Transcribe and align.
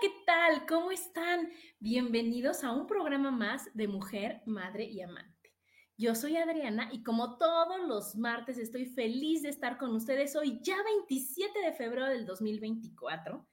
¿Qué 0.00 0.10
tal? 0.26 0.66
¿Cómo 0.66 0.90
están? 0.90 1.48
Bienvenidos 1.78 2.64
a 2.64 2.72
un 2.72 2.86
programa 2.86 3.30
más 3.30 3.70
de 3.72 3.88
Mujer, 3.88 4.42
Madre 4.44 4.84
y 4.84 5.00
Amante. 5.00 5.54
Yo 5.96 6.14
soy 6.14 6.36
Adriana 6.36 6.90
y 6.92 7.02
como 7.02 7.38
todos 7.38 7.88
los 7.88 8.14
martes 8.14 8.58
estoy 8.58 8.84
feliz 8.84 9.42
de 9.42 9.48
estar 9.48 9.78
con 9.78 9.94
ustedes 9.94 10.36
hoy, 10.36 10.60
ya 10.62 10.76
27 10.82 11.60
de 11.60 11.72
febrero 11.72 12.08
del 12.08 12.26
2024, 12.26 13.46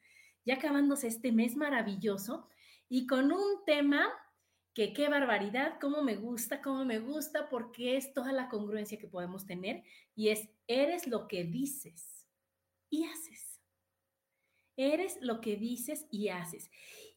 ya 0.43 0.55
acabándose 0.55 1.07
este 1.07 1.31
mes 1.31 1.55
maravilloso 1.55 2.49
y 2.89 3.07
con 3.07 3.31
un 3.31 3.63
tema 3.65 4.09
que 4.73 4.91
qué 4.91 5.07
barbaridad, 5.07 5.77
cómo 5.79 6.03
me 6.03 6.17
gusta, 6.17 6.61
cómo 6.61 6.83
me 6.83 6.99
gusta, 6.99 7.47
porque 7.49 7.95
es 7.95 8.13
toda 8.13 8.33
la 8.33 8.49
congruencia 8.49 8.97
que 8.97 9.07
podemos 9.07 9.45
tener 9.45 9.83
y 10.13 10.29
es, 10.29 10.49
eres 10.67 11.07
lo 11.07 11.29
que 11.29 11.45
dices 11.45 12.27
y 12.89 13.05
haces. 13.05 13.52
Eres 14.75 15.17
lo 15.21 15.41
que 15.41 15.55
dices 15.55 16.05
y 16.09 16.29
haces. 16.29 16.69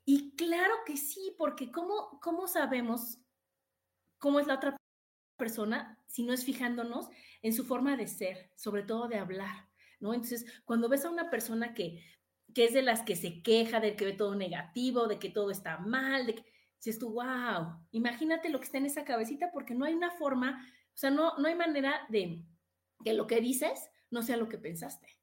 Y 0.04 0.36
claro 0.36 0.74
que 0.84 0.96
sí, 0.96 1.34
porque 1.38 1.70
¿cómo, 1.72 2.20
cómo 2.20 2.46
sabemos 2.46 3.18
cómo 4.18 4.40
es 4.40 4.46
la 4.46 4.54
otra 4.54 4.76
persona 5.36 5.98
si 6.06 6.22
no 6.22 6.32
es 6.32 6.44
fijándonos 6.44 7.08
en 7.42 7.52
su 7.52 7.64
forma 7.64 7.96
de 7.96 8.06
ser, 8.06 8.50
sobre 8.54 8.82
todo 8.82 9.08
de 9.08 9.18
hablar, 9.18 9.68
¿no? 10.00 10.14
Entonces, 10.14 10.46
cuando 10.64 10.88
ves 10.88 11.04
a 11.04 11.10
una 11.10 11.30
persona 11.30 11.74
que, 11.74 12.02
que 12.54 12.64
es 12.64 12.72
de 12.72 12.82
las 12.82 13.02
que 13.02 13.16
se 13.16 13.42
queja, 13.42 13.80
de 13.80 13.96
que 13.96 14.06
ve 14.06 14.12
todo 14.12 14.34
negativo, 14.34 15.06
de 15.06 15.18
que 15.18 15.30
todo 15.30 15.50
está 15.50 15.78
mal, 15.78 16.26
de 16.26 16.36
que 16.36 16.44
dices 16.78 16.98
tú, 16.98 17.12
wow, 17.12 17.86
imagínate 17.90 18.48
lo 18.48 18.58
que 18.58 18.64
está 18.66 18.78
en 18.78 18.86
esa 18.86 19.04
cabecita 19.04 19.50
porque 19.52 19.74
no 19.74 19.84
hay 19.84 19.94
una 19.94 20.10
forma, 20.10 20.66
o 20.94 20.96
sea, 20.96 21.10
no, 21.10 21.36
no 21.38 21.48
hay 21.48 21.54
manera 21.54 22.06
de 22.08 22.44
que 23.04 23.12
lo 23.12 23.26
que 23.26 23.40
dices 23.40 23.90
no 24.10 24.22
sea 24.22 24.36
lo 24.36 24.48
que 24.48 24.58
pensaste. 24.58 25.15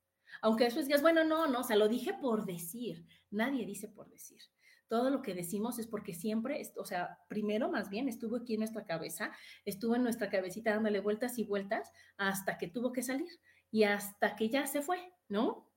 Aunque 0.44 0.66
después 0.66 0.88
digas, 0.88 1.02
bueno, 1.02 1.24
no, 1.24 1.48
no, 1.48 1.62
o 1.62 1.64
sea, 1.64 1.78
lo 1.78 1.88
dije 1.88 2.14
por 2.14 2.46
decir. 2.46 3.06
Nadie 3.32 3.66
dice 3.66 3.88
por 3.88 4.10
decir. 4.10 4.42
Todo 4.90 5.10
lo 5.10 5.22
que 5.22 5.34
decimos 5.34 5.80
es 5.80 5.88
porque 5.88 6.14
siempre, 6.14 6.62
o 6.76 6.84
sea, 6.84 7.18
primero 7.30 7.72
más 7.72 7.90
bien 7.90 8.10
estuvo 8.10 8.36
aquí 8.36 8.56
en 8.56 8.60
nuestra 8.60 8.86
cabeza, 8.86 9.32
estuvo 9.64 9.96
en 9.96 10.04
nuestra 10.04 10.30
cabecita 10.30 10.72
dándole 10.72 11.00
vueltas 11.00 11.40
y 11.40 11.46
vueltas 11.46 11.94
hasta 12.18 12.58
que 12.58 12.68
tuvo 12.68 12.92
que 12.92 13.04
salir 13.04 13.30
y 13.72 13.84
hasta 13.84 14.36
que 14.36 14.50
ya 14.50 14.68
se 14.68 14.82
fue, 14.82 15.14
¿no? 15.30 15.72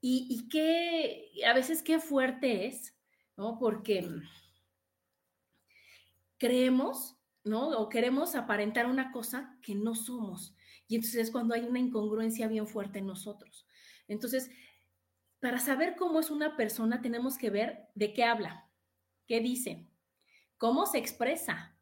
Y, 0.00 0.28
y 0.30 0.48
qué, 0.48 1.44
a 1.46 1.52
veces 1.52 1.82
qué 1.82 2.00
fuerte 2.00 2.66
es, 2.66 2.96
¿no? 3.36 3.58
Porque 3.58 4.08
creemos, 6.38 7.18
¿no? 7.44 7.68
O 7.68 7.90
queremos 7.90 8.34
aparentar 8.34 8.86
una 8.86 9.12
cosa 9.12 9.58
que 9.60 9.74
no 9.74 9.94
somos. 9.94 10.56
Y 10.88 10.96
entonces 10.96 11.20
es 11.20 11.30
cuando 11.30 11.54
hay 11.54 11.64
una 11.64 11.80
incongruencia 11.80 12.48
bien 12.48 12.66
fuerte 12.66 13.00
en 13.00 13.06
nosotros. 13.06 13.63
Entonces, 14.08 14.50
para 15.40 15.58
saber 15.58 15.96
cómo 15.96 16.20
es 16.20 16.30
una 16.30 16.56
persona, 16.56 17.02
tenemos 17.02 17.36
que 17.38 17.50
ver 17.50 17.88
de 17.94 18.12
qué 18.12 18.24
habla, 18.24 18.70
qué 19.26 19.40
dice, 19.40 19.86
cómo 20.56 20.86
se 20.86 20.98
expresa, 20.98 21.76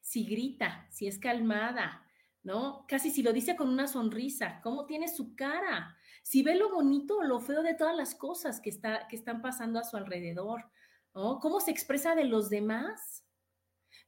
si 0.00 0.24
grita, 0.24 0.86
si 0.90 1.06
es 1.06 1.18
calmada, 1.18 2.06
¿no? 2.42 2.84
Casi 2.88 3.10
si 3.10 3.22
lo 3.22 3.32
dice 3.32 3.56
con 3.56 3.68
una 3.68 3.86
sonrisa, 3.86 4.60
cómo 4.62 4.86
tiene 4.86 5.08
su 5.08 5.34
cara, 5.34 5.96
si 6.22 6.42
ve 6.42 6.54
lo 6.54 6.70
bonito 6.70 7.18
o 7.18 7.22
lo 7.22 7.40
feo 7.40 7.62
de 7.62 7.74
todas 7.74 7.96
las 7.96 8.14
cosas 8.14 8.60
que, 8.60 8.70
está, 8.70 9.06
que 9.08 9.16
están 9.16 9.42
pasando 9.42 9.78
a 9.78 9.84
su 9.84 9.96
alrededor, 9.96 10.70
¿no? 11.14 11.38
Cómo 11.40 11.60
se 11.60 11.70
expresa 11.70 12.14
de 12.14 12.24
los 12.24 12.50
demás 12.50 13.24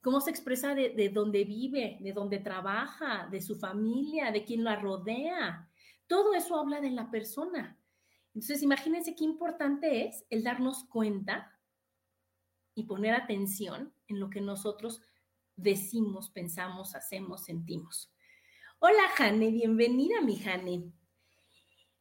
cómo 0.07 0.21
se 0.21 0.31
expresa 0.31 0.73
de, 0.73 0.91
de 0.91 1.09
dónde 1.09 1.45
vive, 1.45 1.99
de 2.01 2.13
dónde 2.13 2.39
trabaja, 2.39 3.27
de 3.29 3.41
su 3.41 3.57
familia, 3.57 4.31
de 4.31 4.45
quien 4.45 4.63
la 4.63 4.77
rodea. 4.77 5.69
Todo 6.07 6.35
eso 6.35 6.59
habla 6.59 6.81
de 6.81 6.91
la 6.91 7.11
persona. 7.11 7.79
Entonces, 8.35 8.63
imagínense 8.63 9.15
qué 9.15 9.25
importante 9.25 10.07
es 10.07 10.25
el 10.31 10.45
darnos 10.45 10.85
cuenta 10.85 11.59
y 12.75 12.85
poner 12.85 13.15
atención 13.15 13.95
en 14.09 14.21
lo 14.21 14.31
que 14.31 14.41
nosotros 14.41 15.01
decimos, 15.57 16.31
pensamos, 16.31 16.95
hacemos, 16.95 17.45
sentimos. 17.45 18.13
Hola, 18.79 19.09
Jane, 19.17 19.51
bienvenida, 19.51 20.21
mi 20.21 20.37
Jane. 20.37 20.93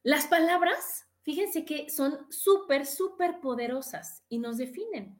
Las 0.03 0.27
palabras, 0.27 1.07
fíjense 1.21 1.63
que 1.63 1.89
son 1.89 2.29
súper, 2.29 2.85
súper 2.85 3.39
poderosas 3.39 4.23
y 4.27 4.39
nos 4.39 4.57
definen. 4.57 5.19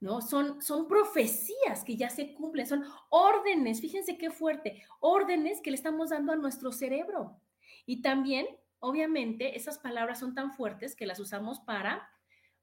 ¿no? 0.00 0.20
Son, 0.20 0.60
son 0.60 0.86
profecías 0.86 1.82
que 1.84 1.96
ya 1.96 2.10
se 2.10 2.34
cumplen, 2.34 2.66
son 2.66 2.84
órdenes, 3.08 3.80
fíjense 3.80 4.18
qué 4.18 4.30
fuerte, 4.30 4.84
órdenes 5.00 5.60
que 5.62 5.70
le 5.70 5.76
estamos 5.76 6.10
dando 6.10 6.32
a 6.32 6.36
nuestro 6.36 6.70
cerebro. 6.70 7.40
Y 7.86 8.02
también, 8.02 8.46
obviamente, 8.80 9.56
esas 9.56 9.78
palabras 9.78 10.18
son 10.18 10.34
tan 10.34 10.52
fuertes 10.52 10.96
que 10.96 11.06
las 11.06 11.20
usamos 11.20 11.60
para 11.60 12.10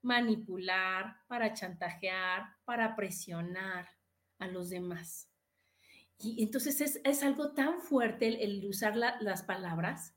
manipular, 0.02 1.16
para 1.26 1.54
chantajear, 1.54 2.44
para 2.66 2.94
presionar 2.94 3.88
a 4.38 4.46
los 4.46 4.68
demás. 4.68 5.30
Y 6.18 6.42
entonces 6.42 7.00
es, 7.02 7.22
algo 7.22 7.52
tan 7.52 7.80
fuerte 7.80 8.44
el, 8.44 8.64
usar 8.66 8.96
las 8.96 9.42
palabras 9.42 10.14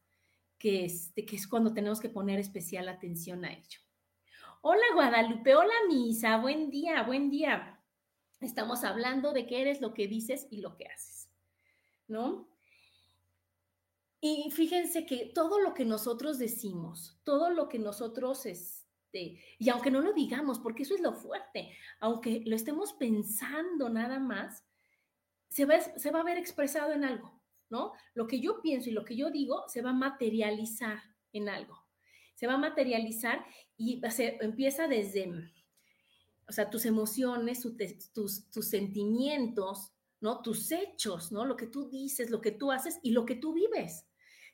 que, 0.59 0.85
este, 0.85 1.25
que 1.25 1.38
es 1.38 1.47
cuando 1.47 1.74
tenemos 1.74 2.00
que 2.00 2.09
poner 2.09 2.39
especial 2.39 2.89
atención 2.89 3.45
a 3.45 3.53
ello. 3.53 3.79
Hola 4.62 4.85
Guadalupe, 4.94 5.56
hola 5.56 5.74
Misa, 5.88 6.38
buen 6.38 6.69
día, 6.69 7.03
buen 7.03 7.29
día. 7.29 7.81
Estamos 8.41 8.84
hablando 8.84 9.31
de 9.31 9.47
qué 9.47 9.62
eres 9.62 9.81
lo 9.81 9.94
que 9.94 10.07
dices 10.07 10.47
y 10.51 10.62
lo 10.62 10.75
que 10.75 10.85
haces, 10.88 11.29
¿no? 12.07 12.56
Y 14.19 14.50
fíjense 14.51 15.05
que 15.05 15.31
todo 15.33 15.59
lo 15.59 15.73
que 15.73 15.85
nosotros 15.85 16.39
decimos, 16.39 17.19
todo 17.23 17.50
lo 17.50 17.69
que 17.69 17.79
nosotros, 17.79 18.45
este, 18.45 19.39
y 19.59 19.69
aunque 19.69 19.91
no 19.91 20.01
lo 20.01 20.13
digamos, 20.13 20.59
porque 20.59 20.83
eso 20.83 20.95
es 20.95 21.01
lo 21.01 21.13
fuerte, 21.13 21.72
aunque 22.00 22.41
lo 22.45 22.56
estemos 22.56 22.94
pensando 22.94 23.89
nada 23.89 24.19
más, 24.19 24.63
se 25.50 25.66
va, 25.66 25.79
se 25.79 26.11
va 26.11 26.22
a 26.22 26.23
ver 26.23 26.38
expresado 26.38 26.94
en 26.94 27.03
algo, 27.03 27.41
¿no? 27.69 27.94
Lo 28.16 28.27
que 28.27 28.39
yo 28.39 28.61
pienso 28.61 28.89
y 28.89 28.94
lo 28.94 29.06
que 29.06 29.16
yo 29.16 29.29
digo 29.29 29.63
se 29.67 29.81
va 29.81 29.91
a 29.91 29.94
materializar 29.94 31.00
en 31.31 31.50
algo 31.50 31.88
se 32.38 32.45
va 32.45 32.53
a 32.53 32.59
materializar 32.59 33.44
y 33.77 34.00
se, 34.11 34.38
empieza 34.41 34.88
desde, 34.88 35.27
o 36.47 36.51
sea, 36.51 36.69
tus 36.69 36.86
emociones, 36.86 37.68
tus, 38.13 38.51
tus 38.51 38.69
sentimientos, 38.69 39.92
¿no? 40.21 40.44
Tus 40.44 40.71
hechos, 40.71 41.31
¿no? 41.31 41.45
Lo 41.45 41.57
que 41.57 41.65
tú 41.65 41.89
dices, 41.89 42.30
lo 42.30 42.39
que 42.39 42.51
tú 42.51 42.71
haces 42.71 43.00
y 43.01 43.12
lo 43.12 43.25
que 43.25 43.36
tú 43.36 43.53
vives. 43.53 44.06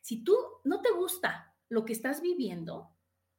Si 0.03 0.23
tú 0.23 0.37
no 0.63 0.81
te 0.81 0.91
gusta 0.91 1.55
lo 1.69 1.83
que 1.83 1.93
estás 1.93 2.21
viviendo, 2.21 2.91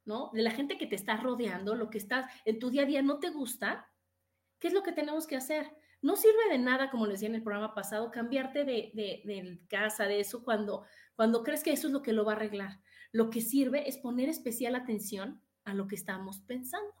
¿no? 0.03 0.31
De 0.33 0.41
la 0.41 0.51
gente 0.51 0.77
que 0.77 0.87
te 0.87 0.95
está 0.95 1.15
rodeando, 1.15 1.75
lo 1.75 1.89
que 1.89 1.97
estás 1.97 2.25
en 2.43 2.59
tu 2.59 2.69
día 2.69 2.81
a 2.81 2.85
día 2.85 3.01
no 3.01 3.19
te 3.19 3.29
gusta, 3.29 3.89
¿qué 4.59 4.67
es 4.67 4.73
lo 4.73 4.83
que 4.83 4.91
tenemos 4.91 5.27
que 5.27 5.37
hacer? 5.37 5.71
No 6.01 6.17
sirve 6.17 6.49
de 6.49 6.57
nada, 6.57 6.91
como 6.91 7.05
les 7.05 7.13
decía 7.13 7.29
en 7.29 7.35
el 7.35 7.43
programa 7.43 7.73
pasado, 7.73 8.11
cambiarte 8.11 8.65
de, 8.65 8.91
de, 8.93 9.61
casa, 9.69 10.03
de 10.03 10.19
eso, 10.19 10.43
cuando, 10.43 10.83
cuando 11.15 11.41
crees 11.41 11.63
que 11.63 11.71
eso 11.71 11.87
es 11.87 11.93
lo 11.93 12.01
que 12.01 12.11
lo 12.11 12.25
va 12.25 12.33
a 12.33 12.35
arreglar 12.35 12.81
lo 13.15 13.29
que 13.29 13.39
sirve 13.39 13.87
es 13.87 13.97
poner 13.97 14.27
especial 14.27 14.75
atención 14.75 15.41
a 15.63 15.73
lo 15.73 15.87
que 15.87 15.95
estamos 15.95 16.41
pensando. 16.41 16.93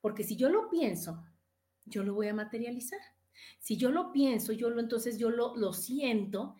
Porque 0.00 0.24
si 0.24 0.34
yo 0.34 0.48
lo 0.48 0.68
pienso, 0.68 1.24
yo 1.84 2.02
lo 2.02 2.14
voy 2.14 2.26
a 2.26 2.34
materializar. 2.34 2.98
Si 3.60 3.76
yo 3.76 3.92
lo 3.92 4.10
pienso, 4.10 4.52
yo 4.52 4.68
lo 4.68 4.80
entonces 4.80 5.16
yo 5.16 5.30
lo, 5.30 5.54
lo 5.54 5.72
siento 5.72 6.56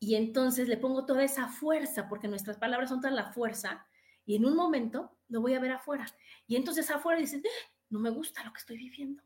y 0.00 0.14
entonces 0.16 0.66
le 0.66 0.78
pongo 0.78 1.04
toda 1.04 1.22
esa 1.22 1.46
fuerza, 1.48 2.08
porque 2.08 2.26
nuestras 2.26 2.56
palabras 2.56 2.88
son 2.88 3.00
toda 3.00 3.12
la 3.12 3.32
fuerza, 3.32 3.86
y 4.24 4.34
en 4.34 4.46
un 4.46 4.56
momento 4.56 5.16
lo 5.28 5.40
voy 5.40 5.54
a 5.54 5.60
ver 5.60 5.72
afuera. 5.72 6.06
Y 6.46 6.56
entonces 6.56 6.90
afuera 6.90 7.20
dices, 7.20 7.42
¡Ah! 7.44 7.72
no 7.90 8.00
me 8.00 8.10
gusta 8.10 8.42
lo 8.42 8.52
que 8.52 8.58
estoy 8.58 8.78
viviendo. 8.78 9.22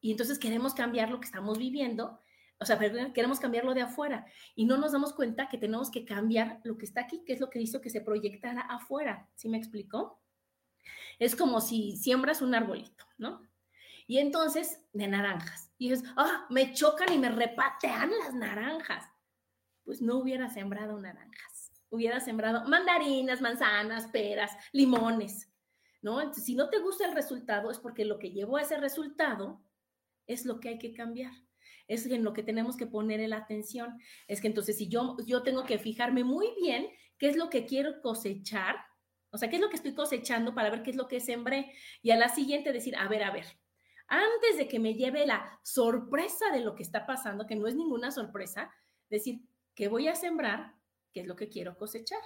y 0.00 0.10
entonces 0.10 0.38
queremos 0.38 0.72
cambiar 0.72 1.10
lo 1.10 1.20
que 1.20 1.26
estamos 1.26 1.58
viviendo, 1.58 2.20
o 2.60 2.64
sea, 2.64 2.78
queremos 3.12 3.38
cambiarlo 3.38 3.72
de 3.72 3.82
afuera 3.82 4.26
y 4.56 4.64
no 4.64 4.78
nos 4.78 4.92
damos 4.92 5.12
cuenta 5.12 5.48
que 5.48 5.58
tenemos 5.58 5.90
que 5.90 6.04
cambiar 6.04 6.60
lo 6.64 6.76
que 6.76 6.86
está 6.86 7.02
aquí, 7.02 7.22
que 7.24 7.32
es 7.32 7.40
lo 7.40 7.50
que 7.50 7.60
hizo 7.60 7.80
que 7.80 7.90
se 7.90 8.00
proyectara 8.00 8.62
afuera. 8.62 9.28
¿Sí 9.36 9.48
me 9.48 9.58
explicó? 9.58 10.20
Es 11.20 11.36
como 11.36 11.60
si 11.60 11.96
siembras 11.96 12.42
un 12.42 12.54
arbolito, 12.54 13.04
¿no? 13.16 13.42
Y 14.08 14.18
entonces, 14.18 14.80
de 14.92 15.06
naranjas. 15.06 15.70
Y 15.78 15.90
dices, 15.90 16.08
ah, 16.16 16.46
me 16.50 16.72
chocan 16.72 17.12
y 17.12 17.18
me 17.18 17.28
repatean 17.28 18.10
las 18.24 18.34
naranjas. 18.34 19.04
Pues 19.88 20.02
no 20.02 20.18
hubiera 20.18 20.50
sembrado 20.50 21.00
naranjas. 21.00 21.72
Hubiera 21.88 22.20
sembrado 22.20 22.68
mandarinas, 22.68 23.40
manzanas, 23.40 24.06
peras, 24.08 24.54
limones, 24.70 25.50
¿no? 26.02 26.20
Entonces, 26.20 26.44
si 26.44 26.54
no 26.54 26.68
te 26.68 26.78
gusta 26.78 27.06
el 27.06 27.14
resultado, 27.14 27.70
es 27.70 27.78
porque 27.78 28.04
lo 28.04 28.18
que 28.18 28.30
llevó 28.30 28.58
a 28.58 28.60
ese 28.60 28.76
resultado 28.76 29.64
es 30.26 30.44
lo 30.44 30.60
que 30.60 30.68
hay 30.68 30.78
que 30.78 30.92
cambiar. 30.92 31.32
Es 31.86 32.04
en 32.04 32.22
lo 32.22 32.34
que 32.34 32.42
tenemos 32.42 32.76
que 32.76 32.86
poner 32.86 33.26
la 33.30 33.38
atención. 33.38 33.98
Es 34.26 34.42
que 34.42 34.48
entonces, 34.48 34.76
si 34.76 34.88
yo, 34.88 35.16
yo 35.24 35.42
tengo 35.42 35.64
que 35.64 35.78
fijarme 35.78 36.22
muy 36.22 36.48
bien 36.60 36.90
qué 37.16 37.30
es 37.30 37.38
lo 37.38 37.48
que 37.48 37.64
quiero 37.64 38.02
cosechar, 38.02 38.76
o 39.30 39.38
sea, 39.38 39.48
qué 39.48 39.56
es 39.56 39.62
lo 39.62 39.70
que 39.70 39.76
estoy 39.76 39.94
cosechando 39.94 40.54
para 40.54 40.68
ver 40.68 40.82
qué 40.82 40.90
es 40.90 40.96
lo 40.96 41.08
que 41.08 41.18
sembré. 41.18 41.72
Y 42.02 42.10
a 42.10 42.18
la 42.18 42.28
siguiente 42.28 42.74
decir, 42.74 42.94
a 42.94 43.08
ver, 43.08 43.22
a 43.22 43.30
ver, 43.30 43.46
antes 44.06 44.58
de 44.58 44.68
que 44.68 44.80
me 44.80 44.92
lleve 44.92 45.24
la 45.24 45.58
sorpresa 45.62 46.50
de 46.52 46.60
lo 46.60 46.74
que 46.74 46.82
está 46.82 47.06
pasando, 47.06 47.46
que 47.46 47.56
no 47.56 47.66
es 47.66 47.74
ninguna 47.74 48.10
sorpresa, 48.10 48.70
decir, 49.08 49.40
¿qué 49.78 49.86
voy 49.86 50.08
a 50.08 50.16
sembrar? 50.16 50.74
¿Qué 51.12 51.20
es 51.20 51.28
lo 51.28 51.36
que 51.36 51.48
quiero 51.48 51.76
cosechar? 51.76 52.18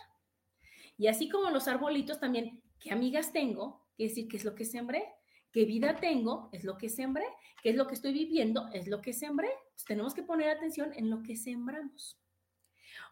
Y 0.96 1.08
así 1.08 1.28
como 1.28 1.50
los 1.50 1.68
arbolitos 1.68 2.18
también, 2.18 2.62
¿qué 2.80 2.90
amigas 2.90 3.30
tengo? 3.30 3.86
¿Qué 3.94 4.04
decir 4.04 4.26
qué 4.26 4.38
es 4.38 4.44
lo 4.46 4.54
que 4.54 4.64
sembré? 4.64 5.04
¿Qué 5.52 5.66
vida 5.66 5.96
tengo? 5.96 6.48
Es 6.52 6.64
lo 6.64 6.78
que 6.78 6.88
sembré. 6.88 7.26
¿Qué 7.62 7.68
es 7.68 7.76
lo 7.76 7.86
que 7.86 7.92
estoy 7.92 8.14
viviendo? 8.14 8.70
Es 8.72 8.88
lo 8.88 9.02
que 9.02 9.12
sembré. 9.12 9.50
tenemos 9.86 10.14
que 10.14 10.22
poner 10.22 10.48
atención 10.48 10.94
en 10.94 11.10
lo 11.10 11.22
que 11.22 11.36
sembramos. 11.36 12.18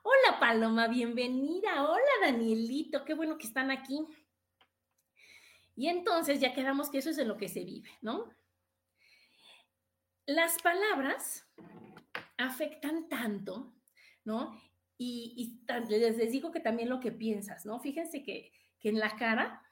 Hola 0.03 0.41
Paloma, 0.41 0.89
bienvenida. 0.89 1.87
Hola 1.87 2.01
Danielito, 2.23 3.05
qué 3.05 3.13
bueno 3.13 3.37
que 3.37 3.47
están 3.47 3.71
aquí. 3.71 4.07
Y 5.77 5.89
entonces 5.89 6.41
ya 6.41 6.55
quedamos 6.55 6.89
que 6.89 6.97
eso 6.97 7.11
es 7.11 7.17
de 7.19 7.27
lo 7.27 7.37
que 7.37 7.51
se 7.51 7.63
vive, 7.63 7.91
¿no? 8.01 8.25
Las 10.25 10.63
palabras 10.63 11.47
afectan 12.39 13.07
tanto, 13.11 13.75
¿no? 14.25 14.61
Y, 14.99 15.59
les, 15.89 16.31
digo 16.31 16.51
que 16.53 16.61
también 16.61 16.89
lo 16.89 17.01
que 17.01 17.13
piensas, 17.13 17.65
¿no? 17.65 17.81
Fíjense 17.81 18.23
que, 18.23 18.53
que 18.79 18.91
en 18.91 18.99
la 18.99 19.17
cara, 19.17 19.63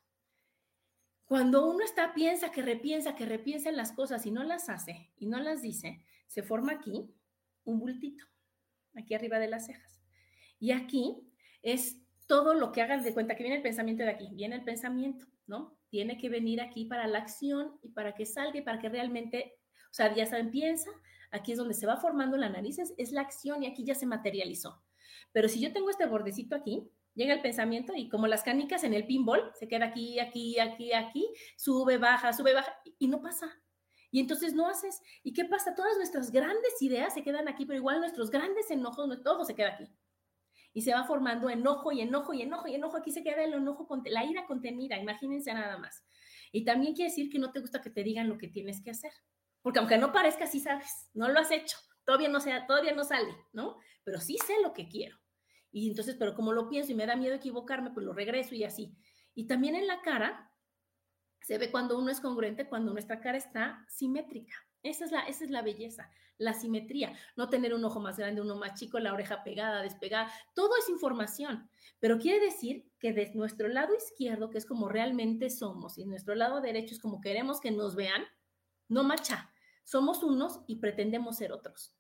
cuando 1.27 1.69
uno 1.69 1.85
está, 1.85 2.15
piensa, 2.15 2.50
que 2.50 2.62
repiensa, 2.62 3.15
que 3.15 3.27
repiensa 3.27 3.69
en 3.69 3.77
las 3.77 3.93
cosas 3.93 4.25
y 4.25 4.31
no 4.31 4.43
las 4.45 4.69
hace 4.69 5.12
y 5.19 5.27
no 5.27 5.39
las 5.39 5.61
dice, 5.61 6.03
se 6.27 6.43
forma 6.43 6.73
aquí 6.73 7.15
un 7.65 7.79
bultito, 7.79 8.25
aquí 8.95 9.15
arriba 9.15 9.39
de 9.39 9.49
las 9.49 9.67
cejas. 9.67 10.00
Y 10.59 10.73
aquí 10.73 11.31
es 11.62 12.00
todo 12.27 12.55
lo 12.55 12.73
que 12.73 12.83
hagan 12.83 13.03
de 13.03 13.12
cuenta 13.12 13.37
que 13.37 13.43
viene 13.43 13.56
el 13.56 13.62
pensamiento 13.62 14.05
de 14.05 14.11
aquí, 14.11 14.29
viene 14.33 14.56
el 14.56 14.65
pensamiento, 14.65 15.27
¿no? 15.47 15.79
Tiene 15.91 16.17
que 16.17 16.31
venir 16.31 16.61
aquí 16.61 16.87
para 16.87 17.06
la 17.06 17.19
acción 17.19 17.79
y 17.83 17.91
para 17.91 18.15
que 18.15 18.25
salga 18.25 18.59
y 18.59 18.62
para 18.62 18.79
que 18.79 18.89
realmente 18.89 19.59
o 19.91 19.95
sea, 19.95 20.15
ya 20.15 20.27
saben, 20.27 20.50
piensa, 20.50 20.91
aquí 21.30 21.52
es 21.52 21.58
donde 21.58 21.75
se 21.75 21.86
va 21.86 21.96
formando 21.96 22.36
la 22.36 22.48
nariz, 22.48 22.78
es, 22.78 23.12
la 23.12 23.22
acción 23.22 23.62
y 23.62 23.66
aquí 23.66 23.84
ya 23.84 23.94
se 23.94 24.06
materializó. 24.06 24.82
Pero 25.32 25.48
si 25.48 25.60
yo 25.60 25.72
tengo 25.72 25.90
este 25.90 26.06
bordecito 26.06 26.54
aquí, 26.54 26.90
llega 27.14 27.34
el 27.34 27.42
pensamiento 27.42 27.92
y 27.94 28.08
como 28.08 28.26
las 28.26 28.42
canicas 28.42 28.84
en 28.84 28.94
el 28.94 29.06
pinball, 29.06 29.50
se 29.54 29.69
queda 29.69 29.86
aquí, 29.86 30.19
aquí, 30.20 30.58
aquí, 30.58 30.92
aquí, 30.92 31.28
sube, 31.56 31.98
baja, 31.98 32.32
sube, 32.32 32.54
baja 32.54 32.72
y 32.98 33.08
no 33.08 33.20
pasa. 33.20 33.60
Y 34.10 34.20
entonces 34.20 34.54
no 34.54 34.66
haces. 34.69 35.00
¿Y 35.22 35.32
qué 35.32 35.44
pasa? 35.44 35.75
Todas 35.75 35.96
nuestras 35.96 36.30
grandes 36.30 36.80
ideas 36.80 37.12
se 37.12 37.22
quedan 37.22 37.48
aquí, 37.48 37.66
pero 37.66 37.78
igual 37.78 38.00
nuestros 38.00 38.30
grandes 38.30 38.70
enojos, 38.70 39.22
todo 39.22 39.44
se 39.44 39.54
queda 39.54 39.75
aquí. 39.75 39.92
Y 40.72 40.82
se 40.82 40.94
va 40.94 41.04
formando 41.04 41.50
enojo 41.50 41.92
y 41.92 42.00
enojo 42.00 42.32
y 42.32 42.42
enojo 42.42 42.69
y 42.69 42.75
enojo. 42.75 42.96
Aquí 42.96 43.10
se 43.10 43.22
queda 43.22 43.44
el 43.44 43.52
enojo, 43.52 43.86
la 44.06 44.25
ira 44.25 44.46
contenida, 44.46 44.96
imagínense 44.96 45.52
nada 45.52 45.76
más. 45.78 46.04
Y 46.52 46.64
también 46.64 46.94
quiere 46.94 47.10
decir 47.10 47.30
que 47.30 47.38
no 47.38 47.52
te 47.52 47.60
gusta 47.60 47.82
que 47.82 47.90
te 47.90 48.02
digan 48.02 48.28
lo 48.28 48.38
que 48.38 48.48
tienes 48.48 48.82
que 48.82 48.90
hacer. 48.90 49.12
Porque 49.62 49.78
aunque 49.78 49.99
no 49.99 50.12
parezca, 50.12 50.46
sí 50.46 50.60
sabes, 50.60 51.10
no 51.14 51.28
lo 51.28 51.40
has 51.40 51.50
hecho, 51.50 51.76
todavía 52.05 52.28
no, 52.28 52.40
sea, 52.40 52.66
todavía 52.66 52.93
no 52.93 53.05
sale, 53.05 53.34
¿no? 53.52 53.76
Pero 54.05 54.20
sí 54.20 54.38
sé 54.38 54.55
lo 54.62 54.72
que 54.72 54.88
quiero. 54.88 55.19
Y 55.70 55.90
entonces, 55.90 56.16
pero 56.19 56.34
como 56.34 56.52
lo 56.52 56.69
pienso 56.69 56.93
y 56.93 56.94
me 56.94 57.06
da 57.06 57.16
miedo 57.16 57.34
equivocarme, 57.34 57.90
pues 57.90 58.06
lo 58.06 58.12
regreso 58.12 58.55
y 58.55 58.64
así. 58.64 58.96
Y 59.34 59.46
también 59.46 59.75
en 59.75 59.87
la 59.87 60.00
cara, 60.00 60.50
se 61.43 61.58
ve 61.58 61.70
cuando 61.70 61.99
uno 61.99 62.10
es 62.10 62.20
congruente, 62.20 62.69
cuando 62.69 62.93
nuestra 62.93 63.20
cara 63.20 63.38
está 63.38 63.84
simétrica. 63.88 64.55
Esa 64.82 65.05
es, 65.05 65.12
la, 65.12 65.20
esa 65.22 65.44
es 65.44 65.50
la 65.50 65.62
belleza, 65.62 66.11
la 66.38 66.54
simetría. 66.54 67.12
No 67.37 67.49
tener 67.49 67.75
un 67.75 67.84
ojo 67.84 68.00
más 68.00 68.16
grande, 68.16 68.40
uno 68.40 68.56
más 68.56 68.78
chico, 68.78 68.99
la 68.99 69.12
oreja 69.12 69.43
pegada, 69.43 69.82
despegada. 69.82 70.32
Todo 70.54 70.70
es 70.78 70.88
información. 70.88 71.69
Pero 72.00 72.19
quiere 72.19 72.44
decir 72.44 72.90
que 72.99 73.12
de 73.12 73.32
nuestro 73.34 73.69
lado 73.69 73.94
izquierdo, 73.94 74.50
que 74.50 74.58
es 74.58 74.66
como 74.66 74.88
realmente 74.88 75.50
somos, 75.50 75.99
y 75.99 76.06
nuestro 76.06 76.34
lado 76.34 76.61
derecho 76.61 76.94
es 76.94 77.00
como 77.00 77.20
queremos 77.20 77.61
que 77.61 77.70
nos 77.70 77.96
vean, 77.96 78.25
no 78.88 79.05
macha. 79.05 79.50
Somos 79.85 80.23
unos 80.23 80.61
y 80.67 80.76
pretendemos 80.76 81.37
ser 81.37 81.52
otros. 81.52 81.94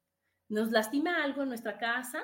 Nos 0.48 0.70
lastima 0.70 1.22
algo 1.22 1.42
en 1.42 1.48
nuestra 1.48 1.78
casa 1.78 2.22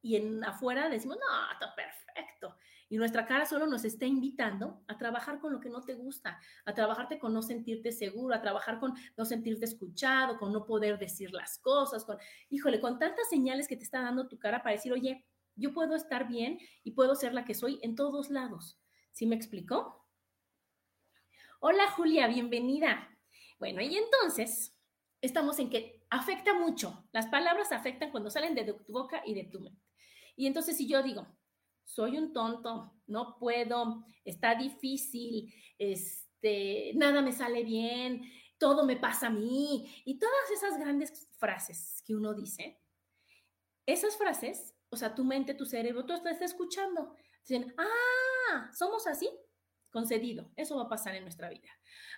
y 0.00 0.16
en 0.16 0.42
afuera 0.44 0.88
decimos, 0.88 1.18
no, 1.18 1.52
está 1.52 1.74
perfecto. 1.74 2.56
Y 2.88 2.96
nuestra 2.96 3.26
cara 3.26 3.46
solo 3.46 3.66
nos 3.66 3.84
está 3.84 4.06
invitando 4.06 4.84
a 4.86 4.96
trabajar 4.96 5.40
con 5.40 5.52
lo 5.52 5.60
que 5.60 5.68
no 5.68 5.82
te 5.82 5.94
gusta, 5.94 6.40
a 6.64 6.74
trabajarte 6.74 7.18
con 7.18 7.34
no 7.34 7.42
sentirte 7.42 7.90
seguro, 7.90 8.34
a 8.34 8.40
trabajar 8.40 8.78
con 8.78 8.94
no 9.16 9.24
sentirte 9.24 9.64
escuchado, 9.64 10.38
con 10.38 10.52
no 10.52 10.64
poder 10.64 10.98
decir 10.98 11.32
las 11.32 11.58
cosas, 11.58 12.04
con, 12.04 12.18
híjole, 12.48 12.80
con 12.80 13.00
tantas 13.00 13.28
señales 13.28 13.66
que 13.66 13.76
te 13.76 13.82
está 13.82 14.02
dando 14.02 14.28
tu 14.28 14.38
cara 14.38 14.62
para 14.62 14.76
decir, 14.76 14.92
oye, 14.92 15.26
yo 15.56 15.72
puedo 15.72 15.96
estar 15.96 16.28
bien 16.28 16.58
y 16.84 16.92
puedo 16.92 17.16
ser 17.16 17.34
la 17.34 17.44
que 17.44 17.54
soy 17.54 17.80
en 17.82 17.96
todos 17.96 18.30
lados. 18.30 18.78
¿Sí 19.10 19.26
me 19.26 19.34
explicó? 19.34 20.06
Hola 21.58 21.90
Julia, 21.92 22.28
bienvenida. 22.28 23.15
Bueno, 23.58 23.80
y 23.80 23.96
entonces 23.96 24.76
estamos 25.20 25.58
en 25.58 25.70
que 25.70 26.04
afecta 26.10 26.54
mucho. 26.54 27.08
Las 27.12 27.26
palabras 27.26 27.72
afectan 27.72 28.10
cuando 28.10 28.30
salen 28.30 28.54
de 28.54 28.64
tu 28.64 28.92
boca 28.92 29.22
y 29.24 29.34
de 29.34 29.44
tu 29.44 29.60
mente. 29.60 29.82
Y 30.36 30.46
entonces 30.46 30.76
si 30.76 30.86
yo 30.86 31.02
digo, 31.02 31.26
soy 31.84 32.18
un 32.18 32.32
tonto, 32.32 32.92
no 33.06 33.36
puedo, 33.38 34.04
está 34.24 34.54
difícil, 34.54 35.54
este, 35.78 36.92
nada 36.94 37.22
me 37.22 37.32
sale 37.32 37.64
bien, 37.64 38.22
todo 38.58 38.84
me 38.84 38.96
pasa 38.96 39.28
a 39.28 39.30
mí, 39.30 40.02
y 40.04 40.18
todas 40.18 40.50
esas 40.52 40.78
grandes 40.78 41.28
frases 41.38 42.02
que 42.04 42.14
uno 42.14 42.34
dice, 42.34 42.80
esas 43.86 44.16
frases, 44.16 44.74
o 44.90 44.96
sea, 44.96 45.14
tu 45.14 45.24
mente, 45.24 45.54
tu 45.54 45.64
cerebro, 45.64 46.04
tú 46.04 46.12
estás 46.12 46.40
escuchando. 46.42 47.14
Dicen, 47.40 47.74
ah, 47.78 48.70
somos 48.72 49.06
así, 49.06 49.28
concedido. 49.96 50.50
Eso 50.56 50.76
va 50.76 50.82
a 50.82 50.88
pasar 50.90 51.14
en 51.14 51.22
nuestra 51.22 51.48
vida. 51.48 51.70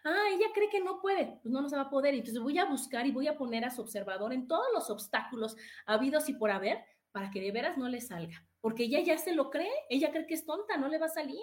Ah, 0.03 0.25
ella 0.33 0.47
cree 0.53 0.69
que 0.69 0.81
no 0.81 1.01
puede, 1.01 1.39
pues 1.41 1.53
no 1.53 1.61
nos 1.61 1.73
va 1.73 1.83
a 1.83 1.91
poder. 1.91 2.13
Entonces 2.13 2.43
voy 2.43 2.59
a 2.59 2.65
buscar 2.65 3.07
y 3.07 3.13
voy 3.13 3.29
a 3.29 3.39
poner 3.39 3.65
a 3.65 3.71
su 3.71 3.83
observador 3.83 4.33
en 4.33 4.49
todos 4.49 4.67
los 4.75 4.91
obstáculos 4.91 5.57
habidos 5.87 6.29
y 6.29 6.33
por 6.33 6.51
haber 6.51 6.85
para 7.13 7.31
que 7.31 7.41
de 7.41 7.53
veras 7.53 7.79
no 7.79 7.89
le 7.89 8.01
salga. 8.01 8.45
Porque 8.61 8.83
ella 8.83 8.99
ya 8.99 9.17
se 9.17 9.33
lo 9.33 9.49
cree, 9.49 9.71
ella 9.89 10.11
cree 10.11 10.27
que 10.27 10.35
es 10.35 10.45
tonta, 10.45 10.77
no 10.77 10.89
le 10.89 10.99
va 10.99 11.07
a 11.07 11.21
salir. 11.21 11.39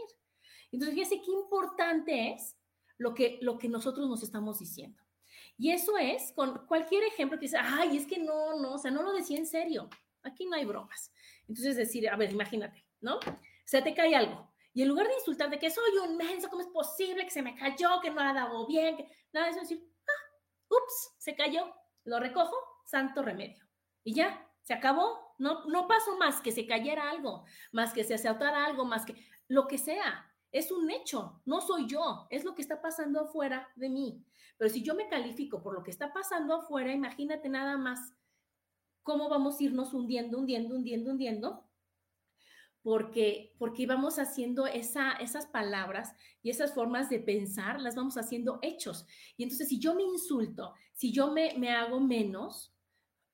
Entonces, 0.74 0.94
fíjese 0.94 1.22
qué 1.22 1.32
importante 1.32 2.34
es 2.34 2.58
lo 2.98 3.14
que, 3.14 3.40
lo 3.42 3.58
que 3.58 3.70
nosotros 3.70 4.10
nos 4.10 4.22
estamos 4.22 4.60
diciendo. 4.60 5.02
Y 5.58 5.72
eso 5.72 5.98
es 5.98 6.34
con 6.34 6.66
cualquier 6.68 7.06
ejemplo 7.06 7.40
que 7.40 7.46
dice, 7.46 7.60
ay, 7.62 7.96
es 7.96 8.06
que 8.06 8.20
no, 8.20 8.60
no, 8.60 8.74
o 8.74 8.78
sea, 8.78 8.92
no 8.92 9.04
lo 9.04 9.14
decía 9.14 9.38
en 9.38 9.48
serio. 9.48 9.90
Aquí 10.22 10.46
no 10.48 10.58
hay 10.58 10.66
bromas. 10.66 11.14
Entonces, 11.48 11.78
decir, 11.78 12.10
a 12.10 12.18
ver, 12.18 12.34
imagínate, 12.34 12.86
¿no? 13.00 13.20
Se 13.64 13.82
te 13.82 13.94
cae 13.94 14.14
algo. 14.16 14.54
Y 14.76 14.82
en 14.82 14.90
lugar 14.90 15.08
de 15.08 15.14
insultar 15.14 15.50
de 15.50 15.58
que 15.58 15.72
soy 15.72 15.98
un 15.98 16.18
menso, 16.18 16.50
¿cómo 16.50 16.62
es 16.62 16.68
posible 16.68 17.24
que 17.24 17.32
se 17.32 17.42
me 17.42 17.56
cayó, 17.56 18.02
que 18.02 18.12
no 18.12 18.20
ha 18.20 18.34
dado 18.34 18.68
bien? 18.68 18.98
Que... 18.98 19.10
Nada 19.32 19.46
de 19.46 19.54
eso, 19.54 19.62
decir, 19.62 19.90
ah, 20.06 20.36
ups, 20.70 21.16
se 21.18 21.34
cayó, 21.34 21.74
lo 22.04 22.20
recojo, 22.20 22.58
santo 22.86 23.24
remedio. 23.24 23.66
Y 24.04 24.14
ya, 24.14 24.46
se 24.64 24.74
acabó. 24.74 25.34
No, 25.38 25.64
no 25.68 25.88
pasó 25.88 26.18
más 26.18 26.42
que 26.42 26.52
se 26.52 26.68
cayera 26.68 27.10
algo, 27.10 27.46
más 27.72 27.94
que 27.94 28.04
se 28.04 28.16
asaltara 28.16 28.66
algo, 28.66 28.84
más 28.84 29.06
que 29.06 29.16
lo 29.48 29.66
que 29.66 29.78
sea. 29.78 30.30
Es 30.52 30.72
un 30.72 30.92
hecho, 30.92 31.42
no 31.46 31.62
soy 31.62 31.88
yo, 31.88 32.28
es 32.30 32.44
lo 32.44 32.54
que 32.54 32.62
está 32.62 32.82
pasando 32.82 33.22
afuera 33.22 33.70
de 33.78 33.90
mí. 33.90 34.26
Pero 34.58 34.70
si 34.70 34.84
yo 34.84 34.94
me 34.94 35.08
califico 35.08 35.64
por 35.64 35.74
lo 35.74 35.84
que 35.84 35.92
está 35.92 36.12
pasando 36.12 36.54
afuera, 36.54 36.92
imagínate 36.92 37.48
nada 37.48 37.78
más 37.78 38.14
cómo 39.04 39.30
vamos 39.30 39.58
a 39.58 39.64
irnos 39.64 39.94
hundiendo, 39.94 40.38
hundiendo, 40.38 40.76
hundiendo, 40.76 41.12
hundiendo 41.12 41.66
porque, 42.86 43.52
porque 43.58 43.82
íbamos 43.82 44.20
haciendo 44.20 44.68
esa, 44.68 45.14
esas 45.14 45.48
palabras 45.48 46.14
y 46.44 46.52
esas 46.52 46.76
formas 46.76 47.10
de 47.10 47.20
pensar, 47.20 47.82
las 47.82 47.96
vamos 47.96 48.16
haciendo 48.16 48.60
hechos. 48.62 49.08
Y 49.38 49.42
entonces, 49.42 49.70
si 49.70 49.80
yo 49.80 49.96
me 49.96 50.04
insulto, 50.04 50.72
si 50.94 51.12
yo 51.12 51.32
me, 51.32 51.56
me 51.58 51.72
hago 51.72 52.00
menos, 52.00 52.76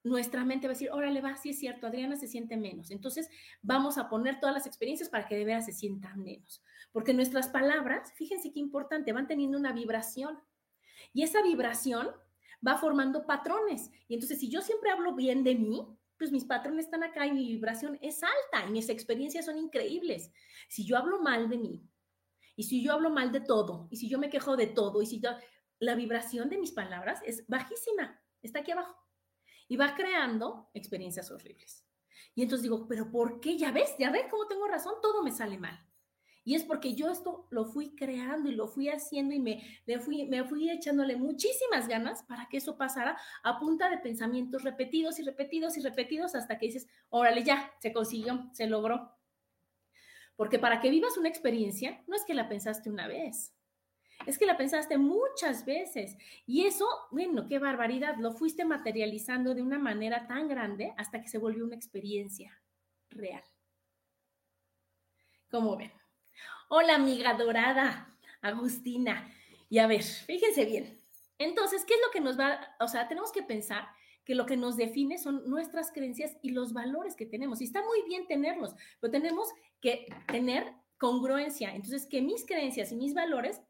nuestra 0.05 0.45
mente 0.45 0.67
va 0.67 0.71
a 0.71 0.75
decir, 0.75 0.89
órale, 0.89 1.19
va, 1.19 1.35
sí 1.35 1.49
es 1.49 1.59
cierto, 1.59 1.85
Adriana 1.85 2.15
se 2.15 2.29
siente 2.29 2.55
menos. 2.55 2.91
Entonces, 2.91 3.29
vamos 3.61 3.97
a 3.97 4.07
poner 4.07 4.39
todas 4.39 4.55
las 4.55 4.65
experiencias 4.65 5.09
para 5.09 5.27
que 5.27 5.35
de 5.35 5.43
veras 5.43 5.65
se 5.65 5.73
sientan 5.73 6.23
menos. 6.23 6.63
Porque 6.93 7.13
nuestras 7.13 7.49
palabras, 7.49 8.13
fíjense 8.13 8.53
qué 8.53 8.61
importante, 8.61 9.11
van 9.11 9.27
teniendo 9.27 9.57
una 9.57 9.73
vibración. 9.73 10.39
Y 11.11 11.23
esa 11.23 11.41
vibración 11.43 12.07
va 12.65 12.77
formando 12.77 13.25
patrones. 13.25 13.91
Y 14.07 14.13
entonces, 14.13 14.39
si 14.39 14.47
yo 14.47 14.61
siempre 14.61 14.91
hablo 14.91 15.13
bien 15.13 15.43
de 15.43 15.55
mí, 15.55 15.85
pues 16.21 16.31
mis 16.31 16.45
patrones 16.45 16.85
están 16.85 17.01
acá 17.01 17.25
y 17.25 17.31
mi 17.31 17.47
vibración 17.47 17.97
es 17.99 18.21
alta 18.21 18.67
y 18.67 18.71
mis 18.71 18.89
experiencias 18.89 19.45
son 19.45 19.57
increíbles. 19.57 20.31
Si 20.69 20.85
yo 20.85 20.95
hablo 20.95 21.19
mal 21.19 21.49
de 21.49 21.57
mí, 21.57 21.81
y 22.55 22.61
si 22.61 22.83
yo 22.83 22.93
hablo 22.93 23.09
mal 23.09 23.31
de 23.31 23.41
todo, 23.41 23.87
y 23.89 23.97
si 23.97 24.07
yo 24.07 24.19
me 24.19 24.29
quejo 24.29 24.55
de 24.55 24.67
todo, 24.67 25.01
y 25.01 25.07
si 25.07 25.19
yo, 25.19 25.31
la 25.79 25.95
vibración 25.95 26.47
de 26.47 26.59
mis 26.59 26.73
palabras 26.73 27.21
es 27.25 27.47
bajísima, 27.47 28.21
está 28.43 28.59
aquí 28.59 28.69
abajo. 28.69 29.03
Y 29.67 29.77
va 29.77 29.95
creando 29.95 30.69
experiencias 30.75 31.31
horribles. 31.31 31.87
Y 32.35 32.43
entonces 32.43 32.61
digo, 32.61 32.87
pero 32.87 33.09
¿por 33.09 33.39
qué? 33.39 33.57
Ya 33.57 33.71
ves, 33.71 33.95
ya 33.97 34.11
ves 34.11 34.27
cómo 34.29 34.45
tengo 34.45 34.67
razón, 34.67 34.93
todo 35.01 35.23
me 35.23 35.31
sale 35.31 35.57
mal. 35.57 35.83
Y 36.51 36.55
es 36.55 36.63
porque 36.65 36.95
yo 36.95 37.09
esto 37.09 37.47
lo 37.49 37.63
fui 37.63 37.95
creando 37.95 38.49
y 38.49 38.55
lo 38.55 38.67
fui 38.67 38.89
haciendo 38.89 39.33
y 39.33 39.39
me, 39.39 39.63
fui, 40.01 40.25
me 40.25 40.43
fui 40.43 40.69
echándole 40.69 41.15
muchísimas 41.15 41.87
ganas 41.87 42.23
para 42.23 42.49
que 42.49 42.57
eso 42.57 42.75
pasara 42.75 43.17
a 43.41 43.57
punta 43.57 43.89
de 43.89 43.99
pensamientos 43.99 44.61
repetidos 44.61 45.17
y 45.19 45.23
repetidos 45.23 45.77
y 45.77 45.81
repetidos 45.81 46.35
hasta 46.35 46.57
que 46.57 46.65
dices, 46.65 46.89
órale, 47.07 47.45
ya, 47.45 47.71
se 47.79 47.93
consiguió, 47.93 48.49
se 48.51 48.67
logró. 48.67 49.15
Porque 50.35 50.59
para 50.59 50.81
que 50.81 50.89
vivas 50.89 51.15
una 51.17 51.29
experiencia, 51.29 52.03
no 52.05 52.17
es 52.17 52.25
que 52.25 52.33
la 52.33 52.49
pensaste 52.49 52.89
una 52.89 53.07
vez, 53.07 53.55
es 54.25 54.37
que 54.37 54.45
la 54.45 54.57
pensaste 54.57 54.97
muchas 54.97 55.63
veces. 55.63 56.17
Y 56.45 56.65
eso, 56.65 56.85
bueno, 57.11 57.47
qué 57.47 57.59
barbaridad, 57.59 58.17
lo 58.17 58.33
fuiste 58.33 58.65
materializando 58.65 59.55
de 59.55 59.61
una 59.61 59.79
manera 59.79 60.27
tan 60.27 60.49
grande 60.49 60.93
hasta 60.97 61.21
que 61.21 61.29
se 61.29 61.37
volvió 61.37 61.63
una 61.63 61.77
experiencia 61.77 62.61
real. 63.09 63.43
¿Cómo 65.49 65.77
ven? 65.77 66.00
Hola, 66.73 66.95
amiga 66.95 67.33
dorada, 67.33 68.07
Agustina. 68.41 69.29
Y 69.67 69.79
a 69.79 69.87
ver, 69.87 70.03
fíjense 70.03 70.63
bien. 70.63 71.01
Entonces, 71.37 71.83
¿qué 71.83 71.95
es 71.95 71.99
lo 71.99 72.11
que 72.13 72.21
nos 72.21 72.39
va, 72.39 72.61
o 72.79 72.87
sea, 72.87 73.09
tenemos 73.09 73.33
que 73.33 73.43
pensar 73.43 73.89
que 74.23 74.35
lo 74.35 74.45
que 74.45 74.55
nos 74.55 74.77
define 74.77 75.17
son 75.17 75.43
nuestras 75.49 75.91
creencias 75.91 76.37
y 76.41 76.51
los 76.51 76.71
valores 76.71 77.17
que 77.17 77.25
tenemos. 77.25 77.59
Y 77.59 77.65
está 77.65 77.83
muy 77.83 78.03
bien 78.07 78.25
tenerlos, 78.25 78.73
pero 79.01 79.11
tenemos 79.11 79.49
que 79.81 80.07
tener 80.27 80.71
congruencia. 80.97 81.75
Entonces, 81.75 82.05
que 82.05 82.21
mis 82.21 82.45
creencias 82.45 82.93
y 82.93 82.95
mis 82.95 83.13
valores 83.13 83.61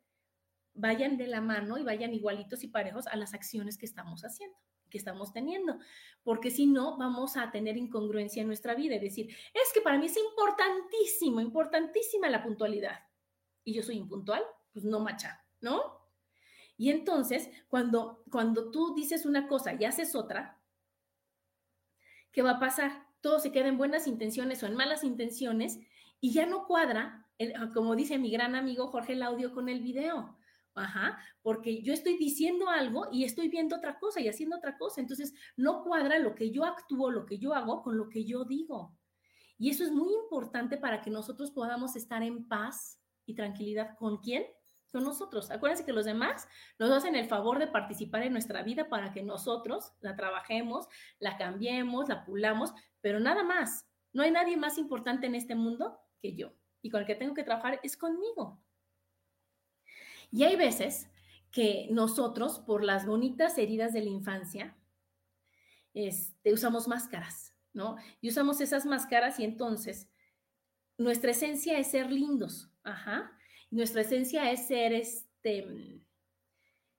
vayan 0.75 1.17
de 1.17 1.25
la 1.25 1.41
mano 1.41 1.79
y 1.79 1.83
vayan 1.83 2.13
igualitos 2.13 2.63
y 2.63 2.67
parejos 2.67 3.07
a 3.07 3.15
las 3.15 3.33
acciones 3.33 3.79
que 3.79 3.87
estamos 3.87 4.21
haciendo, 4.21 4.55
que 4.91 4.99
estamos 4.99 5.33
teniendo, 5.33 5.79
porque 6.21 6.51
si 6.51 6.67
no, 6.67 6.97
vamos 6.97 7.37
a 7.37 7.49
tener 7.49 7.77
incongruencia 7.77 8.41
en 8.41 8.47
nuestra 8.47 8.75
vida 8.75 8.95
y 8.95 8.99
decir, 8.99 9.35
es 9.53 9.73
que 9.73 9.81
para 9.81 9.97
mí 9.97 10.05
es 10.05 10.17
importantísimo, 10.17 11.41
importantísima 11.41 12.29
la 12.29 12.43
puntualidad. 12.43 12.99
Y 13.63 13.73
yo 13.73 13.81
soy 13.81 13.95
impuntual, 13.95 14.43
pues 14.71 14.85
no 14.85 14.99
macha, 14.99 15.43
¿no? 15.61 16.01
Y 16.77 16.89
entonces, 16.89 17.49
cuando, 17.67 18.23
cuando 18.31 18.71
tú 18.71 18.93
dices 18.95 19.25
una 19.25 19.47
cosa 19.47 19.73
y 19.73 19.85
haces 19.85 20.15
otra, 20.15 20.61
¿qué 22.31 22.41
va 22.41 22.51
a 22.51 22.59
pasar? 22.59 23.07
Todo 23.21 23.39
se 23.39 23.51
queda 23.51 23.67
en 23.67 23.77
buenas 23.77 24.07
intenciones 24.07 24.63
o 24.63 24.67
en 24.67 24.75
malas 24.75 25.03
intenciones 25.03 25.79
y 26.19 26.33
ya 26.33 26.45
no 26.45 26.65
cuadra, 26.65 27.27
como 27.73 27.95
dice 27.95 28.17
mi 28.17 28.31
gran 28.31 28.55
amigo 28.55 28.87
Jorge 28.87 29.15
Laudio 29.15 29.53
con 29.53 29.69
el 29.69 29.81
video. 29.81 30.37
Ajá, 30.73 31.19
porque 31.41 31.81
yo 31.81 31.93
estoy 31.93 32.17
diciendo 32.17 32.69
algo 32.69 33.07
y 33.11 33.25
estoy 33.25 33.49
viendo 33.49 33.75
otra 33.75 33.99
cosa 33.99 34.21
y 34.21 34.29
haciendo 34.29 34.57
otra 34.57 34.77
cosa. 34.77 35.01
Entonces, 35.01 35.33
no 35.57 35.83
cuadra 35.83 36.17
lo 36.19 36.33
que 36.33 36.51
yo 36.51 36.63
actúo, 36.63 37.11
lo 37.11 37.25
que 37.25 37.37
yo 37.37 37.53
hago 37.53 37.81
con 37.81 37.97
lo 37.97 38.07
que 38.07 38.25
yo 38.25 38.45
digo. 38.45 38.95
Y 39.57 39.69
eso 39.69 39.83
es 39.83 39.91
muy 39.91 40.13
importante 40.13 40.77
para 40.77 41.01
que 41.01 41.11
nosotros 41.11 41.51
podamos 41.51 41.95
estar 41.95 42.23
en 42.23 42.47
paz 42.47 42.99
y 43.25 43.35
tranquilidad. 43.35 43.95
¿Con 43.97 44.17
quién? 44.17 44.45
Con 44.91 45.03
nosotros. 45.03 45.51
Acuérdense 45.51 45.85
que 45.85 45.93
los 45.93 46.05
demás 46.05 46.47
nos 46.79 46.89
hacen 46.89 47.15
el 47.15 47.27
favor 47.27 47.59
de 47.59 47.67
participar 47.67 48.23
en 48.23 48.31
nuestra 48.31 48.63
vida 48.63 48.89
para 48.89 49.11
que 49.11 49.23
nosotros 49.23 49.93
la 49.99 50.15
trabajemos, 50.15 50.87
la 51.19 51.37
cambiemos, 51.37 52.09
la 52.09 52.25
pulamos, 52.25 52.73
pero 53.01 53.19
nada 53.19 53.43
más. 53.43 53.87
No 54.13 54.23
hay 54.23 54.31
nadie 54.31 54.57
más 54.57 54.77
importante 54.77 55.27
en 55.27 55.35
este 55.35 55.55
mundo 55.55 55.99
que 56.21 56.35
yo. 56.35 56.53
Y 56.81 56.89
con 56.89 57.01
el 57.01 57.07
que 57.07 57.15
tengo 57.15 57.33
que 57.33 57.43
trabajar 57.43 57.79
es 57.83 57.95
conmigo. 57.97 58.63
Y 60.31 60.43
hay 60.43 60.55
veces 60.55 61.09
que 61.51 61.87
nosotros, 61.91 62.59
por 62.59 62.83
las 62.83 63.05
bonitas 63.05 63.57
heridas 63.57 63.93
de 63.93 64.01
la 64.01 64.09
infancia, 64.09 64.77
este, 65.93 66.53
usamos 66.53 66.87
máscaras, 66.87 67.53
¿no? 67.73 67.97
Y 68.21 68.29
usamos 68.29 68.61
esas 68.61 68.85
máscaras 68.85 69.39
y 69.39 69.43
entonces 69.43 70.09
nuestra 70.97 71.31
esencia 71.31 71.77
es 71.77 71.91
ser 71.91 72.11
lindos, 72.11 72.71
ajá. 72.83 73.37
Nuestra 73.69 74.01
esencia 74.01 74.51
es 74.51 74.67
ser 74.67 74.93
este, 74.93 76.01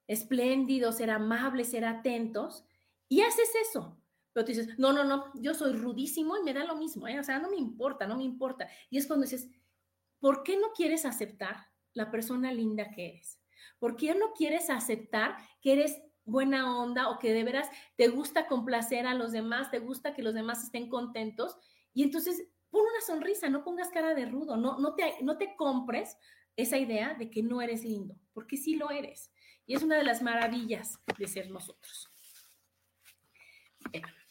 espléndidos, 0.06 0.96
ser 0.96 1.10
amables, 1.10 1.70
ser 1.70 1.84
atentos. 1.84 2.64
Y 3.08 3.20
haces 3.20 3.50
eso. 3.68 3.98
Pero 4.32 4.46
tú 4.46 4.52
dices, 4.52 4.78
no, 4.78 4.92
no, 4.92 5.04
no, 5.04 5.30
yo 5.34 5.54
soy 5.54 5.74
rudísimo 5.74 6.36
y 6.36 6.42
me 6.42 6.54
da 6.54 6.64
lo 6.64 6.76
mismo, 6.76 7.06
¿eh? 7.06 7.20
o 7.20 7.24
sea, 7.24 7.38
no 7.38 7.50
me 7.50 7.56
importa, 7.56 8.06
no 8.06 8.16
me 8.16 8.24
importa. 8.24 8.66
Y 8.88 8.96
es 8.96 9.06
cuando 9.06 9.24
dices, 9.24 9.50
¿por 10.18 10.42
qué 10.42 10.56
no 10.56 10.72
quieres 10.74 11.04
aceptar 11.04 11.71
la 11.94 12.10
persona 12.10 12.52
linda 12.52 12.90
que 12.90 13.08
eres? 13.10 13.40
¿Por 13.78 13.96
qué 13.96 14.14
no 14.14 14.32
quieres 14.32 14.70
aceptar 14.70 15.36
que 15.60 15.72
eres 15.72 16.00
buena 16.24 16.78
onda 16.78 17.08
o 17.10 17.18
que 17.18 17.32
de 17.32 17.44
veras 17.44 17.68
te 17.96 18.08
gusta 18.08 18.46
complacer 18.46 19.06
a 19.06 19.14
los 19.14 19.32
demás, 19.32 19.70
te 19.70 19.80
gusta 19.80 20.14
que 20.14 20.22
los 20.22 20.34
demás 20.34 20.62
estén 20.64 20.88
contentos? 20.88 21.56
Y 21.92 22.02
entonces 22.02 22.46
pon 22.70 22.82
una 22.82 23.00
sonrisa, 23.00 23.48
no 23.48 23.64
pongas 23.64 23.90
cara 23.90 24.14
de 24.14 24.26
rudo, 24.26 24.56
no, 24.56 24.78
no, 24.78 24.94
te, 24.94 25.16
no 25.22 25.36
te 25.36 25.54
compres 25.56 26.16
esa 26.56 26.78
idea 26.78 27.14
de 27.14 27.30
que 27.30 27.42
no 27.42 27.60
eres 27.60 27.84
lindo, 27.84 28.16
porque 28.32 28.56
sí 28.56 28.76
lo 28.76 28.90
eres. 28.90 29.30
Y 29.66 29.74
es 29.74 29.82
una 29.82 29.96
de 29.96 30.04
las 30.04 30.22
maravillas 30.22 30.98
de 31.18 31.26
ser 31.26 31.50
nosotros. 31.50 32.08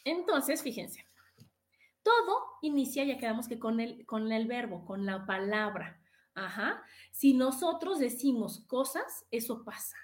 Entonces, 0.04 0.64
fíjense, 0.64 1.06
todo 2.04 2.44
inicia, 2.62 3.04
ya 3.04 3.18
quedamos 3.18 3.48
que 3.48 3.60
con 3.60 3.80
el, 3.80 4.06
con 4.06 4.32
el 4.32 4.48
verbo, 4.48 4.86
con 4.86 5.06
la 5.06 5.26
palabra. 5.26 6.01
Ajá. 6.34 6.84
Si 7.12 7.34
nosotros 7.34 8.00
decimos 8.00 8.64
cosas, 8.68 9.26
eso 9.32 9.64
pasa. 9.64 9.98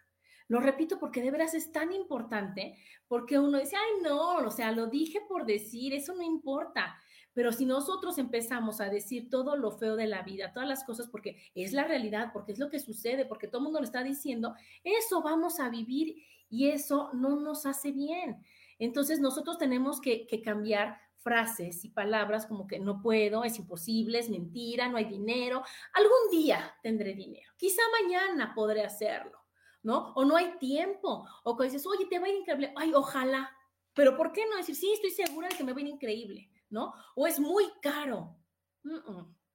Lo 0.47 0.59
repito 0.59 0.97
porque 0.99 1.21
de 1.21 1.31
veras 1.31 1.53
es 1.53 1.71
tan 1.71 1.91
importante, 1.91 2.77
porque 3.07 3.37
uno 3.37 3.59
dice, 3.59 3.75
ay, 3.75 4.01
no, 4.01 4.37
o 4.37 4.51
sea, 4.51 4.71
lo 4.71 4.87
dije 4.87 5.19
por 5.27 5.45
decir, 5.45 5.93
eso 5.93 6.15
no 6.15 6.23
importa. 6.23 6.97
Pero 7.33 7.51
si 7.51 7.65
nosotros 7.65 8.17
empezamos 8.17 8.81
a 8.81 8.89
decir 8.89 9.29
todo 9.29 9.55
lo 9.57 9.71
feo 9.71 9.95
de 9.95 10.07
la 10.07 10.23
vida, 10.23 10.53
todas 10.53 10.67
las 10.67 10.83
cosas, 10.83 11.07
porque 11.07 11.37
es 11.53 11.73
la 11.73 11.83
realidad, 11.83 12.31
porque 12.33 12.53
es 12.53 12.59
lo 12.59 12.69
que 12.69 12.79
sucede, 12.79 13.25
porque 13.25 13.47
todo 13.47 13.59
el 13.59 13.65
mundo 13.65 13.79
lo 13.79 13.85
está 13.85 14.03
diciendo, 14.03 14.55
eso 14.83 15.21
vamos 15.21 15.59
a 15.59 15.69
vivir 15.69 16.15
y 16.49 16.69
eso 16.69 17.11
no 17.13 17.35
nos 17.35 17.65
hace 17.65 17.91
bien. 17.91 18.37
Entonces 18.79 19.19
nosotros 19.19 19.57
tenemos 19.57 20.01
que, 20.01 20.25
que 20.27 20.41
cambiar 20.41 20.97
frases 21.17 21.83
y 21.83 21.89
palabras 21.89 22.45
como 22.45 22.67
que 22.67 22.79
no 22.79 23.01
puedo, 23.01 23.43
es 23.43 23.57
imposible, 23.59 24.19
es 24.19 24.29
mentira, 24.29 24.87
no 24.87 24.97
hay 24.97 25.05
dinero, 25.05 25.63
algún 25.93 26.31
día 26.31 26.75
tendré 26.81 27.13
dinero, 27.13 27.51
quizá 27.57 27.81
mañana 28.01 28.53
podré 28.55 28.83
hacerlo, 28.83 29.39
¿no? 29.83 30.13
O 30.13 30.25
no 30.25 30.35
hay 30.37 30.57
tiempo, 30.59 31.27
o 31.43 31.57
que 31.57 31.65
dices, 31.65 31.85
oye, 31.85 32.05
te 32.05 32.19
va 32.19 32.27
a 32.27 32.29
ir 32.29 32.35
increíble, 32.35 32.73
ay, 32.75 32.93
ojalá, 32.93 33.49
pero 33.93 34.15
¿por 34.15 34.31
qué 34.31 34.45
no 34.49 34.57
decir, 34.57 34.75
sí, 34.75 34.91
estoy 34.93 35.11
segura 35.11 35.49
de 35.49 35.55
que 35.55 35.63
me 35.63 35.73
va 35.73 35.79
a 35.79 35.81
ir 35.81 35.87
increíble, 35.87 36.49
¿no? 36.69 36.93
O 37.15 37.27
es 37.27 37.39
muy 37.39 37.65
caro, 37.81 38.37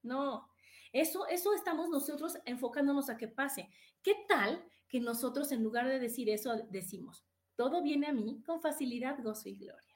no, 0.03 0.49
eso, 0.93 1.27
eso 1.29 1.55
estamos 1.55 1.89
nosotros 1.89 2.37
enfocándonos 2.45 3.09
a 3.09 3.17
que 3.17 3.29
pase. 3.29 3.71
¿Qué 4.03 4.17
tal 4.29 4.63
que 4.89 5.01
nosotros 5.01 5.53
en 5.53 5.63
lugar 5.63 5.89
de 5.89 5.99
decir 5.99 6.29
eso 6.29 6.55
decimos, 6.71 7.25
todo 7.57 7.83
viene 7.83 8.09
a 8.09 8.13
mí 8.13 8.43
con 8.45 8.61
facilidad, 8.61 9.23
gozo 9.23 9.49
y 9.49 9.57
gloria? 9.57 9.92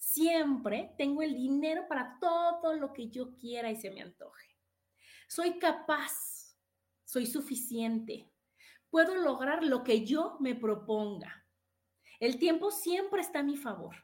Siempre 0.00 0.94
tengo 0.96 1.20
el 1.20 1.34
dinero 1.34 1.86
para 1.86 2.18
todo 2.18 2.74
lo 2.74 2.90
que 2.94 3.10
yo 3.10 3.36
quiera 3.36 3.70
y 3.70 3.76
se 3.76 3.90
me 3.90 4.00
antoje. 4.00 4.56
Soy 5.28 5.58
capaz, 5.58 6.56
soy 7.04 7.26
suficiente. 7.26 8.32
Puedo 8.88 9.14
lograr 9.14 9.62
lo 9.62 9.84
que 9.84 10.06
yo 10.06 10.38
me 10.40 10.54
proponga. 10.54 11.46
El 12.18 12.38
tiempo 12.38 12.70
siempre 12.70 13.20
está 13.20 13.40
a 13.40 13.44
mi 13.44 13.58
favor. 13.58 13.94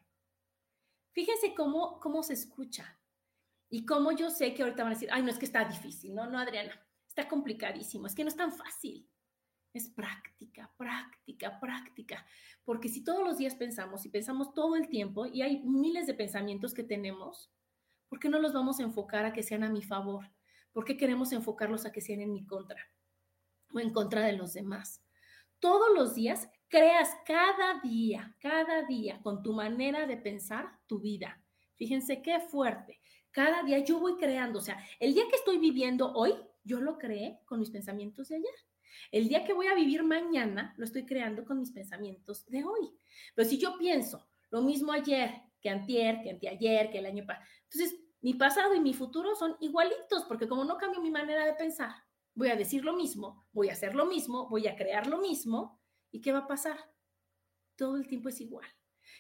Fíjense 1.13 1.55
cómo, 1.55 1.99
cómo 1.99 2.23
se 2.23 2.35
escucha 2.35 3.01
y 3.71 3.87
cómo 3.87 4.13
yo 4.13 4.29
sé 4.29 4.53
que 4.53 4.63
ahorita 4.63 4.83
van 4.83 4.93
a 4.93 4.95
decir, 4.95 5.09
ay, 5.11 5.23
no 5.23 5.31
es 5.31 5.39
que 5.39 5.47
está 5.47 5.65
difícil, 5.65 6.15
no, 6.15 6.27
no, 6.27 6.39
Adriana, 6.39 6.79
está 7.09 7.27
complicadísimo, 7.27 8.07
es 8.07 8.15
que 8.15 8.23
no 8.23 8.29
es 8.29 8.37
tan 8.37 8.53
fácil. 8.53 9.11
Es 9.73 9.89
práctica, 9.89 10.73
práctica, 10.77 11.61
práctica. 11.61 12.27
Porque 12.65 12.89
si 12.89 13.05
todos 13.05 13.23
los 13.23 13.39
días 13.39 13.55
pensamos 13.55 14.07
y 14.07 14.09
pensamos 14.09 14.55
todo 14.55 14.77
el 14.77 14.89
tiempo 14.89 15.27
y 15.27 15.43
hay 15.43 15.63
miles 15.65 16.07
de 16.07 16.15
pensamientos 16.15 16.73
que 16.73 16.83
tenemos, 16.83 17.53
¿por 18.09 18.19
qué 18.19 18.29
no 18.29 18.39
los 18.39 18.53
vamos 18.53 18.81
a 18.81 18.85
enfocar 18.85 19.27
a 19.27 19.33
que 19.33 19.43
sean 19.43 19.65
a 19.65 19.69
mi 19.69 19.83
favor? 19.83 20.31
¿Por 20.73 20.85
qué 20.85 20.97
queremos 20.97 21.33
enfocarlos 21.33 21.87
a 21.87 21.93
que 21.93 22.01
sean 22.01 22.21
en 22.21 22.33
mi 22.33 22.47
contra 22.47 22.81
o 23.73 23.81
en 23.81 23.93
contra 23.93 24.23
de 24.23 24.33
los 24.33 24.53
demás? 24.53 25.03
Todos 25.59 25.89
los 25.95 26.15
días 26.15 26.49
creas 26.69 27.11
cada 27.25 27.81
día, 27.81 28.37
cada 28.41 28.83
día 28.83 29.21
con 29.23 29.43
tu 29.43 29.53
manera 29.53 30.07
de 30.07 30.17
pensar 30.17 30.79
tu 30.87 31.01
vida. 31.01 31.43
Fíjense 31.77 32.23
qué 32.23 32.41
fuerte. 32.41 33.01
Cada 33.31 33.63
día 33.63 33.79
yo 33.79 34.01
voy 34.01 34.17
creando, 34.17 34.59
o 34.59 34.63
sea, 34.63 34.79
el 34.99 35.15
día 35.15 35.25
que 35.29 35.37
estoy 35.37 35.59
viviendo 35.59 36.13
hoy, 36.13 36.33
yo 36.65 36.81
lo 36.81 36.99
creé 36.99 37.41
con 37.45 37.61
mis 37.61 37.71
pensamientos 37.71 38.29
de 38.29 38.37
ayer. 38.37 38.55
El 39.11 39.29
día 39.29 39.45
que 39.45 39.53
voy 39.53 39.67
a 39.67 39.75
vivir 39.75 40.03
mañana 40.03 40.75
lo 40.77 40.85
estoy 40.85 41.07
creando 41.07 41.45
con 41.45 41.59
mis 41.59 41.71
pensamientos 41.71 42.47
de 42.47 42.65
hoy. 42.65 42.91
Pero 43.35 43.49
si 43.49 43.59
yo 43.59 43.77
pienso 43.79 44.29
lo 44.51 44.63
mismo 44.63 44.93
ayer 44.93 45.43
que 45.61 45.71
antier, 45.71 46.21
que 46.23 46.31
anteayer, 46.31 46.91
que 46.91 46.99
el 46.99 47.07
año 47.07 47.25
pasado, 47.27 47.47
entonces 47.65 48.01
mi 48.21 48.35
pasado 48.35 48.75
y 48.75 48.81
mi 48.81 48.95
futuro 48.95 49.35
son 49.35 49.57
igualitos, 49.61 50.25
porque 50.27 50.49
como 50.49 50.65
no 50.65 50.77
cambio 50.77 51.01
mi 51.01 51.11
manera 51.11 51.45
de 51.45 51.55
pensar, 51.55 51.95
voy 52.35 52.49
a 52.49 52.57
decir 52.57 52.85
lo 52.85 52.95
mismo, 52.95 53.47
voy 53.53 53.69
a 53.69 53.73
hacer 53.73 53.95
lo 53.95 54.07
mismo, 54.07 54.49
voy 54.49 54.67
a 54.67 54.77
crear 54.77 55.07
lo 55.07 55.19
mismo, 55.19 55.81
¿y 56.11 56.21
qué 56.21 56.33
va 56.33 56.41
a 56.41 56.47
pasar? 56.47 56.79
Todo 57.77 57.97
el 57.97 58.07
tiempo 58.07 58.29
es 58.29 58.41
igual. 58.41 58.67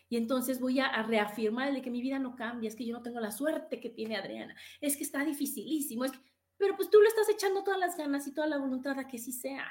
Y 0.08 0.16
entonces 0.16 0.61
voy 0.61 0.80
a, 0.80 1.02
reafirmar 1.02 1.73
de 1.73 1.82
que 1.82 1.90
mi 1.90 2.00
vida 2.00 2.18
no 2.18 2.37
cambia, 2.37 2.68
es 2.68 2.76
que 2.76 2.87
yo 2.87 2.94
no 2.94 3.02
tengo 3.02 3.20
la 3.20 3.32
suerte 3.32 3.80
que 3.80 3.90
tiene 3.90 4.16
Adriana, 4.16 4.54
es 4.80 4.96
que 4.96 5.02
está 5.02 5.25
dificilísimo, 5.25 6.04
es 6.04 6.12
que, 6.12 6.18
pero 6.58 6.76
pues 6.76 6.90
tú 6.90 7.00
le 7.00 7.08
estás 7.08 7.28
echando 7.28 7.62
todas 7.64 7.80
las 7.80 7.96
ganas 7.96 8.26
y 8.26 8.32
toda 8.32 8.46
la 8.46 8.58
voluntad 8.58 8.98
a 8.98 9.08
que 9.08 9.18
sí 9.18 9.32
sea. 9.32 9.70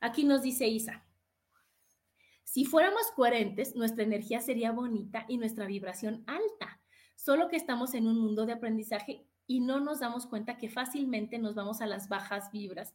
Aquí 0.00 0.24
nos 0.24 0.42
dice 0.42 0.66
Isa, 0.66 1.04
si 2.44 2.64
fuéramos 2.64 3.10
coherentes, 3.14 3.76
nuestra 3.76 4.04
energía 4.04 4.40
sería 4.40 4.72
bonita 4.72 5.26
y 5.28 5.36
nuestra 5.36 5.66
vibración 5.66 6.24
alta, 6.26 6.80
solo 7.14 7.48
que 7.48 7.56
estamos 7.56 7.94
en 7.94 8.06
un 8.06 8.18
mundo 8.18 8.46
de 8.46 8.52
aprendizaje 8.52 9.26
y 9.46 9.60
no 9.60 9.80
nos 9.80 10.00
damos 10.00 10.26
cuenta 10.26 10.56
que 10.56 10.68
fácilmente 10.68 11.38
nos 11.38 11.54
vamos 11.54 11.80
a 11.80 11.86
las 11.86 12.08
bajas 12.08 12.50
vibras, 12.52 12.94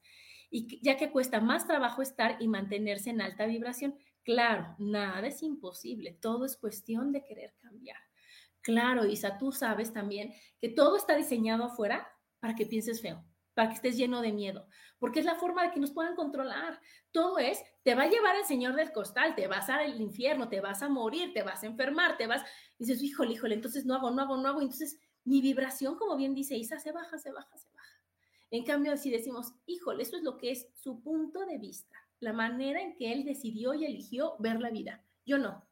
y 0.50 0.80
ya 0.82 0.98
que 0.98 1.12
cuesta 1.12 1.42
más 1.42 1.68
trabajo 1.68 2.02
estar 2.02 2.38
y 2.40 2.48
mantenerse 2.48 3.10
en 3.10 3.22
alta 3.22 3.48
vibración. 3.48 3.96
Claro, 4.24 4.76
nada 4.78 5.28
es 5.28 5.42
imposible, 5.42 6.14
todo 6.14 6.46
es 6.46 6.56
cuestión 6.58 7.12
de 7.12 7.24
querer 7.24 7.56
cambiar. 7.60 7.98
Claro, 8.62 9.06
Isa, 9.06 9.38
tú 9.38 9.52
sabes 9.52 9.92
también 9.92 10.34
que 10.62 10.70
todo 10.70 10.96
está 10.96 11.16
diseñado 11.16 11.66
afuera 11.66 12.08
para 12.44 12.56
que 12.56 12.66
pienses 12.66 13.02
feo, 13.02 13.24
para 13.54 13.70
que 13.70 13.76
estés 13.76 13.96
lleno 13.96 14.22
de 14.22 14.34
miedo, 14.34 14.68
porque 15.00 15.22
es 15.22 15.26
la 15.26 15.36
forma 15.36 15.64
de 15.64 15.72
que 15.72 15.80
nos 15.80 15.92
puedan 15.92 16.14
controlar. 16.14 16.78
Todo 17.14 17.40
es, 17.40 17.64
te 17.84 17.96
va 17.96 18.04
a 18.04 18.10
llevar 18.10 18.36
el 18.36 18.44
Señor 18.44 18.76
del 18.76 18.92
costal, 18.92 19.34
te 19.34 19.48
vas 19.48 19.70
al 19.70 20.02
infierno, 20.02 20.50
te 20.50 20.60
vas 20.60 20.82
a 20.82 20.90
morir, 20.90 21.32
te 21.34 21.42
vas 21.42 21.64
a 21.64 21.68
enfermar, 21.68 22.18
te 22.18 22.28
vas, 22.28 22.44
y 22.78 22.84
dices, 22.84 23.02
híjole, 23.02 23.32
híjole, 23.32 23.56
entonces 23.56 23.86
no 23.86 23.96
hago, 23.96 24.12
no 24.12 24.24
hago, 24.24 24.36
no 24.36 24.50
hago, 24.50 24.62
entonces 24.62 25.00
mi 25.24 25.40
vibración, 25.40 25.96
como 25.96 26.18
bien 26.18 26.36
dice 26.36 26.58
Isa, 26.58 26.82
se 26.82 26.92
baja, 26.92 27.18
se 27.18 27.32
baja, 27.32 27.58
se 27.58 27.70
baja. 27.74 28.02
En 28.52 28.66
cambio, 28.66 28.98
si 28.98 29.10
decimos, 29.10 29.54
híjole, 29.66 30.04
eso 30.04 30.18
es 30.18 30.24
lo 30.24 30.36
que 30.36 30.52
es 30.52 30.68
su 30.74 31.02
punto 31.02 31.46
de 31.46 31.60
vista, 31.60 31.96
la 32.20 32.34
manera 32.34 32.82
en 32.82 32.98
que 32.98 33.14
él 33.14 33.24
decidió 33.24 33.74
y 33.74 33.86
eligió 33.86 34.36
ver 34.40 34.60
la 34.60 34.70
vida. 34.70 35.02
Yo 35.26 35.38
no. 35.38 35.66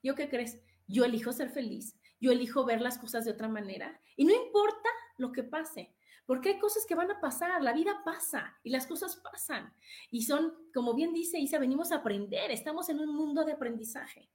¿Yo 0.00 0.14
qué 0.14 0.28
crees? 0.28 0.60
Yo 0.86 1.04
elijo 1.04 1.32
ser 1.32 1.50
feliz, 1.50 1.98
yo 2.20 2.30
elijo 2.30 2.64
ver 2.64 2.80
las 2.80 2.98
cosas 2.98 3.24
de 3.24 3.32
otra 3.32 3.48
manera 3.48 4.00
y 4.14 4.24
no 4.24 4.32
importa 4.32 4.88
lo 5.18 5.32
que 5.32 5.42
pase, 5.42 5.92
porque 6.26 6.50
hay 6.50 6.58
cosas 6.58 6.86
que 6.86 6.94
van 6.94 7.10
a 7.10 7.20
pasar, 7.20 7.62
la 7.62 7.72
vida 7.72 8.02
pasa 8.04 8.58
y 8.62 8.70
las 8.70 8.86
cosas 8.86 9.16
pasan. 9.16 9.74
Y 10.10 10.22
son, 10.22 10.54
como 10.72 10.94
bien 10.94 11.12
dice 11.12 11.38
Isa, 11.38 11.58
venimos 11.58 11.92
a 11.92 11.96
aprender, 11.96 12.50
estamos 12.50 12.88
en 12.88 13.00
un 13.00 13.14
mundo 13.14 13.44
de 13.44 13.52
aprendizaje. 13.52 14.30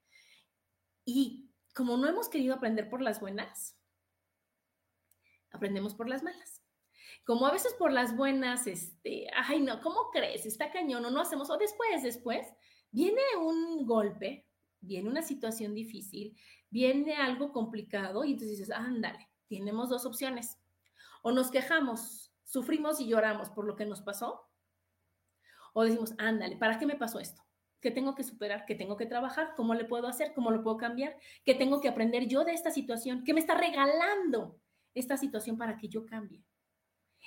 Y 1.03 1.50
como 1.74 1.98
no 1.98 2.08
hemos 2.08 2.29
querido 2.29 2.53
aprender 2.53 2.89
por 2.89 3.01
las 3.01 3.19
buenas, 3.19 3.75
aprendemos 5.51 5.96
por 5.96 6.08
las 6.08 6.22
malas. 6.22 6.62
Como 7.25 7.48
a 7.48 7.51
veces 7.51 7.74
por 7.74 7.91
las 7.91 8.15
buenas, 8.15 8.67
este, 8.67 9.27
ay 9.34 9.60
no, 9.60 9.81
¿cómo 9.81 10.12
crees? 10.12 10.46
Está 10.46 10.72
cañón 10.72 11.05
o 11.05 11.12
no 11.12 11.22
hacemos, 11.22 11.50
o 11.50 11.58
después, 11.58 12.03
después, 12.03 12.48
viene 12.91 13.22
un 13.39 13.86
golpe, 13.86 14.46
viene 14.79 15.10
una 15.10 15.24
situación 15.24 15.74
difícil, 15.74 16.38
viene 16.69 17.15
algo 17.15 17.51
complicado 17.51 18.24
y 18.24 18.34
entonces 18.34 18.60
dices, 18.60 18.75
ándale, 18.75 19.27
tenemos 19.48 19.89
dos 19.89 20.05
opciones. 20.05 20.59
O 21.22 21.32
nos 21.32 21.52
quejamos, 21.52 22.32
sufrimos 22.44 23.00
y 23.00 23.08
lloramos 23.08 23.50
por 23.50 23.66
lo 23.66 23.76
que 23.76 23.86
nos 23.86 24.02
pasó, 24.02 24.50
o 25.74 25.84
decimos, 25.84 26.14
ándale, 26.18 26.58
¿para 26.58 26.80
qué 26.80 26.86
me 26.86 26.96
pasó 26.96 27.20
esto? 27.20 27.44
¿Qué 27.80 27.92
tengo 27.92 28.16
que 28.16 28.24
superar? 28.24 28.66
¿Qué 28.66 28.76
tengo 28.76 28.98
que 28.98 29.06
trabajar? 29.06 29.54
¿Cómo 29.56 29.74
le 29.74 29.86
puedo 29.86 30.08
hacer? 30.08 30.34
¿Cómo 30.34 30.52
lo 30.52 30.62
puedo 30.64 30.78
cambiar? 30.78 31.17
¿Qué 31.46 31.56
tengo 31.56 31.80
que 31.80 31.88
aprender 31.88 32.28
yo 32.28 32.43
de 32.43 32.54
esta 32.54 32.72
situación? 32.72 33.24
¿Qué 33.24 33.34
me 33.34 33.39
está 33.39 33.56
regalando 33.56 34.60
esta 34.93 35.15
situación 35.15 35.58
para 35.58 35.78
que 35.78 35.88
yo 35.88 36.06
cambie? 36.06 36.43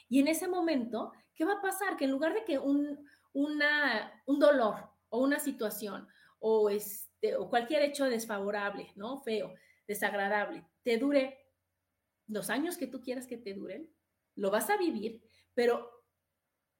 Y 0.08 0.20
en 0.20 0.28
ese 0.28 0.48
momento, 0.48 1.12
¿qué 1.34 1.44
va 1.44 1.54
a 1.54 1.62
pasar? 1.62 1.96
Que 1.96 2.04
en 2.04 2.10
lugar 2.10 2.34
de 2.34 2.44
que 2.44 2.58
un, 2.58 3.06
una, 3.32 4.22
un 4.26 4.38
dolor 4.38 4.90
o 5.08 5.20
una 5.20 5.38
situación 5.38 6.06
o, 6.38 6.68
este, 6.68 7.36
o 7.36 7.48
cualquier 7.48 7.82
hecho 7.82 8.04
desfavorable, 8.04 8.92
¿no? 8.96 9.18
Feo, 9.18 9.54
desagradable, 9.86 10.66
te 10.82 10.98
dure 10.98 11.41
los 12.32 12.50
años 12.50 12.76
que 12.76 12.86
tú 12.86 13.00
quieras 13.00 13.26
que 13.26 13.36
te 13.36 13.54
duren, 13.54 13.90
lo 14.34 14.50
vas 14.50 14.70
a 14.70 14.76
vivir, 14.76 15.22
pero 15.54 15.90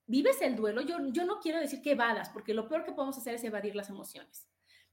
vives 0.06 0.40
el 0.42 0.56
duelo. 0.56 0.80
Yo, 0.82 0.98
yo 1.12 1.24
no 1.24 1.40
quiero 1.40 1.60
decir 1.60 1.82
que 1.82 1.92
evadas, 1.92 2.30
porque 2.30 2.54
lo 2.54 2.68
peor 2.68 2.84
que 2.84 2.92
podemos 2.92 3.18
hacer 3.18 3.34
es 3.34 3.44
evadir 3.44 3.76
las 3.76 3.90
emociones. 3.90 4.48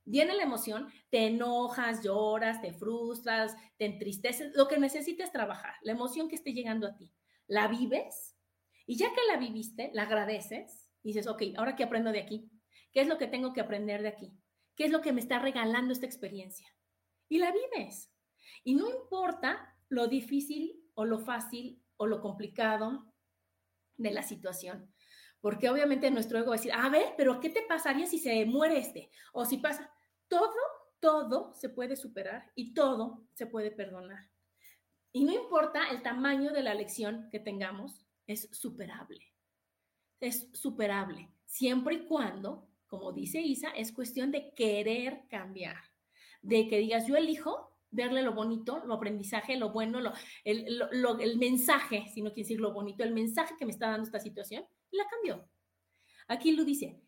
Viene 0.06 0.34
la 0.34 0.43
emoción, 0.43 0.91
te 1.10 1.28
enojas, 1.28 2.04
lloras, 2.04 2.62
te 2.62 2.74
frustras, 2.74 3.56
te 3.78 3.86
entristeces, 3.86 4.56
lo 4.56 4.67
que 4.67 4.80
necesites 4.80 5.32
trabajar, 5.32 5.76
la 5.82 5.91
emoción 5.91 6.28
que 6.28 6.36
esté 6.36 6.54
llegando 6.54 6.88
a 6.88 6.95
ti 6.95 7.13
la 7.50 7.67
vives 7.67 8.38
y 8.86 8.95
ya 8.95 9.10
que 9.13 9.22
la 9.28 9.38
viviste, 9.38 9.89
la 9.93 10.04
agradeces 10.04 10.88
dices, 11.04 11.28
ok, 11.28 11.41
ahora 11.58 11.76
qué 11.76 11.84
aprendo 11.84 12.12
de 12.12 12.22
aquí, 12.22 12.50
qué 12.93 13.02
es 13.02 13.08
lo 13.08 13.17
que 13.17 13.28
tengo 13.28 13.54
que 13.54 13.62
aprender 13.62 14.02
de 14.02 14.10
aquí, 14.10 14.32
qué 14.76 14.86
es 14.86 14.91
lo 14.91 15.02
que 15.02 15.12
me 15.12 15.19
está 15.19 15.39
regalando 15.39 15.91
esta 15.91 16.06
experiencia. 16.06 16.67
Y 17.28 17.39
la 17.39 17.52
vives. 17.52 18.12
Y 18.63 18.76
no 18.76 18.89
importa 18.89 19.68
lo 19.89 20.08
difícil 20.08 20.84
o 20.93 21.06
lo 21.06 21.19
fácil 21.19 21.84
o 21.97 22.08
lo 22.08 22.21
complicado 22.21 23.13
de 23.97 24.12
la 24.12 24.23
situación, 24.23 24.93
porque 25.41 25.69
obviamente 25.69 26.10
nuestro 26.12 26.39
ego 26.39 26.49
va 26.49 26.56
a 26.56 26.58
decir, 26.58 26.71
a 26.73 26.89
ver, 26.89 27.13
pero 27.17 27.39
¿qué 27.39 27.49
te 27.49 27.63
pasaría 27.63 28.06
si 28.06 28.17
se 28.17 28.45
muere 28.45 28.80
este? 28.80 29.12
O 29.34 29.45
si 29.45 29.58
pasa, 29.58 29.91
todo, 30.28 30.54
todo 30.99 31.54
se 31.54 31.69
puede 31.69 31.95
superar 31.95 32.52
y 32.56 32.73
todo 32.73 33.28
se 33.34 33.47
puede 33.47 33.71
perdonar. 33.71 34.30
Y 35.12 35.23
no 35.23 35.34
importa 35.34 35.89
el 35.89 36.02
tamaño 36.02 36.52
de 36.52 36.63
la 36.63 36.73
lección 36.73 37.30
que 37.32 37.39
tengamos, 37.39 38.06
es 38.28 38.49
superable. 38.52 39.34
Es 40.19 40.49
superable, 40.54 41.32
siempre 41.45 41.95
y 41.95 42.06
cuando, 42.06 42.69
como 42.88 43.12
dice 43.13 43.39
Isa, 43.39 43.69
es 43.69 43.93
cuestión 43.93 44.32
de 44.32 44.54
querer 44.54 45.23
cambiar, 45.30 45.78
de 46.41 46.67
que 46.67 46.78
digas, 46.78 47.08
yo 47.08 47.15
elijo 47.15 47.68
verle 47.91 48.21
lo 48.21 48.34
bonito, 48.34 48.84
lo 48.86 48.95
aprendizaje, 48.95 49.58
lo 49.58 49.71
bueno, 49.71 49.99
lo, 49.99 50.13
el, 50.43 51.38
mensaje, 51.38 52.06
si 52.13 52.21
no 52.21 52.30
quiere 52.30 52.47
decir 52.47 52.60
lo 52.60 52.73
bonito, 52.73 53.04
el 53.04 53.13
mensaje 53.13 53.56
que 53.58 53.65
me 53.65 53.71
está 53.71 53.89
dando 53.89 54.06
esta 54.06 54.19
situación, 54.19 54.65
la 54.91 55.08
cambio. 55.08 55.49
Aquí 56.28 56.52
lo 56.52 56.63
dice, 56.63 57.02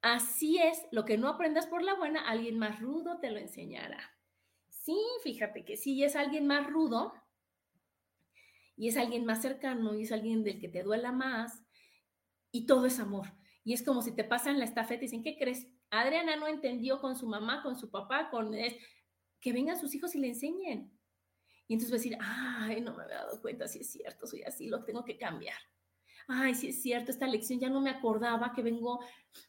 así 0.00 0.58
es, 0.58 0.86
lo 0.90 1.04
que 1.04 1.18
no 1.18 1.28
aprendas 1.28 1.66
por 1.66 1.82
la 1.82 1.94
buena, 1.94 2.26
alguien 2.28 2.58
más 2.58 2.80
rudo 2.80 3.18
te 3.20 3.30
lo 3.30 3.38
enseñará. 3.38 4.16
Sí, 4.68 4.98
fíjate 5.22 5.64
que 5.64 5.76
si 5.76 6.02
es 6.02 6.16
alguien 6.16 6.46
más 6.46 6.66
rudo 6.66 7.12
y 8.76 8.88
es 8.88 8.96
alguien 8.96 9.24
más 9.24 9.40
cercano 9.42 9.94
y 9.94 10.02
es 10.02 10.12
alguien 10.12 10.42
del 10.42 10.58
que 10.60 10.68
te 10.68 10.82
duela 10.82 11.12
más 11.12 11.62
y 12.50 12.66
todo 12.66 12.86
es 12.86 12.98
amor. 12.98 13.28
Y 13.64 13.74
es 13.74 13.84
como 13.84 14.02
si 14.02 14.12
te 14.12 14.24
pasan 14.24 14.58
la 14.58 14.64
estafeta 14.64 15.04
y 15.04 15.06
dicen, 15.06 15.22
¿qué 15.22 15.36
crees? 15.38 15.68
Adriana 15.90 16.34
no 16.34 16.48
entendió 16.48 17.00
con 17.00 17.16
su 17.16 17.28
mamá, 17.28 17.62
con 17.62 17.76
su 17.76 17.90
papá, 17.90 18.28
con... 18.30 18.52
Que 19.42 19.52
vengan 19.52 19.78
sus 19.78 19.94
hijos 19.94 20.14
y 20.14 20.20
le 20.20 20.28
enseñen. 20.28 20.90
Y 21.68 21.74
entonces 21.74 21.92
va 21.92 21.96
a 21.96 21.98
decir, 21.98 22.18
ay, 22.18 22.80
no 22.80 22.96
me 22.96 23.02
había 23.02 23.16
dado 23.16 23.42
cuenta, 23.42 23.68
si 23.68 23.80
es 23.80 23.92
cierto, 23.92 24.26
soy 24.26 24.42
así, 24.42 24.68
lo 24.68 24.84
tengo 24.84 25.04
que 25.04 25.18
cambiar 25.18 25.58
ay, 26.28 26.54
sí 26.54 26.68
es 26.68 26.82
cierto, 26.82 27.10
esta 27.10 27.26
lección 27.26 27.60
ya 27.60 27.68
no 27.68 27.80
me 27.80 27.90
acordaba 27.90 28.52
que 28.54 28.62
vengo, 28.62 29.00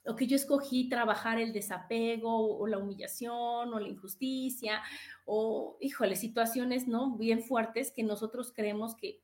o 0.05 0.15
que 0.15 0.27
yo 0.27 0.35
escogí 0.35 0.89
trabajar 0.89 1.39
el 1.39 1.53
desapego 1.53 2.57
o, 2.57 2.67
la 2.67 2.77
humillación 2.77 3.73
o 3.73 3.79
la 3.79 3.87
injusticia, 3.87 4.81
o, 5.25 5.77
híjole, 5.81 6.15
situaciones, 6.15 6.87
¿no? 6.87 7.17
Bien 7.17 7.41
fuertes 7.43 7.91
que 7.91 8.03
nosotros 8.03 8.53
creemos 8.53 8.95
que, 8.95 9.21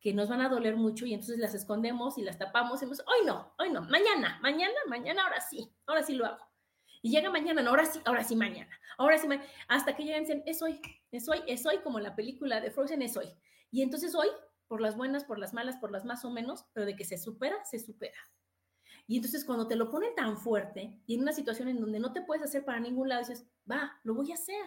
que 0.00 0.14
nos 0.14 0.28
van 0.28 0.40
a 0.40 0.48
doler 0.48 0.76
mucho 0.76 1.06
y 1.06 1.14
entonces 1.14 1.38
las 1.38 1.54
escondemos 1.54 2.18
y 2.18 2.22
las 2.22 2.38
tapamos 2.38 2.82
y 2.82 2.86
decimos, 2.86 3.04
hoy 3.06 3.26
no, 3.26 3.54
hoy 3.58 3.70
no, 3.70 3.82
mañana, 3.82 4.38
mañana, 4.42 4.76
mañana, 4.88 5.24
ahora 5.24 5.40
sí, 5.40 5.70
ahora 5.86 6.02
sí 6.02 6.14
lo 6.14 6.26
hago. 6.26 6.45
Y 7.06 7.10
llega 7.10 7.30
mañana, 7.30 7.62
no, 7.62 7.70
ahora 7.70 7.86
sí, 7.86 8.00
ahora 8.04 8.24
sí 8.24 8.34
mañana, 8.34 8.80
ahora 8.98 9.16
sí 9.16 9.28
mañana, 9.28 9.46
hasta 9.68 9.94
que 9.94 10.02
llegan 10.02 10.22
y 10.22 10.26
dicen, 10.26 10.42
es 10.44 10.60
hoy, 10.60 10.80
es 11.12 11.28
hoy, 11.28 11.38
es 11.46 11.64
hoy, 11.64 11.78
como 11.84 12.00
la 12.00 12.16
película 12.16 12.60
de 12.60 12.72
Frozen 12.72 13.00
es 13.00 13.16
hoy. 13.16 13.28
Y 13.70 13.82
entonces 13.82 14.12
hoy 14.16 14.26
por 14.66 14.80
las 14.80 14.96
buenas, 14.96 15.22
por 15.22 15.38
las 15.38 15.54
malas, 15.54 15.76
por 15.76 15.92
las 15.92 16.04
más 16.04 16.24
o 16.24 16.30
menos, 16.30 16.64
pero 16.72 16.84
de 16.84 16.96
que 16.96 17.04
se 17.04 17.16
supera, 17.16 17.64
se 17.64 17.78
supera. 17.78 18.18
Y 19.06 19.14
entonces 19.14 19.44
cuando 19.44 19.68
te 19.68 19.76
lo 19.76 19.88
ponen 19.88 20.16
tan 20.16 20.36
fuerte 20.36 21.00
y 21.06 21.14
en 21.14 21.20
una 21.20 21.30
situación 21.30 21.68
en 21.68 21.80
donde 21.80 22.00
no 22.00 22.12
te 22.12 22.22
puedes 22.22 22.42
hacer 22.42 22.64
para 22.64 22.80
ningún 22.80 23.08
lado, 23.08 23.20
dices, 23.20 23.46
va, 23.70 24.00
lo 24.02 24.16
voy 24.16 24.32
a 24.32 24.34
hacer. 24.34 24.66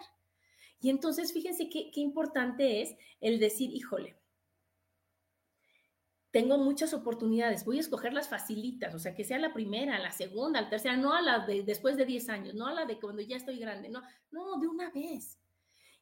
Y 0.80 0.88
entonces 0.88 1.34
fíjense 1.34 1.68
qué, 1.68 1.90
qué 1.92 2.00
importante 2.00 2.80
es 2.80 2.96
el 3.20 3.38
decir, 3.38 3.70
híjole, 3.70 4.16
tengo 6.30 6.58
muchas 6.58 6.94
oportunidades, 6.94 7.64
voy 7.64 7.78
a 7.78 7.80
escoger 7.80 8.12
las 8.12 8.28
facilitas, 8.28 8.94
o 8.94 8.98
sea, 8.98 9.14
que 9.14 9.24
sea 9.24 9.38
la 9.38 9.52
primera, 9.52 9.98
la 9.98 10.12
segunda, 10.12 10.60
la 10.60 10.70
tercera, 10.70 10.96
no 10.96 11.12
a 11.12 11.20
la 11.20 11.44
de 11.46 11.62
después 11.62 11.96
de 11.96 12.06
10 12.06 12.28
años, 12.28 12.54
no 12.54 12.66
a 12.66 12.72
la 12.72 12.86
de 12.86 13.00
cuando 13.00 13.22
ya 13.22 13.36
estoy 13.36 13.58
grande, 13.58 13.88
no, 13.88 14.02
no, 14.30 14.58
de 14.60 14.68
una 14.68 14.90
vez. 14.90 15.40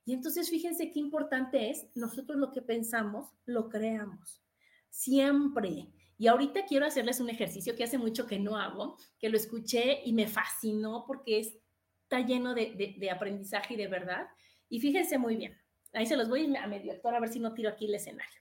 Y 0.04 0.12
entonces 0.12 0.50
fíjense 0.50 0.90
qué 0.90 1.00
importante 1.00 1.70
es, 1.70 1.86
nosotros 1.94 2.38
lo 2.38 2.52
que 2.52 2.62
pensamos, 2.62 3.30
lo 3.46 3.68
creamos. 3.68 4.42
Siempre. 4.90 5.88
Y 6.16 6.26
ahorita 6.26 6.64
quiero 6.64 6.86
hacerles 6.86 7.20
un 7.20 7.30
ejercicio 7.30 7.76
que 7.76 7.84
hace 7.84 7.98
mucho 7.98 8.26
que 8.26 8.38
no 8.38 8.56
hago, 8.56 8.96
que 9.18 9.28
lo 9.28 9.36
escuché 9.36 10.00
y 10.04 10.12
me 10.12 10.26
fascinó 10.26 11.04
porque 11.06 11.38
está 11.38 12.20
lleno 12.20 12.54
de, 12.54 13.10
aprendizaje 13.14 13.74
y 13.74 13.76
de 13.76 13.86
verdad. 13.86 14.26
Y 14.68 14.80
fíjense 14.80 15.16
muy 15.16 15.36
bien, 15.36 15.56
ahí 15.92 16.06
se 16.06 16.16
los 16.16 16.28
voy 16.28 16.54
a 16.56 16.66
medio 16.66 16.92
actor 16.92 17.14
a 17.14 17.20
ver 17.20 17.28
si 17.28 17.38
no 17.38 17.54
tiro 17.54 17.70
aquí 17.70 17.86
el 17.86 17.94
escenario. 17.94 18.40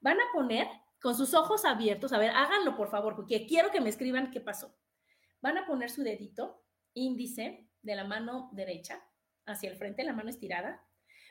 Van 0.00 0.18
a 0.20 0.24
poner 0.34 0.66
con 1.06 1.14
sus 1.14 1.34
ojos 1.34 1.64
abiertos, 1.64 2.12
a 2.12 2.18
ver, 2.18 2.32
háganlo 2.32 2.74
por 2.74 2.90
favor, 2.90 3.14
porque 3.14 3.46
quiero 3.46 3.70
que 3.70 3.80
me 3.80 3.90
escriban 3.90 4.32
qué 4.32 4.40
pasó. 4.40 4.76
Van 5.40 5.56
a 5.56 5.64
poner 5.64 5.88
su 5.88 6.02
dedito 6.02 6.64
índice 6.94 7.70
de 7.80 7.94
la 7.94 8.02
mano 8.02 8.50
derecha 8.50 9.00
hacia 9.44 9.70
el 9.70 9.76
frente, 9.76 10.02
la 10.02 10.14
mano 10.14 10.30
estirada. 10.30 10.84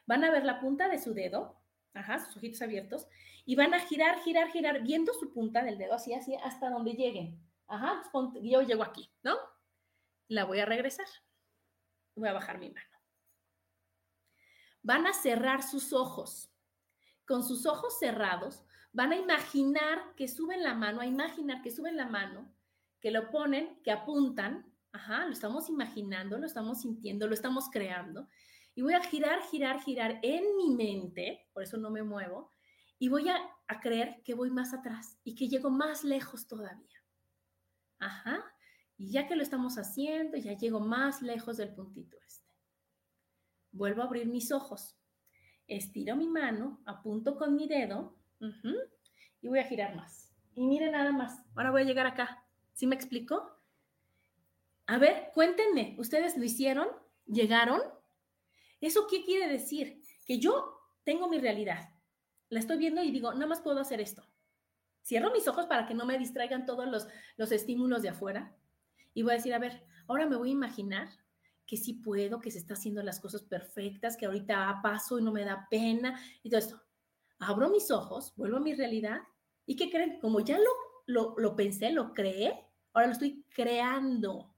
Van 0.05 0.23
a 0.23 0.31
ver 0.31 0.45
la 0.45 0.61
punta 0.61 0.87
de 0.87 0.97
su 0.97 1.13
dedo, 1.13 1.61
ajá, 1.93 2.19
sus 2.19 2.37
ojitos 2.37 2.61
abiertos, 2.61 3.09
y 3.43 3.57
van 3.57 3.73
a 3.73 3.81
girar, 3.81 4.21
girar, 4.21 4.49
girar, 4.49 4.81
viendo 4.81 5.13
su 5.13 5.33
punta 5.33 5.61
del 5.61 5.77
dedo 5.77 5.95
así, 5.95 6.13
así, 6.13 6.37
hasta 6.41 6.69
donde 6.69 6.93
lleguen. 6.93 7.37
Ajá, 7.67 8.01
yo 8.43 8.61
llego 8.61 8.81
aquí, 8.81 9.11
¿no? 9.23 9.35
La 10.29 10.45
voy 10.45 10.61
a 10.61 10.65
regresar. 10.65 11.07
Voy 12.15 12.29
a 12.29 12.33
bajar 12.33 12.59
mi 12.59 12.69
mano. 12.69 12.97
Van 14.83 15.05
a 15.05 15.11
cerrar 15.11 15.63
sus 15.63 15.91
ojos. 15.91 16.49
Con 17.27 17.43
sus 17.43 17.65
ojos 17.65 17.99
cerrados, 17.99 18.64
van 18.95 19.11
a 19.11 19.17
imaginar 19.17 20.15
que 20.15 20.29
suben 20.29 20.63
la 20.63 20.73
mano, 20.73 21.01
a 21.01 21.05
imaginar 21.05 21.61
que 21.61 21.69
suben 21.69 21.97
la 21.97 22.07
mano, 22.07 22.49
que 23.01 23.11
lo 23.11 23.29
ponen, 23.29 23.81
que 23.83 23.91
apuntan. 23.91 24.73
Ajá, 24.93 25.25
lo 25.25 25.33
estamos 25.33 25.69
imaginando, 25.69 26.37
lo 26.37 26.45
estamos 26.45 26.81
sintiendo, 26.81 27.27
lo 27.27 27.33
estamos 27.33 27.69
creando. 27.69 28.29
Y 28.73 28.83
voy 28.83 28.93
a 28.93 29.01
girar, 29.01 29.41
girar, 29.51 29.81
girar 29.81 30.19
en 30.23 30.55
mi 30.55 30.73
mente, 30.73 31.45
por 31.51 31.63
eso 31.63 31.75
no 31.75 31.89
me 31.89 32.03
muevo, 32.03 32.51
y 32.97 33.09
voy 33.09 33.27
a, 33.27 33.37
creer 33.81 34.21
que 34.23 34.33
voy 34.33 34.49
más 34.49 34.73
atrás 34.73 35.17
y 35.25 35.35
que 35.35 35.49
llego 35.49 35.69
más 35.69 36.05
lejos 36.05 36.47
todavía. 36.47 37.03
Ajá. 37.99 38.45
Y 38.95 39.11
ya 39.11 39.27
que 39.27 39.35
lo 39.35 39.43
estamos 39.43 39.77
haciendo, 39.77 40.37
ya 40.37 40.53
llego 40.53 40.79
más 40.79 41.21
lejos 41.21 41.57
del 41.57 41.73
puntito 41.73 42.17
este. 42.25 42.47
Vuelvo 43.71 44.03
a 44.03 44.05
abrir 44.05 44.27
mis 44.27 44.53
ojos. 44.53 44.95
Estiro 45.67 46.15
mi 46.15 46.29
mano, 46.29 46.81
apunto 46.85 47.35
con 47.35 47.55
mi 47.55 47.67
dedo 47.67 48.14
y 49.41 49.47
voy 49.47 49.59
a 49.59 49.63
girar 49.63 49.95
más. 49.95 50.33
Y 50.53 50.65
miren 50.65 50.91
nada 50.91 51.11
más. 51.11 51.43
Ahora 51.55 51.71
voy 51.71 51.81
a 51.81 51.85
llegar 51.85 52.07
acá. 52.07 52.45
¿Sí 52.73 52.87
me 52.87 52.95
explico? 52.95 53.59
A 54.87 54.97
ver, 54.97 55.31
cuéntenme, 55.33 55.95
¿ustedes 55.97 56.37
lo 56.37 56.43
hicieron? 56.43 56.87
¿Llegaron? 57.25 57.81
¿Eso 58.81 59.07
qué 59.07 59.23
quiere 59.23 59.51
decir? 59.51 60.01
Que 60.25 60.39
yo 60.39 60.79
tengo 61.03 61.27
mi 61.27 61.39
realidad 61.39 61.95
la 62.49 62.59
estoy 62.59 62.77
viendo 62.77 63.03
y 63.03 63.11
digo, 63.11 63.33
nada 63.33 63.47
más 63.47 63.61
puedo 63.61 63.79
hacer 63.79 64.01
esto. 64.01 64.23
Cierro 65.03 65.31
mis 65.31 65.47
ojos 65.47 65.65
para 65.67 65.85
que 65.85 65.93
no 65.93 66.05
me 66.05 66.17
distraigan 66.17 66.65
todos 66.65 66.87
los, 66.87 67.07
los 67.37 67.51
estímulos 67.51 68.01
de 68.01 68.09
afuera 68.09 68.55
y 69.13 69.23
voy 69.23 69.33
a 69.33 69.35
decir, 69.35 69.53
a 69.53 69.59
ver, 69.59 69.85
ahora 70.07 70.25
me 70.25 70.35
voy 70.35 70.49
a 70.49 70.53
imaginar 70.53 71.09
que 71.67 71.77
sí 71.77 71.93
puedo, 71.93 72.39
que 72.39 72.51
se 72.51 72.59
está 72.59 72.73
haciendo 72.75 73.01
las 73.01 73.19
cosas 73.19 73.43
perfectas, 73.43 74.17
que 74.17 74.25
ahorita 74.25 74.79
paso 74.83 75.19
y 75.19 75.23
no 75.23 75.31
me 75.31 75.43
da 75.43 75.67
pena 75.69 76.19
y 76.43 76.49
todo 76.49 76.59
esto. 76.59 76.81
Abro 77.39 77.69
mis 77.69 77.91
ojos, 77.91 78.33
vuelvo 78.35 78.57
a 78.57 78.61
mi 78.61 78.73
realidad 78.73 79.21
y 79.65 79.75
¿qué 79.75 79.89
creen? 79.89 80.19
Como 80.19 80.39
ya 80.39 80.57
lo, 80.57 80.69
lo, 81.05 81.35
lo 81.37 81.55
pensé, 81.55 81.91
lo 81.91 82.13
creé, 82.13 82.65
ahora 82.93 83.07
lo 83.07 83.13
estoy 83.13 83.45
creando. 83.53 84.55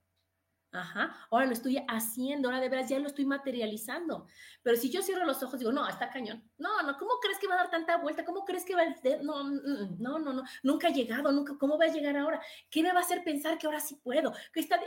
Ajá, 0.71 1.15
ahora 1.31 1.45
lo 1.45 1.53
estoy 1.53 1.83
haciendo, 1.87 2.49
ahora 2.49 2.59
de 2.59 2.69
veras 2.69 2.89
ya 2.89 2.99
lo 2.99 3.07
estoy 3.07 3.25
materializando. 3.25 4.27
Pero 4.61 4.77
si 4.77 4.89
yo 4.89 5.01
cierro 5.01 5.25
los 5.25 5.41
ojos, 5.41 5.59
digo, 5.59 5.71
no, 5.71 5.87
está 5.87 6.09
cañón. 6.09 6.43
No, 6.57 6.83
no, 6.83 6.97
¿cómo 6.97 7.13
crees 7.21 7.39
que 7.39 7.47
va 7.47 7.55
a 7.55 7.57
dar 7.59 7.69
tanta 7.69 7.97
vuelta? 7.97 8.25
¿Cómo 8.25 8.43
crees 8.43 8.65
que 8.65 8.75
va 8.75 8.81
a... 8.81 9.23
No, 9.23 9.43
mm, 9.43 9.55
mm, 9.55 9.95
no, 9.99 10.19
no, 10.19 10.33
no, 10.33 10.43
nunca 10.63 10.89
ha 10.89 10.91
llegado, 10.91 11.31
nunca, 11.31 11.57
¿cómo 11.57 11.77
va 11.77 11.85
a 11.85 11.93
llegar 11.93 12.17
ahora? 12.17 12.41
¿Qué 12.69 12.83
me 12.83 12.91
va 12.91 12.99
a 12.99 13.03
hacer 13.03 13.23
pensar 13.23 13.57
que 13.57 13.65
ahora 13.65 13.79
sí 13.79 13.95
puedo? 14.03 14.33
Que 14.53 14.59
está 14.59 14.79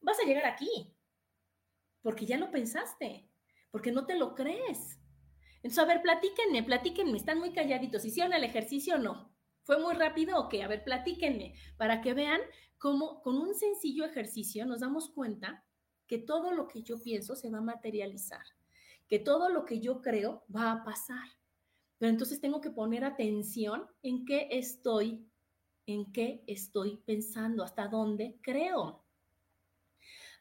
Vas 0.00 0.20
a 0.20 0.26
llegar 0.26 0.44
aquí, 0.44 0.94
porque 2.02 2.26
ya 2.26 2.36
lo 2.36 2.50
pensaste, 2.50 3.26
porque 3.70 3.90
no 3.90 4.04
te 4.04 4.18
lo 4.18 4.34
crees. 4.34 5.00
Entonces, 5.64 5.78
a 5.78 5.86
ver, 5.86 6.02
platíquenme, 6.02 6.62
platíquenme, 6.62 7.16
están 7.16 7.38
muy 7.38 7.54
calladitos. 7.54 8.04
¿Hicieron 8.04 8.34
el 8.34 8.44
ejercicio 8.44 8.96
o 8.96 8.98
no? 8.98 9.34
¿Fue 9.62 9.80
muy 9.80 9.94
rápido 9.94 10.38
o 10.38 10.50
qué? 10.50 10.62
A 10.62 10.68
ver, 10.68 10.84
platíquenme, 10.84 11.54
para 11.78 12.02
que 12.02 12.12
vean 12.12 12.42
cómo 12.76 13.22
con 13.22 13.38
un 13.38 13.54
sencillo 13.54 14.04
ejercicio 14.04 14.66
nos 14.66 14.80
damos 14.80 15.08
cuenta 15.08 15.64
que 16.06 16.18
todo 16.18 16.52
lo 16.52 16.68
que 16.68 16.82
yo 16.82 17.02
pienso 17.02 17.34
se 17.34 17.48
va 17.48 17.58
a 17.58 17.62
materializar, 17.62 18.42
que 19.08 19.18
todo 19.18 19.48
lo 19.48 19.64
que 19.64 19.80
yo 19.80 20.02
creo 20.02 20.44
va 20.54 20.70
a 20.70 20.84
pasar. 20.84 21.26
Pero 21.96 22.10
entonces 22.10 22.42
tengo 22.42 22.60
que 22.60 22.70
poner 22.70 23.02
atención 23.02 23.86
en 24.02 24.26
qué 24.26 24.48
estoy, 24.50 25.26
en 25.86 26.12
qué 26.12 26.44
estoy 26.46 26.98
pensando, 27.06 27.64
hasta 27.64 27.88
dónde 27.88 28.38
creo. 28.42 29.02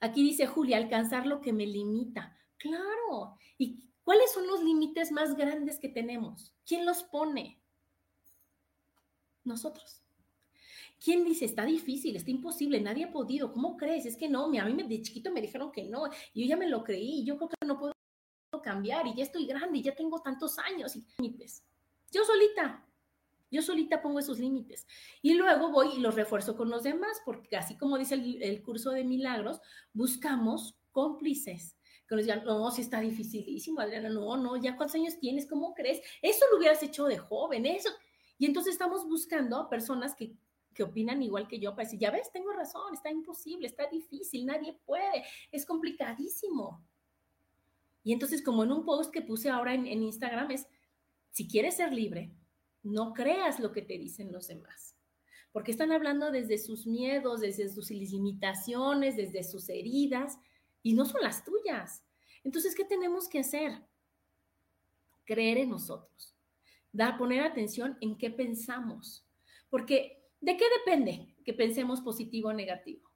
Aquí 0.02 0.22
dice 0.22 0.48
Julia, 0.48 0.76
alcanzar 0.76 1.26
lo 1.26 1.40
que 1.40 1.54
me 1.54 1.66
limita. 1.66 2.38
Claro. 2.58 3.38
¿Y 3.58 3.93
cuáles 4.04 4.32
son 4.32 4.48
los 4.48 4.64
límites 4.64 5.12
más 5.12 5.36
grandes 5.36 5.80
que 5.80 5.90
tenemos? 5.90 6.54
¿Quién 6.66 6.86
los 6.86 7.04
pone? 7.04 7.62
Nosotros. 9.44 10.02
¿Quién 11.04 11.26
dice, 11.26 11.46
está 11.46 11.66
difícil, 11.66 12.16
está 12.16 12.32
imposible, 12.32 12.80
nadie 12.80 13.06
ha 13.06 13.12
podido? 13.12 13.52
¿Cómo 13.52 13.76
crees? 13.76 14.06
Es 14.06 14.16
que 14.16 14.30
no, 14.30 14.46
a 14.46 14.66
mí 14.66 14.84
de 14.84 15.02
chiquito 15.02 15.32
me 15.32 15.42
dijeron 15.42 15.72
que 15.72 15.84
no, 15.84 16.06
yo 16.34 16.46
ya 16.46 16.56
me 16.56 16.70
lo 16.70 16.84
creí, 16.84 17.26
yo 17.26 17.36
creo 17.36 17.50
que 17.50 17.66
no 17.66 17.78
puedo 17.78 17.94
cambiar, 18.64 19.06
y 19.08 19.16
ya 19.16 19.24
estoy 19.24 19.46
grande, 19.46 19.80
y 19.80 19.82
ya 19.82 19.94
tengo 19.94 20.22
tantos 20.22 20.58
años, 20.60 20.96
y 20.96 21.06
límites. 21.18 21.64
Yo 22.10 22.24
solita, 22.24 22.88
yo 23.54 23.62
solita 23.62 24.02
pongo 24.02 24.18
esos 24.20 24.40
límites. 24.40 24.88
Y 25.22 25.36
luego 25.36 25.70
voy 25.70 25.90
y 25.96 26.00
los 26.00 26.16
refuerzo 26.16 26.58
con 26.58 26.72
los 26.72 26.82
demás, 26.82 27.22
porque 27.24 27.56
así 27.56 27.78
como 27.78 28.00
dice 28.00 28.16
el, 28.16 28.64
curso 28.64 28.90
de 28.90 29.04
milagros, 29.04 29.62
buscamos 29.94 30.76
cómplices 30.92 31.78
nos 32.16 32.26
digan, 32.26 32.44
no, 32.46 32.72
si 32.72 32.82
está 32.82 33.00
dificilísimo, 33.00 33.80
Adriana, 33.80 34.10
no, 34.10 34.38
no, 34.38 34.58
ya 34.58 34.76
cuántos 34.76 34.96
años 34.96 35.20
tienes, 35.20 35.48
¿cómo 35.48 35.74
crees? 35.74 36.02
Eso 36.22 36.46
lo 36.52 36.58
hubieras 36.58 36.82
hecho 36.84 37.06
de 37.06 37.18
joven, 37.18 37.66
eso. 37.66 37.90
Y 38.38 38.46
entonces 38.46 38.74
estamos 38.74 39.08
buscando 39.08 39.70
personas 39.70 40.16
que 40.16 40.36
que 40.74 40.84
opinan 40.84 41.22
igual 41.22 41.48
que 41.48 41.60
yo 41.60 41.72
para 41.76 41.86
decir, 41.86 42.00
ya 42.00 42.12
ves, 42.12 42.32
tengo 42.32 42.52
razón, 42.52 42.94
está 42.94 43.12
imposible, 43.12 43.68
está 43.68 43.88
difícil, 43.88 44.46
nadie 44.46 44.74
puede, 44.86 45.24
es 45.52 45.66
complicadísimo. 45.66 46.84
Y 48.04 48.12
entonces, 48.12 48.42
como 48.42 48.64
en 48.64 48.72
un 48.72 48.84
post 48.84 49.12
que 49.12 49.22
puse 49.22 49.50
ahora 49.50 49.74
en 49.74 49.86
Instagram, 49.88 50.52
es, 50.52 50.68
si 51.32 51.48
quieres 51.48 51.78
ser 51.78 51.94
libre, 51.94 52.32
no 52.82 53.14
creas 53.14 53.60
lo 53.60 53.72
que 53.72 53.82
te 53.82 53.98
dicen 53.98 54.32
los 54.32 54.48
demás, 54.48 54.98
porque 55.52 55.72
están 55.72 55.92
hablando 55.92 56.32
desde 56.32 56.58
sus 56.58 56.86
miedos, 56.86 57.40
desde 57.40 57.70
sus 57.70 57.90
limitaciones, 57.92 59.16
desde 59.16 59.44
sus 59.44 59.70
heridas, 59.70 60.38
y 60.84 60.94
no 60.94 61.06
son 61.06 61.22
las 61.22 61.44
tuyas. 61.44 62.04
Entonces, 62.44 62.76
¿qué 62.76 62.86
tenemos 62.86 63.28
que 63.28 63.40
hacer? 63.40 63.82
Creer 65.26 65.58
en 65.58 65.70
nosotros, 65.72 66.36
dar, 66.92 67.18
poner 67.18 67.42
atención 67.42 67.98
en 68.02 68.18
qué 68.18 68.30
pensamos, 68.30 69.26
porque 69.70 70.24
¿De 70.44 70.58
qué 70.58 70.66
depende 70.80 71.34
que 71.46 71.54
pensemos 71.54 72.02
positivo 72.02 72.50
o 72.50 72.54
negativo? 72.54 73.10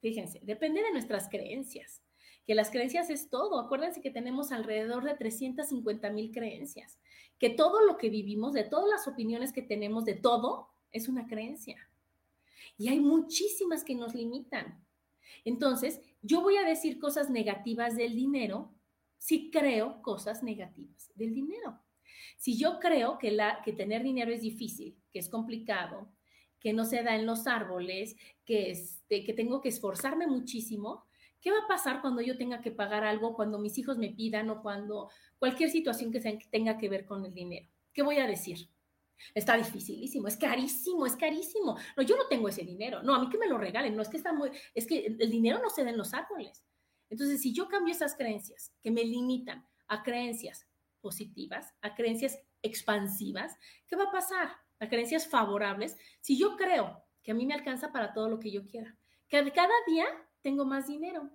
Fíjense, 0.00 0.40
depende 0.42 0.82
de 0.82 0.92
nuestras 0.92 1.28
creencias, 1.28 2.02
que 2.46 2.54
las 2.54 2.70
creencias 2.70 3.10
es 3.10 3.28
todo. 3.28 3.60
Acuérdense 3.60 4.00
que 4.00 4.10
tenemos 4.10 4.50
alrededor 4.50 5.04
de 5.04 5.14
350 5.14 6.08
mil 6.08 6.32
creencias, 6.32 6.98
que 7.38 7.50
todo 7.50 7.84
lo 7.84 7.98
que 7.98 8.08
vivimos, 8.08 8.54
de 8.54 8.64
todas 8.64 8.88
las 8.88 9.06
opiniones 9.06 9.52
que 9.52 9.60
tenemos, 9.60 10.06
de 10.06 10.14
todo, 10.14 10.70
es 10.90 11.06
una 11.06 11.26
creencia. 11.26 11.76
Y 12.78 12.88
hay 12.88 13.00
muchísimas 13.00 13.84
que 13.84 13.94
nos 13.94 14.14
limitan. 14.14 14.83
Entonces, 15.44 16.00
yo 16.22 16.40
voy 16.40 16.56
a 16.56 16.64
decir 16.64 16.98
cosas 16.98 17.30
negativas 17.30 17.96
del 17.96 18.14
dinero 18.14 18.74
si 19.18 19.50
creo 19.50 20.02
cosas 20.02 20.42
negativas 20.42 21.10
del 21.14 21.32
dinero. 21.32 21.80
Si 22.36 22.58
yo 22.58 22.78
creo 22.78 23.16
que, 23.16 23.30
tener 23.72 24.02
dinero 24.02 24.30
es 24.30 24.42
difícil, 24.42 24.98
que 25.10 25.18
es 25.18 25.30
complicado, 25.30 26.12
que 26.60 26.74
no 26.74 26.84
se 26.84 27.02
da 27.02 27.16
en 27.16 27.24
los 27.24 27.46
árboles, 27.46 28.16
que, 28.44 28.70
este, 28.70 29.24
que 29.24 29.32
tengo 29.32 29.62
que 29.62 29.70
esforzarme 29.70 30.26
muchísimo, 30.26 31.06
¿qué 31.40 31.50
va 31.50 31.58
a 31.64 31.68
pasar 31.68 32.02
cuando 32.02 32.20
yo 32.20 32.36
tenga 32.36 32.60
que 32.60 32.70
pagar 32.70 33.04
algo, 33.04 33.34
cuando 33.34 33.58
mis 33.58 33.78
hijos 33.78 33.96
me 33.96 34.10
pidan 34.10 34.50
o 34.50 34.60
cuando 34.60 35.10
cualquier 35.38 35.70
situación 35.70 36.12
que 36.12 36.20
tenga 36.50 36.76
que 36.76 36.90
ver 36.90 37.06
con 37.06 37.24
el 37.24 37.32
dinero? 37.32 37.66
¿Qué 37.94 38.02
voy 38.02 38.16
a 38.18 38.26
decir? 38.26 38.68
Está 39.34 39.56
dificilísimo, 39.56 40.28
es 40.28 40.36
carísimo, 40.36 41.06
es 41.06 41.16
carísimo. 41.16 41.76
No, 41.96 42.02
yo 42.02 42.16
no 42.16 42.26
tengo 42.28 42.48
ese 42.48 42.62
dinero. 42.62 43.02
No, 43.02 43.14
a 43.14 43.20
mí 43.20 43.28
que 43.28 43.38
me 43.38 43.48
lo 43.48 43.58
regalen. 43.58 43.96
No, 43.96 44.02
es 44.02 44.08
que 44.08 44.16
está 44.16 44.32
muy, 44.32 44.50
es 44.74 44.86
que 44.86 45.06
el 45.06 45.30
dinero 45.30 45.60
no 45.60 45.70
se 45.70 45.84
da 45.84 45.90
en 45.90 45.96
los 45.96 46.14
árboles. 46.14 46.64
Entonces, 47.10 47.40
si 47.40 47.52
yo 47.52 47.68
cambio 47.68 47.92
esas 47.92 48.16
creencias 48.16 48.72
que 48.82 48.90
me 48.90 49.04
limitan 49.04 49.66
a 49.88 50.02
creencias 50.02 50.66
positivas, 51.00 51.74
a 51.82 51.94
creencias 51.94 52.38
expansivas, 52.62 53.56
¿qué 53.86 53.96
va 53.96 54.04
a 54.04 54.12
pasar? 54.12 54.50
A 54.80 54.88
creencias 54.88 55.28
favorables. 55.28 55.96
Si 56.20 56.38
yo 56.38 56.56
creo 56.56 57.04
que 57.22 57.32
a 57.32 57.34
mí 57.34 57.46
me 57.46 57.54
alcanza 57.54 57.92
para 57.92 58.12
todo 58.12 58.28
lo 58.28 58.40
que 58.40 58.50
yo 58.50 58.66
quiera, 58.66 58.96
que 59.28 59.52
cada 59.52 59.74
día 59.86 60.06
tengo 60.42 60.64
más 60.64 60.86
dinero, 60.86 61.30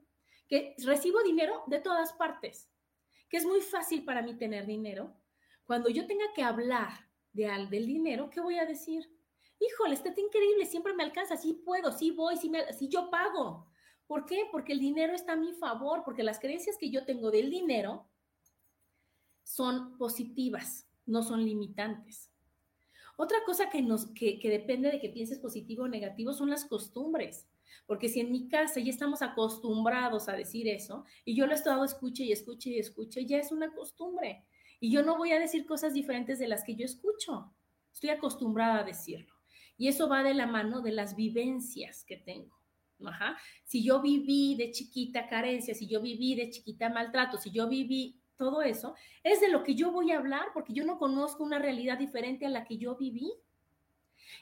que 0.48 0.76
recibo 0.84 1.22
dinero 1.22 1.64
de 1.68 1.80
todas 1.80 2.14
partes, 2.14 2.70
que 3.30 3.38
es 3.38 3.46
muy 3.46 3.62
fácil 3.62 4.04
para 4.04 4.22
mí 4.22 4.36
tener 4.36 4.66
dinero, 4.66 5.16
cuando 5.66 5.90
yo 5.90 6.08
tenga 6.08 6.26
que 6.34 6.42
hablar 6.42 7.09
de, 7.40 7.68
del 7.70 7.88
dinero, 7.88 8.30
¿qué 8.30 8.42
voy 8.42 8.58
a 8.58 8.66
decir? 8.66 9.10
híjole, 9.60 9.94
está 9.94 10.10
increíble, 10.10 10.66
siempre 10.66 10.94
me 10.94 11.04
alcanza, 11.04 11.38
sí 11.38 11.54
puedo, 11.54 11.92
sí 11.92 12.12
voy, 12.12 12.38
sí, 12.38 12.50
me, 12.50 12.72
sí 12.74 12.88
yo 12.88 13.10
pago. 13.10 13.68
¿Por 14.08 14.26
qué? 14.26 14.48
Porque 14.52 14.74
el 14.74 14.80
dinero 14.80 15.14
está 15.14 15.34
a 15.34 15.38
mi 15.38 15.54
favor, 15.54 16.04
porque 16.04 16.24
las 16.24 16.40
creencias 16.40 16.78
que 16.78 16.90
yo 16.90 17.06
tengo 17.06 17.30
del 17.30 17.52
dinero 17.52 18.08
son 19.44 19.98
positivas, 19.98 20.88
no 21.06 21.22
son 21.22 21.44
limitantes. 21.44 22.32
Otra 23.18 23.44
cosa 23.46 23.70
que, 23.70 23.82
nos, 23.82 24.08
que, 24.08 24.40
que 24.40 24.50
depende 24.50 24.90
de 24.92 25.00
que 25.00 25.10
pienses 25.10 25.40
positivo 25.40 25.84
o 25.84 25.88
negativo 25.88 26.34
son 26.34 26.50
las 26.50 26.66
costumbres. 26.66 27.48
Porque 27.86 28.08
si 28.08 28.22
en 28.22 28.32
mi 28.32 28.48
casa 28.48 28.80
ya 28.80 28.90
estamos 28.90 29.22
acostumbrados 29.22 30.30
a 30.30 30.34
decir 30.34 30.68
eso, 30.68 31.06
y 31.26 31.36
yo 31.36 31.46
lo 31.46 31.52
he 31.52 31.56
estado 31.56 31.84
escuche 31.84 32.24
y 32.24 32.32
escuche 32.32 32.70
y 32.72 32.80
escuche, 32.80 33.26
ya 33.26 33.38
es 33.38 33.52
una 33.52 33.74
costumbre. 33.74 34.46
Y 34.80 34.92
yo 34.92 35.04
no 35.04 35.18
voy 35.18 35.32
a 35.32 35.40
decir 35.40 35.66
cosas 35.66 35.94
diferentes 35.94 36.40
de 36.40 36.48
las 36.48 36.64
que 36.64 36.76
yo 36.76 36.86
escucho. 36.86 37.54
Estoy 37.92 38.12
acostumbrada 38.12 38.80
a 38.80 38.84
decirlo. 38.84 39.34
Y 39.78 39.88
eso 39.88 40.10
va 40.10 40.24
de 40.24 40.34
la 40.34 40.48
mano 40.48 40.82
de 40.82 40.92
las 40.92 41.16
vivencias 41.16 42.04
que 42.04 42.18
tengo. 42.18 42.58
Ajá. 43.06 43.38
Si 43.64 43.84
yo 43.84 44.02
viví 44.02 44.56
de 44.56 44.72
chiquita 44.72 45.28
carencia, 45.28 45.74
si 45.74 45.88
yo 45.88 46.02
viví 46.02 46.36
de 46.36 46.50
chiquita 46.50 46.90
maltrato, 46.90 47.38
si 47.38 47.50
yo 47.52 47.68
viví 47.68 48.20
todo 48.36 48.62
eso, 48.62 48.96
es 49.24 49.42
de 49.42 49.50
lo 49.50 49.64
que 49.64 49.76
yo 49.76 49.92
voy 49.92 50.12
a 50.12 50.18
hablar 50.18 50.48
porque 50.54 50.74
yo 50.74 50.86
no 50.86 50.98
conozco 50.98 51.44
una 51.44 51.60
realidad 51.60 51.98
diferente 51.98 52.46
a 52.46 52.50
la 52.50 52.66
que 52.66 52.78
yo 52.78 52.96
viví. 52.96 53.34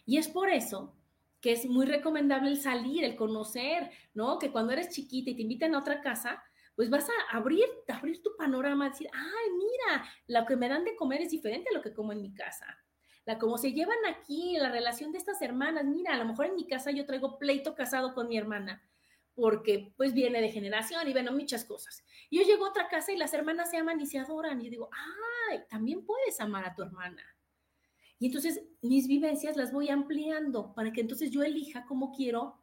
Y 0.05 0.17
es 0.17 0.27
por 0.27 0.49
eso 0.49 0.95
que 1.41 1.51
es 1.51 1.67
muy 1.67 1.85
recomendable 1.85 2.49
el 2.49 2.57
salir, 2.57 3.03
el 3.03 3.15
conocer, 3.15 3.91
¿no? 4.13 4.39
Que 4.39 4.51
cuando 4.51 4.73
eres 4.73 4.89
chiquita 4.89 5.29
y 5.29 5.35
te 5.35 5.43
invitan 5.43 5.75
a 5.75 5.79
otra 5.79 6.01
casa, 6.01 6.43
pues 6.77 6.91
vas 6.91 7.09
a 7.09 7.35
abrir, 7.35 7.65
abrir 7.87 8.21
tu 8.21 8.35
panorama, 8.37 8.89
decir, 8.89 9.09
ay, 9.11 9.51
mira, 9.57 10.07
lo 10.27 10.45
que 10.45 10.55
me 10.55 10.69
dan 10.69 10.85
de 10.85 10.95
comer 10.95 11.21
es 11.23 11.31
diferente 11.31 11.71
a 11.71 11.73
lo 11.75 11.81
que 11.81 11.91
como 11.91 12.13
en 12.13 12.21
mi 12.21 12.35
casa. 12.35 12.67
La 13.25 13.39
cómo 13.39 13.57
se 13.57 13.73
llevan 13.73 13.97
aquí, 14.07 14.57
la 14.59 14.69
relación 14.69 15.11
de 15.11 15.17
estas 15.17 15.41
hermanas, 15.41 15.85
mira, 15.85 16.13
a 16.13 16.17
lo 16.17 16.25
mejor 16.25 16.45
en 16.45 16.55
mi 16.55 16.67
casa 16.67 16.91
yo 16.91 17.07
traigo 17.07 17.39
pleito 17.39 17.73
casado 17.73 18.13
con 18.13 18.27
mi 18.27 18.37
hermana, 18.37 18.87
porque 19.33 19.91
pues 19.97 20.13
viene 20.13 20.39
de 20.39 20.51
generación 20.51 21.07
y 21.07 21.13
bueno, 21.13 21.31
muchas 21.31 21.65
cosas. 21.65 22.03
Yo 22.29 22.43
llego 22.43 22.67
a 22.67 22.69
otra 22.69 22.87
casa 22.89 23.11
y 23.11 23.17
las 23.17 23.33
hermanas 23.33 23.71
se 23.71 23.77
aman 23.77 23.99
y 23.99 24.05
se 24.05 24.19
adoran 24.19 24.61
y 24.61 24.69
digo, 24.69 24.91
ay, 25.49 25.61
también 25.71 26.05
puedes 26.05 26.39
amar 26.39 26.63
a 26.63 26.75
tu 26.75 26.83
hermana. 26.83 27.23
Y 28.19 28.27
entonces 28.27 28.61
mis 28.83 29.07
vivencias 29.07 29.57
las 29.57 29.71
voy 29.71 29.89
ampliando 29.89 30.75
para 30.75 30.93
que 30.93 31.01
entonces 31.01 31.31
yo 31.31 31.41
elija 31.41 31.87
cómo 31.87 32.11
quiero 32.11 32.61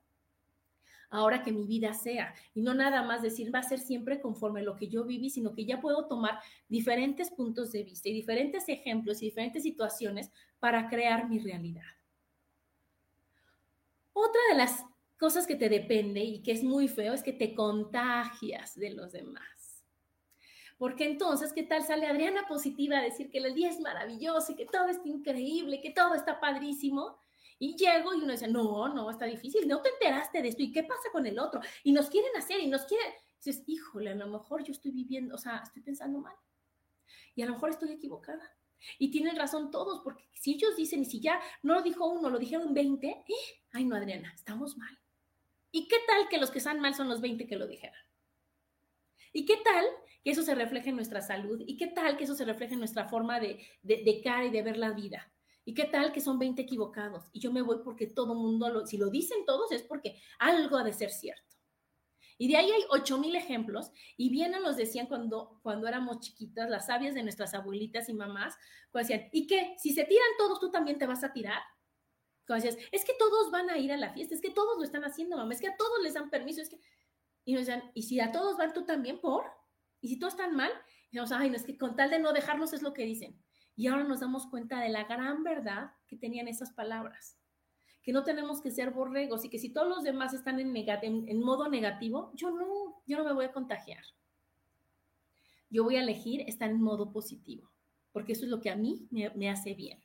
ahora 1.14 1.42
que 1.42 1.53
mi 1.53 1.64
vida 1.64 1.94
sea. 1.94 2.35
Y 2.55 2.62
no 2.62 2.74
nada 2.74 3.03
más 3.03 3.22
decir 3.22 3.55
va 3.55 3.61
a 3.61 3.62
ser 3.62 3.79
siempre 3.79 4.20
conforme 4.20 4.62
lo 4.62 4.77
que 4.77 4.88
yo 4.88 5.05
viví, 5.05 5.31
sino 5.31 5.55
que 5.55 5.64
ya 5.64 5.81
puedo 5.81 6.07
tomar 6.07 6.38
diferentes 6.68 7.31
puntos 7.31 7.72
de 7.72 7.85
vista 7.85 8.09
y 8.09 8.12
diferentes 8.12 8.68
ejemplos 8.68 9.22
y 9.22 9.27
diferentes 9.27 9.62
situaciones 9.62 10.31
para 10.59 10.88
crear 10.88 11.29
mi 11.29 11.38
realidad. 11.38 11.85
Otra 14.12 14.40
de 14.50 14.59
las 14.59 14.85
cosas 15.18 15.46
que 15.46 15.57
te 15.57 15.68
depende 15.68 16.20
y 16.20 16.42
que 16.42 16.53
es 16.53 16.62
muy 16.62 16.88
feo 16.88 17.12
es 17.12 17.22
que 17.22 17.33
te 17.33 17.55
contagias 17.55 18.74
de 18.74 18.90
los 18.90 19.12
demás. 19.12 19.85
Porque 20.77 21.05
entonces, 21.05 21.53
¿qué 21.53 21.62
tal 21.62 21.83
sale 21.83 22.07
Adriana 22.07 22.46
positiva 22.48 22.98
a 22.98 23.03
decir 23.03 23.31
que 23.31 23.38
el 23.38 23.55
día 23.55 23.70
es 23.70 23.81
maravilloso 23.81 24.53
y 24.53 24.57
que 24.57 24.66
todo 24.66 24.88
está 24.88 25.09
increíble, 25.09 25.81
que 25.81 25.90
todo 25.90 26.14
está 26.14 26.40
padrísimo? 26.40 27.16
Y 27.64 27.77
llego 27.77 28.12
y 28.12 28.18
uno 28.18 28.33
dice, 28.33 28.46
no, 28.46 28.90
no, 28.90 29.11
está 29.11 29.24
difícil, 29.24 29.66
no 29.66 29.81
te 29.81 29.88
enteraste 29.88 30.42
de 30.42 30.48
esto, 30.48 30.62
¿y 30.62 30.70
qué 30.70 30.83
pasa 30.83 31.09
con 31.11 31.24
el 31.24 31.38
otro? 31.38 31.62
Y 31.83 31.92
nos 31.92 32.11
quieren 32.11 32.37
hacer 32.37 32.61
y 32.61 32.66
nos 32.66 32.85
quieren. 32.85 33.11
dices, 33.42 33.62
híjole, 33.66 34.11
a 34.11 34.14
lo 34.14 34.29
mejor 34.29 34.62
yo 34.62 34.72
estoy 34.72 34.90
viviendo, 34.90 35.35
o 35.35 35.38
sea, 35.38 35.62
estoy 35.64 35.81
pensando 35.81 36.20
mal. 36.20 36.35
Y 37.35 37.40
a 37.40 37.46
lo 37.46 37.53
mejor 37.53 37.70
estoy 37.70 37.92
equivocada. 37.92 38.55
Y 38.98 39.11
tienen 39.11 39.35
razón 39.37 39.70
todos, 39.70 40.03
porque 40.05 40.29
si 40.35 40.57
ellos 40.57 40.77
dicen, 40.77 41.00
y 41.00 41.05
si 41.07 41.20
ya 41.20 41.40
no 41.62 41.72
lo 41.72 41.81
dijo 41.81 42.07
uno, 42.07 42.29
lo 42.29 42.38
dijeron 42.38 42.74
20, 42.74 43.07
¡eh! 43.07 43.24
ay 43.72 43.87
no, 43.87 43.96
Adriana, 43.96 44.31
estamos 44.35 44.77
mal. 44.77 44.98
¿Y 45.70 45.88
qué 45.88 45.96
tal 46.07 46.29
que 46.29 46.37
los 46.37 46.50
que 46.50 46.59
están 46.59 46.81
mal 46.81 46.94
son 46.94 47.09
los 47.09 47.22
20 47.22 47.46
que 47.46 47.57
lo 47.57 47.66
dijeron? 47.66 47.96
¿Y 49.33 49.46
qué 49.46 49.57
tal 49.64 49.87
que 50.22 50.33
eso 50.33 50.42
se 50.42 50.55
refleje 50.55 50.90
en 50.90 50.96
nuestra 50.96 51.22
salud? 51.22 51.62
¿Y 51.66 51.79
qué 51.79 51.87
tal 51.87 52.18
que 52.18 52.24
eso 52.24 52.35
se 52.35 52.44
refleje 52.44 52.74
en 52.74 52.81
nuestra 52.81 53.09
forma 53.09 53.40
de, 53.40 53.66
de, 53.83 54.20
cara 54.22 54.44
y 54.44 54.50
de 54.50 54.62
ver 54.62 54.77
la 54.77 54.90
vida? 54.90 55.33
¿Y 55.64 55.74
qué 55.74 55.85
tal 55.85 56.12
que 56.12 56.20
son 56.20 56.38
20 56.38 56.61
equivocados? 56.62 57.24
Y 57.33 57.40
yo 57.40 57.50
me 57.50 57.62
voy 57.62 57.79
porque 57.83 58.07
todo 58.07 58.35
mundo, 58.35 58.68
lo, 58.68 58.87
si 58.87 58.98
lo 58.98 59.09
dicen 59.09 59.44
todos, 59.46 59.72
es 59.72 59.83
porque 59.83 60.20
algo 60.38 60.77
ha 60.77 60.85
de 60.85 60.92
ser 60.92 61.11
cierto. 61.11 61.42
Y 62.37 62.48
de 62.48 62.57
ahí 62.57 62.70
hay 62.70 62.83
8000 62.90 63.37
ejemplos, 63.37 63.90
y 64.16 64.29
bien 64.29 64.53
nos 64.53 64.77
decían 64.77 65.07
cuando, 65.07 65.61
cuando 65.62 65.87
éramos 65.87 66.20
chiquitas, 66.20 66.68
las 66.68 66.87
sabias 66.87 67.14
de 67.14 67.22
nuestras 67.22 67.55
abuelitas 67.55 68.09
y 68.09 68.14
mamás, 68.14 68.57
cuando 68.90 69.09
decían, 69.09 69.29
¿y 69.33 69.46
qué? 69.46 69.77
Si 69.79 69.92
se 69.92 70.05
tiran 70.05 70.27
todos, 70.37 70.59
tú 70.59 70.70
también 70.70 70.98
te 70.98 71.07
vas 71.07 71.22
a 71.22 71.33
tirar. 71.33 71.62
Cuando 72.46 72.64
decías, 72.64 72.85
es 72.90 73.05
que 73.05 73.14
todos 73.18 73.50
van 73.50 73.70
a 73.70 73.79
ir 73.79 73.92
a 73.92 73.96
la 73.96 74.12
fiesta, 74.12 74.35
es 74.35 74.40
que 74.40 74.50
todos 74.50 74.77
lo 74.77 74.85
están 74.85 75.05
haciendo, 75.05 75.37
mamá, 75.37 75.55
es 75.55 75.61
que 75.61 75.68
a 75.68 75.77
todos 75.77 76.03
les 76.03 76.14
dan 76.14 76.29
permiso, 76.31 76.61
es 76.61 76.68
que. 76.68 76.81
Y 77.44 77.53
nos 77.53 77.66
decían, 77.66 77.90
¿y 77.94 78.03
si 78.03 78.20
a 78.20 78.33
todos 78.33 78.57
van 78.57 78.72
tú 78.72 78.85
también 78.85 79.20
por? 79.20 79.44
¿Y 80.00 80.09
si 80.09 80.18
todos 80.18 80.35
están 80.35 80.57
mal? 80.57 80.72
Y 81.11 81.18
ay, 81.18 81.50
no, 81.50 81.57
es 81.57 81.64
que 81.64 81.79
con 81.79 81.94
tal 81.94 82.11
de 82.11 82.18
no 82.18 82.33
dejarnos 82.33 82.72
es 82.72 82.83
lo 82.83 82.92
que 82.92 83.05
dicen. 83.05 83.40
Y 83.76 83.88
ahora 83.88 84.04
nos 84.04 84.20
damos 84.20 84.46
cuenta 84.46 84.80
de 84.80 84.88
la 84.88 85.04
gran 85.04 85.42
verdad 85.42 85.92
que 86.06 86.16
tenían 86.16 86.48
esas 86.48 86.72
palabras. 86.72 87.38
Que 88.02 88.12
no 88.12 88.22
tenemos 88.22 88.60
que 88.60 88.70
ser 88.70 88.90
borregos 88.90 89.44
y 89.44 89.48
que 89.48 89.58
si 89.58 89.70
todos 89.70 89.88
los 89.88 90.04
demás 90.04 90.34
están 90.34 90.60
en, 90.60 91.40
modo 91.40 91.68
negativo, 91.68 92.32
yo 92.34 92.50
no, 92.50 93.02
yo 93.06 93.18
no 93.18 93.24
me 93.24 93.32
voy 93.32 93.46
a 93.46 93.52
contagiar. 93.52 94.04
Yo 95.70 95.82
voy 95.82 95.96
a 95.96 96.02
elegir 96.02 96.42
estar 96.42 96.70
en 96.70 96.80
modo 96.80 97.10
positivo, 97.10 97.72
porque 98.12 98.32
eso 98.32 98.44
es 98.44 98.50
lo 98.50 98.60
que 98.60 98.70
a 98.70 98.76
mí 98.76 99.08
me, 99.10 99.30
me 99.30 99.50
hace 99.50 99.74
bien. 99.74 100.04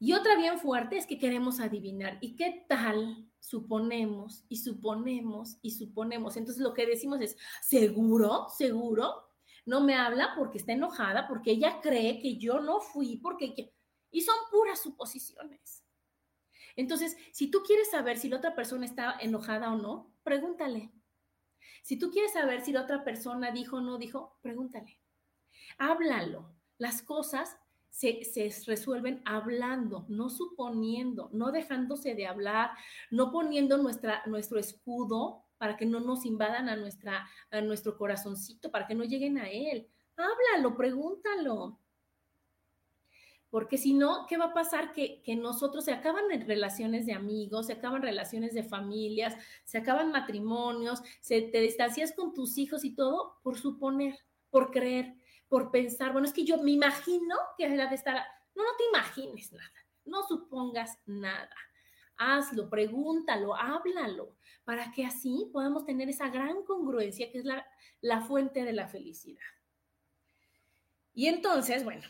Y 0.00 0.14
otra 0.14 0.34
bien 0.36 0.58
fuerte 0.58 0.96
es 0.96 1.06
que 1.06 1.18
queremos 1.18 1.60
adivinar. 1.60 2.18
¿Y 2.20 2.34
qué 2.34 2.64
tal 2.68 3.30
suponemos 3.38 4.44
y 4.48 4.56
suponemos 4.56 5.58
y 5.62 5.70
suponemos? 5.70 6.36
Entonces 6.36 6.60
lo 6.60 6.74
que 6.74 6.86
decimos 6.86 7.20
es, 7.20 7.36
¿seguro? 7.60 8.48
¿Seguro? 8.48 9.31
No 9.64 9.80
me 9.80 9.94
habla 9.94 10.34
porque 10.36 10.58
está 10.58 10.72
enojada, 10.72 11.28
porque 11.28 11.52
ella 11.52 11.80
cree 11.80 12.20
que 12.20 12.36
yo 12.36 12.60
no 12.60 12.80
fui, 12.80 13.18
porque... 13.18 13.72
Y 14.10 14.20
son 14.20 14.36
puras 14.50 14.80
suposiciones. 14.82 15.84
Entonces, 16.76 17.16
si 17.32 17.50
tú 17.50 17.62
quieres 17.62 17.90
saber 17.90 18.18
si 18.18 18.28
la 18.28 18.38
otra 18.38 18.54
persona 18.54 18.84
está 18.84 19.16
enojada 19.20 19.72
o 19.72 19.76
no, 19.76 20.14
pregúntale. 20.22 20.90
Si 21.82 21.98
tú 21.98 22.10
quieres 22.10 22.32
saber 22.32 22.60
si 22.62 22.72
la 22.72 22.82
otra 22.82 23.04
persona 23.04 23.50
dijo 23.50 23.76
o 23.76 23.80
no 23.80 23.98
dijo, 23.98 24.38
pregúntale. 24.42 25.00
Háblalo. 25.78 26.54
Las 26.78 27.02
cosas 27.02 27.56
se, 27.92 28.20
resuelven 28.66 29.22
hablando, 29.24 30.06
no 30.08 30.30
suponiendo, 30.30 31.28
no 31.32 31.52
dejándose 31.52 32.14
de 32.14 32.26
hablar, 32.26 32.70
no 33.10 33.30
poniendo 33.30 33.76
nuestra, 33.76 34.22
nuestro 34.26 34.58
escudo 34.58 35.41
para 35.62 35.76
que 35.76 35.86
no 35.86 36.00
nos 36.00 36.26
invadan 36.26 36.68
a, 36.68 36.74
nuestra, 36.74 37.24
a 37.52 37.60
nuestro 37.60 37.96
corazoncito, 37.96 38.72
para 38.72 38.84
que 38.88 38.96
no 38.96 39.04
lleguen 39.04 39.38
a 39.38 39.48
él. 39.48 39.86
Háblalo, 40.16 40.76
pregúntalo. 40.76 41.78
Porque 43.48 43.78
si 43.78 43.94
no, 43.94 44.26
¿qué 44.28 44.36
va 44.36 44.46
a 44.46 44.54
pasar? 44.54 44.92
Que, 44.92 45.22
que, 45.22 45.36
nosotros 45.36 45.84
se 45.84 45.92
acaban 45.92 46.24
relaciones 46.48 47.06
de 47.06 47.12
amigos, 47.12 47.68
se 47.68 47.74
acaban 47.74 48.02
relaciones 48.02 48.54
de 48.54 48.64
familias, 48.64 49.36
se 49.62 49.78
acaban 49.78 50.10
matrimonios, 50.10 51.00
se 51.20 51.42
te 51.42 51.60
distancias 51.60 52.12
con 52.12 52.34
tus 52.34 52.58
hijos 52.58 52.84
y 52.84 52.96
todo 52.96 53.38
por 53.44 53.56
suponer, 53.56 54.18
por 54.50 54.72
creer 54.72 55.14
por 55.46 55.70
pensar, 55.70 56.10
bueno, 56.10 56.26
es 56.26 56.32
que 56.32 56.44
yo 56.44 56.60
me 56.60 56.72
imagino 56.72 57.36
que 57.56 57.66
era 57.66 57.86
de 57.86 57.94
estar, 57.94 58.16
no, 58.56 58.64
no 58.64 58.70
te 58.76 58.84
imagines 58.88 59.52
nada, 59.52 59.86
no 60.06 60.26
supongas 60.26 60.98
nada. 61.06 61.54
Hazlo, 62.22 62.68
pregúntalo, 62.68 63.54
háblalo, 63.54 64.36
para 64.64 64.92
que 64.92 65.04
así 65.04 65.50
podamos 65.52 65.84
tener 65.84 66.08
esa 66.08 66.28
gran 66.28 66.62
congruencia 66.64 67.30
que 67.30 67.38
es 67.38 67.44
la, 67.44 68.20
fuente 68.22 68.64
de 68.64 68.72
la 68.72 68.88
felicidad. 68.88 69.40
Y 71.14 71.26
entonces, 71.26 71.84
bueno, 71.84 72.06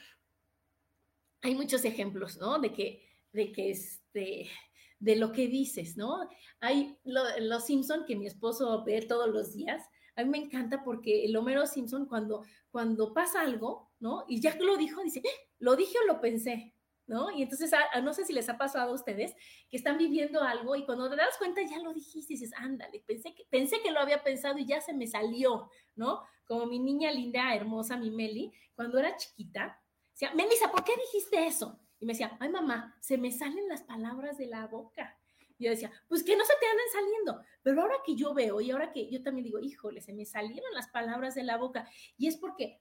hay 1.41 1.55
muchos 1.55 1.85
ejemplos, 1.85 2.37
¿no? 2.39 2.59
De 2.59 2.73
que, 2.73 3.09
de 3.33 3.53
que 3.53 3.71
este, 3.71 4.51
de 4.99 5.17
lo 5.17 5.33
que 5.33 5.49
dices, 5.49 5.97
¿no? 5.97 6.29
Hay 6.61 6.97
los 7.05 7.67
Simpson 7.67 8.05
que 8.07 8.17
mi 8.17 8.27
esposo 8.27 8.85
ve 8.85 9.03
todos 9.03 9.29
los 9.29 9.53
días, 9.53 9.83
a 10.15 10.25
mí 10.25 10.31
me 10.31 10.39
encanta 10.39 10.85
porque 10.85 11.25
el 11.25 11.37
Homero 11.37 11.67
Simpson 11.67 12.07
cuando, 12.07 12.45
cuando 12.71 13.15
pasa 13.15 13.41
algo, 13.41 13.91
¿no? 13.99 14.25
Y 14.29 14.41
ya 14.41 14.55
lo 14.57 14.77
dijo, 14.77 15.03
dice, 15.03 15.21
eh, 15.21 15.51
lo 15.59 15.75
dije 15.75 15.97
o 16.03 16.07
lo 16.07 16.21
pensé, 16.21 16.72
¿no? 17.07 17.31
Y 17.31 17.43
entonces, 17.43 17.71
no 18.03 18.13
sé 18.13 18.25
si 18.25 18.33
les 18.33 18.49
ha 18.49 18.59
pasado 18.59 18.91
a 18.91 18.95
ustedes 18.95 19.35
que 19.69 19.77
están 19.77 19.99
viviendo 19.99 20.43
algo 20.43 20.77
y 20.77 20.85
cuando 20.85 21.11
te 21.11 21.17
das 21.17 21.37
cuenta 21.39 21.63
ya 21.63 21.79
lo 21.79 21.93
dijiste 21.93 22.35
y 22.35 22.37
dices, 22.37 22.53
ándale, 22.57 23.03
pensé 23.07 23.35
que, 23.35 23.45
pensé 23.51 23.81
que 23.83 23.91
lo 23.91 24.01
había 24.01 24.23
pensado 24.23 24.59
y 24.59 24.67
ya 24.67 24.81
se 24.81 24.95
me 24.95 25.07
salió, 25.07 25.71
¿no? 25.95 26.23
Como 26.47 26.67
mi 26.67 26.79
niña 26.79 27.11
linda, 27.11 27.55
hermosa, 27.55 27.97
mi 27.97 28.11
Meli, 28.11 28.53
cuando 28.75 28.99
era 28.99 29.17
chiquita, 29.17 29.81
decía, 30.13 30.33
Melissa, 30.35 30.71
¿por 30.71 30.85
qué 30.85 30.93
dijiste 30.97 31.47
eso? 31.47 31.81
Y 31.99 32.07
me 32.07 32.13
decía, 32.13 32.37
ay 32.41 32.49
mamá, 32.49 32.97
se 33.01 33.19
me 33.19 33.31
salen 33.31 33.69
las 33.69 33.83
palabras 33.83 34.39
de 34.39 34.47
la 34.47 34.67
boca 34.67 35.19
yo 35.63 35.71
decía, 35.71 35.93
pues 36.09 36.25
que 36.25 36.37
no 36.37 36.45
se 36.45 36.55
te 36.61 36.67
anden 36.67 36.87
saliendo. 36.93 37.41
Pero 37.63 37.83
ahora 37.83 37.95
que 38.05 38.17
yo 38.17 38.35
veo 38.35 38.61
y 38.61 38.71
ahora 38.71 38.93
que 38.93 39.11
yo 39.11 39.23
también 39.23 39.45
digo, 39.45 39.61
híjole, 39.61 40.01
se 40.01 40.13
me 40.13 40.27
salieron 40.27 40.75
las 40.75 40.89
palabras 40.89 41.35
de 41.35 41.45
la 41.45 41.57
boca. 41.57 41.89
Y 42.19 42.27
es 42.27 42.37
porque 42.37 42.81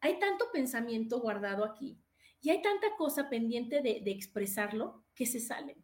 hay 0.00 0.18
tanto 0.18 0.46
pensamiento 0.52 1.20
guardado 1.20 1.64
aquí. 1.64 2.01
Y 2.42 2.50
hay 2.50 2.60
tanta 2.60 2.96
cosa 2.96 3.30
pendiente 3.30 3.80
de, 3.80 4.02
expresarlo 4.06 5.04
que 5.14 5.26
se 5.26 5.38
salen. 5.38 5.82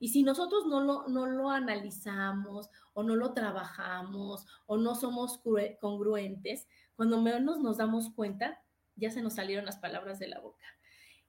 Y 0.00 0.08
si 0.08 0.22
nosotros 0.22 0.66
no 0.66 0.80
lo, 0.80 1.06
no 1.08 1.26
lo 1.26 1.50
analizamos 1.50 2.70
o 2.94 3.02
no 3.02 3.14
lo 3.14 3.34
trabajamos 3.34 4.46
o 4.66 4.78
no 4.78 4.94
somos 4.94 5.42
congruentes, 5.80 6.66
cuando 6.96 7.20
menos 7.20 7.58
nos 7.60 7.76
damos 7.76 8.10
cuenta, 8.10 8.62
ya 8.96 9.10
se 9.10 9.22
nos 9.22 9.34
salieron 9.34 9.66
las 9.66 9.78
palabras 9.78 10.18
de 10.18 10.28
la 10.28 10.40
boca. 10.40 10.64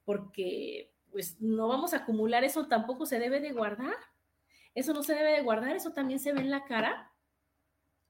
Porque 0.05 0.93
pues 1.11 1.41
no 1.41 1.67
vamos 1.67 1.93
a 1.93 1.97
acumular 1.97 2.43
eso, 2.43 2.67
tampoco 2.67 3.05
se 3.05 3.19
debe 3.19 3.41
de 3.41 3.51
guardar. 3.51 3.97
Eso 4.75 4.93
no 4.93 5.03
se 5.03 5.13
debe 5.13 5.31
de 5.31 5.41
guardar, 5.41 5.75
eso 5.75 5.91
también 5.91 6.19
se 6.19 6.31
ve 6.31 6.39
en 6.39 6.51
la 6.51 6.63
cara, 6.63 7.11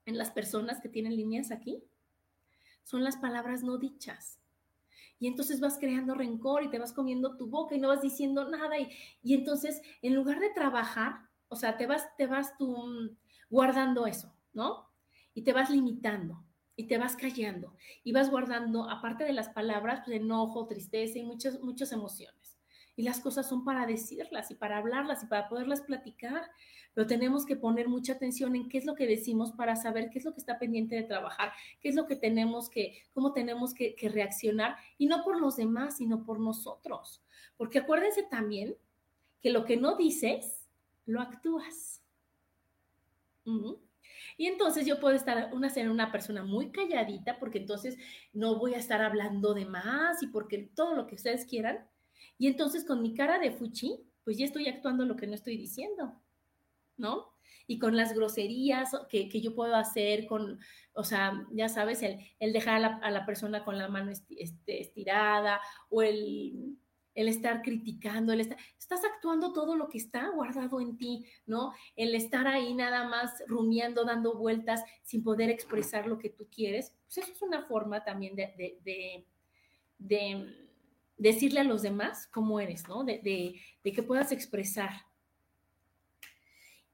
en 0.06 0.18
las 0.18 0.30
personas 0.30 0.82
que 0.82 0.90
tienen 0.90 1.16
líneas 1.16 1.52
aquí. 1.52 1.84
Son 2.84 3.04
las 3.04 3.18
palabras 3.18 3.64
no 3.64 3.78
dichas. 3.78 4.39
Y 5.20 5.28
entonces 5.28 5.60
vas 5.60 5.78
creando 5.78 6.16
rencor 6.16 6.64
y 6.64 6.70
te 6.70 6.80
vas 6.80 6.94
comiendo 6.94 7.38
tu 7.38 7.48
boca 7.48 7.76
y 7.76 7.80
no 7.80 7.90
vas 7.90 8.02
diciendo 8.02 8.50
nada. 8.50 8.80
Y, 8.80 8.90
y 9.22 9.34
entonces, 9.34 9.82
en 10.02 10.16
lugar 10.16 10.40
de 10.40 10.50
trabajar, 10.50 11.28
o 11.50 11.56
sea, 11.56 11.78
te 11.78 11.88
vas, 11.88 12.08
te 12.18 12.28
vas 12.28 12.58
tú 12.58 12.76
mm, 12.76 13.18
guardando 13.50 14.06
eso, 14.06 14.34
¿no? 14.54 14.90
Y 15.34 15.44
te 15.44 15.54
vas 15.54 15.70
limitando 15.70 16.46
y 16.76 16.88
te 16.88 16.98
vas 16.98 17.16
callando 17.16 17.76
y 18.04 18.14
vas 18.14 18.30
guardando, 18.30 18.90
aparte 18.90 19.26
de 19.26 19.34
las 19.34 19.50
palabras, 19.50 20.02
pues 20.06 20.18
enojo, 20.18 20.68
tristeza 20.68 21.20
y 21.20 21.24
muchas, 21.24 21.60
muchas 21.62 21.92
emociones 21.92 22.59
y 23.00 23.04
las 23.04 23.22
cosas 23.22 23.48
son 23.48 23.64
para 23.64 23.86
decirlas 23.86 24.52
y 24.52 24.56
para 24.56 24.78
hablarlas 24.78 25.24
y 25.24 25.28
para 25.28 25.48
poderlas 25.48 25.80
platicar, 25.80 26.52
pero 26.94 27.08
tenemos 27.08 27.46
que 27.46 27.56
poner 27.56 27.88
mucha 27.88 28.12
atención 28.12 28.58
en 28.58 28.68
qué 28.68 28.78
es 28.78 28.84
lo 28.84 28.94
que 28.94 29.08
decimos 29.08 29.54
para 29.54 29.78
saber 29.78 30.10
qué 30.10 30.20
es 30.20 30.26
lo 30.26 30.34
que 30.34 30.42
está 30.42 30.60
pendiente 30.60 30.98
de 30.98 31.04
trabajar, 31.04 31.54
qué 31.80 31.88
es 31.88 31.96
lo 31.96 32.08
que 32.08 32.18
tenemos 32.18 32.70
que, 32.70 33.02
cómo 33.14 33.32
tenemos 33.32 33.74
que, 33.74 33.96
reaccionar 34.12 34.76
y 34.98 35.06
no 35.06 35.24
por 35.24 35.40
los 35.40 35.56
demás, 35.56 35.96
sino 35.96 36.26
por 36.26 36.42
nosotros. 36.42 37.24
Porque 37.56 37.80
acuérdense 37.80 38.24
también 38.24 38.76
que 39.42 39.52
lo 39.52 39.64
que 39.64 39.78
no 39.78 39.96
dices, 39.96 40.68
lo 41.06 41.22
actúas. 41.22 42.04
Y 44.36 44.48
entonces 44.48 44.86
yo 44.86 45.00
puedo 45.00 45.16
estar 45.16 45.54
una, 45.54 45.70
ser 45.70 45.90
una 45.90 46.12
persona 46.12 46.44
muy 46.44 46.70
calladita 46.74 47.40
porque 47.40 47.60
entonces 47.60 47.98
no 48.34 48.60
voy 48.60 48.74
a 48.74 48.78
estar 48.78 49.02
hablando 49.02 49.54
de 49.54 49.66
más 49.66 50.22
y 50.22 50.28
porque 50.28 50.70
todo 50.76 50.96
lo 50.96 51.08
que 51.08 51.16
ustedes 51.16 51.46
quieran, 51.46 51.88
y 52.38 52.48
entonces 52.48 52.86
con 52.86 53.02
mi 53.02 53.14
cara 53.14 53.40
de 53.40 53.52
fuchi, 53.52 54.00
pues 54.24 54.38
ya 54.38 54.46
estoy 54.46 54.68
actuando 54.68 55.06
lo 55.06 55.16
que 55.16 55.28
no 55.28 55.36
estoy 55.36 55.58
diciendo, 55.58 56.22
¿no? 56.98 57.34
Y 57.68 57.80
con 57.80 57.96
las 57.96 58.14
groserías 58.14 58.92
que, 59.10 59.30
yo 59.42 59.56
puedo 59.56 59.76
hacer, 59.76 60.26
con, 60.28 60.60
o 60.94 61.04
sea, 61.04 61.46
ya 61.52 61.70
sabes, 61.70 62.02
el, 62.04 62.54
dejar 62.54 63.00
a 63.02 63.12
la, 63.12 63.26
persona 63.26 63.64
con 63.64 63.78
la 63.78 63.88
mano 63.88 64.12
este, 64.12 64.82
estirada 64.82 65.60
o 65.90 66.02
el, 66.02 66.78
estar 67.16 67.62
criticando, 67.62 68.34
el 68.34 68.42
estás 68.42 69.04
actuando 69.04 69.52
todo 69.52 69.76
lo 69.76 69.90
que 69.90 69.98
está 69.98 70.30
guardado 70.30 70.80
en 70.80 70.98
ti, 70.98 71.26
¿no? 71.46 71.74
El 71.96 72.16
estar 72.16 72.48
ahí 72.48 72.74
nada 72.74 73.08
más 73.08 73.44
rumiando, 73.48 74.06
dando 74.06 74.36
vueltas 74.36 74.84
sin 75.04 75.24
poder 75.24 75.50
expresar 75.50 76.08
lo 76.08 76.18
que 76.18 76.30
tú 76.30 76.48
quieres, 76.50 76.96
pues 77.06 77.20
eso 77.20 77.32
es 77.32 77.42
una 77.42 77.64
forma 77.68 78.04
también 78.04 78.36
de, 78.36 78.80
de 79.98 80.69
decirle 81.20 81.60
a 81.60 81.66
los 81.66 81.84
demás 81.84 82.28
cómo 82.28 82.60
eres, 82.60 82.88
¿no? 82.88 83.04
De, 83.04 83.22
que 83.84 84.04
puedas 84.04 84.32
expresar. 84.32 85.06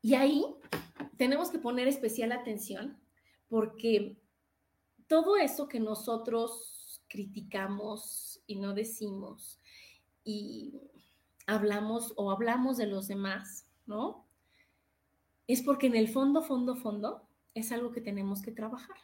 Y 0.02 0.16
ahí 0.16 0.44
tenemos 1.18 1.50
que 1.50 1.60
poner 1.60 1.88
especial 1.88 2.32
atención 2.32 3.00
porque 3.48 4.18
todo 5.08 5.38
eso 5.38 5.68
que 5.68 5.80
nosotros 5.80 7.02
criticamos 7.08 8.42
y 8.48 8.56
no 8.56 8.74
decimos 8.74 9.60
y 10.24 10.82
hablamos 11.48 12.14
o 12.18 12.32
hablamos 12.32 12.78
de 12.78 12.88
los 12.88 13.08
demás, 13.08 13.68
¿no? 13.86 14.26
Es 15.48 15.62
porque 15.62 15.88
en 15.88 15.96
el 15.96 16.08
fondo, 16.08 16.42
fondo, 16.42 16.76
fondo 16.76 17.28
es 17.54 17.72
algo 17.72 17.92
que 17.92 18.02
tenemos 18.02 18.42
que 18.42 18.52
trabajar. 18.52 18.98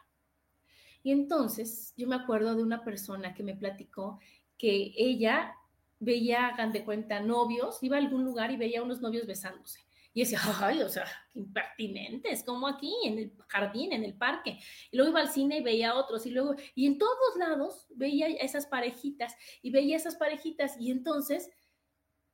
Y 1.04 1.12
entonces 1.12 1.94
yo 1.96 2.08
me 2.08 2.16
acuerdo 2.16 2.56
de 2.56 2.64
una 2.64 2.84
persona 2.84 3.34
que 3.34 3.44
me 3.44 3.56
platicó 3.56 4.20
que 4.62 4.94
ella 4.96 5.56
veía, 5.98 6.50
hagan 6.50 6.72
de 6.72 6.86
cuenta, 6.86 7.20
novios, 7.20 7.82
iba 7.82 7.98
a 7.98 8.00
algún 8.00 8.24
lugar 8.24 8.52
y 8.52 8.58
veía 8.58 8.84
unos 8.84 9.02
novios 9.02 9.26
besándose. 9.26 9.80
Y 10.14 10.20
decía, 10.20 10.40
ay, 10.62 10.84
o 10.84 10.90
sea, 10.90 11.08
impertinentes, 11.34 12.44
como 12.44 12.68
aquí, 12.68 12.94
en 13.04 13.18
el 13.18 13.34
jardín, 13.48 13.92
en 13.92 14.04
el 14.04 14.14
parque. 14.14 14.60
Y 14.92 14.98
luego 14.98 15.14
iba 15.14 15.22
al 15.22 15.32
cine 15.32 15.58
y 15.58 15.64
veía 15.64 15.96
otros, 15.96 16.28
y 16.28 16.30
luego, 16.30 16.56
y 16.76 16.86
en 16.86 17.00
todos 17.00 17.38
lados 17.38 17.88
veía 17.90 18.28
esas 18.28 18.68
parejitas, 18.68 19.36
y 19.64 19.72
veía 19.72 19.96
esas 19.96 20.16
parejitas, 20.16 20.80
y 20.80 20.92
entonces 20.92 21.50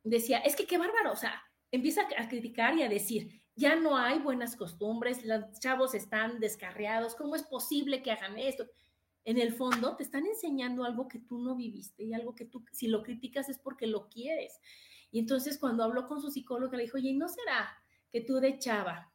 decía, 0.04 0.40
es 0.40 0.58
que 0.58 0.68
qué 0.68 0.78
bárbaro, 0.78 1.14
o 1.14 1.18
sea, 1.18 1.42
empieza 1.72 2.02
a 2.18 2.28
criticar 2.28 2.78
y 2.78 2.84
a 2.84 2.90
decir, 2.90 3.42
ya 3.56 3.78
no 3.78 3.96
hay 3.96 4.20
buenas 4.20 4.58
costumbres, 4.58 5.24
los 5.24 5.60
chavos 5.62 5.96
están 5.96 6.42
descarriados, 6.42 7.16
¿cómo 7.16 7.38
es 7.38 7.44
posible 7.44 8.04
que 8.04 8.12
hagan 8.12 8.38
esto? 8.38 8.68
En 9.28 9.38
el 9.38 9.52
fondo 9.52 9.98
te 9.98 10.04
están 10.04 10.26
enseñando 10.26 10.86
algo 10.86 11.10
que 11.10 11.20
tú 11.20 11.38
no 11.38 11.54
viviste 11.54 12.06
y 12.06 12.14
algo 12.14 12.34
que 12.34 12.46
tú, 12.46 12.64
si 12.72 12.88
lo 12.88 13.04
criticas 13.04 13.50
es 13.50 13.60
porque 13.60 13.86
lo 13.86 14.08
quieres. 14.08 14.62
Y 15.12 15.20
entonces 15.20 15.58
cuando 15.58 15.84
habló 15.84 16.08
con 16.08 16.22
su 16.22 16.32
psicóloga 16.32 16.78
le 16.78 16.84
dijo, 16.84 16.96
oye, 16.96 17.14
¿no 17.14 17.28
será 17.28 17.78
que 18.10 18.22
tú 18.22 18.36
de 18.36 18.58
chava 18.58 19.12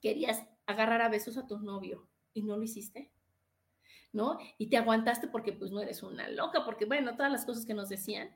querías 0.00 0.46
agarrar 0.66 1.02
a 1.02 1.08
besos 1.08 1.36
a 1.36 1.48
tu 1.48 1.58
novio 1.58 2.08
y 2.32 2.44
no 2.44 2.56
lo 2.56 2.62
hiciste? 2.62 3.10
¿No? 4.12 4.38
Y 4.56 4.68
te 4.68 4.76
aguantaste 4.76 5.26
porque 5.26 5.52
pues 5.52 5.72
no 5.72 5.80
eres 5.80 6.04
una 6.04 6.28
loca, 6.28 6.64
porque 6.64 6.84
bueno, 6.84 7.16
todas 7.16 7.32
las 7.32 7.44
cosas 7.44 7.66
que 7.66 7.74
nos 7.74 7.88
decían. 7.88 8.30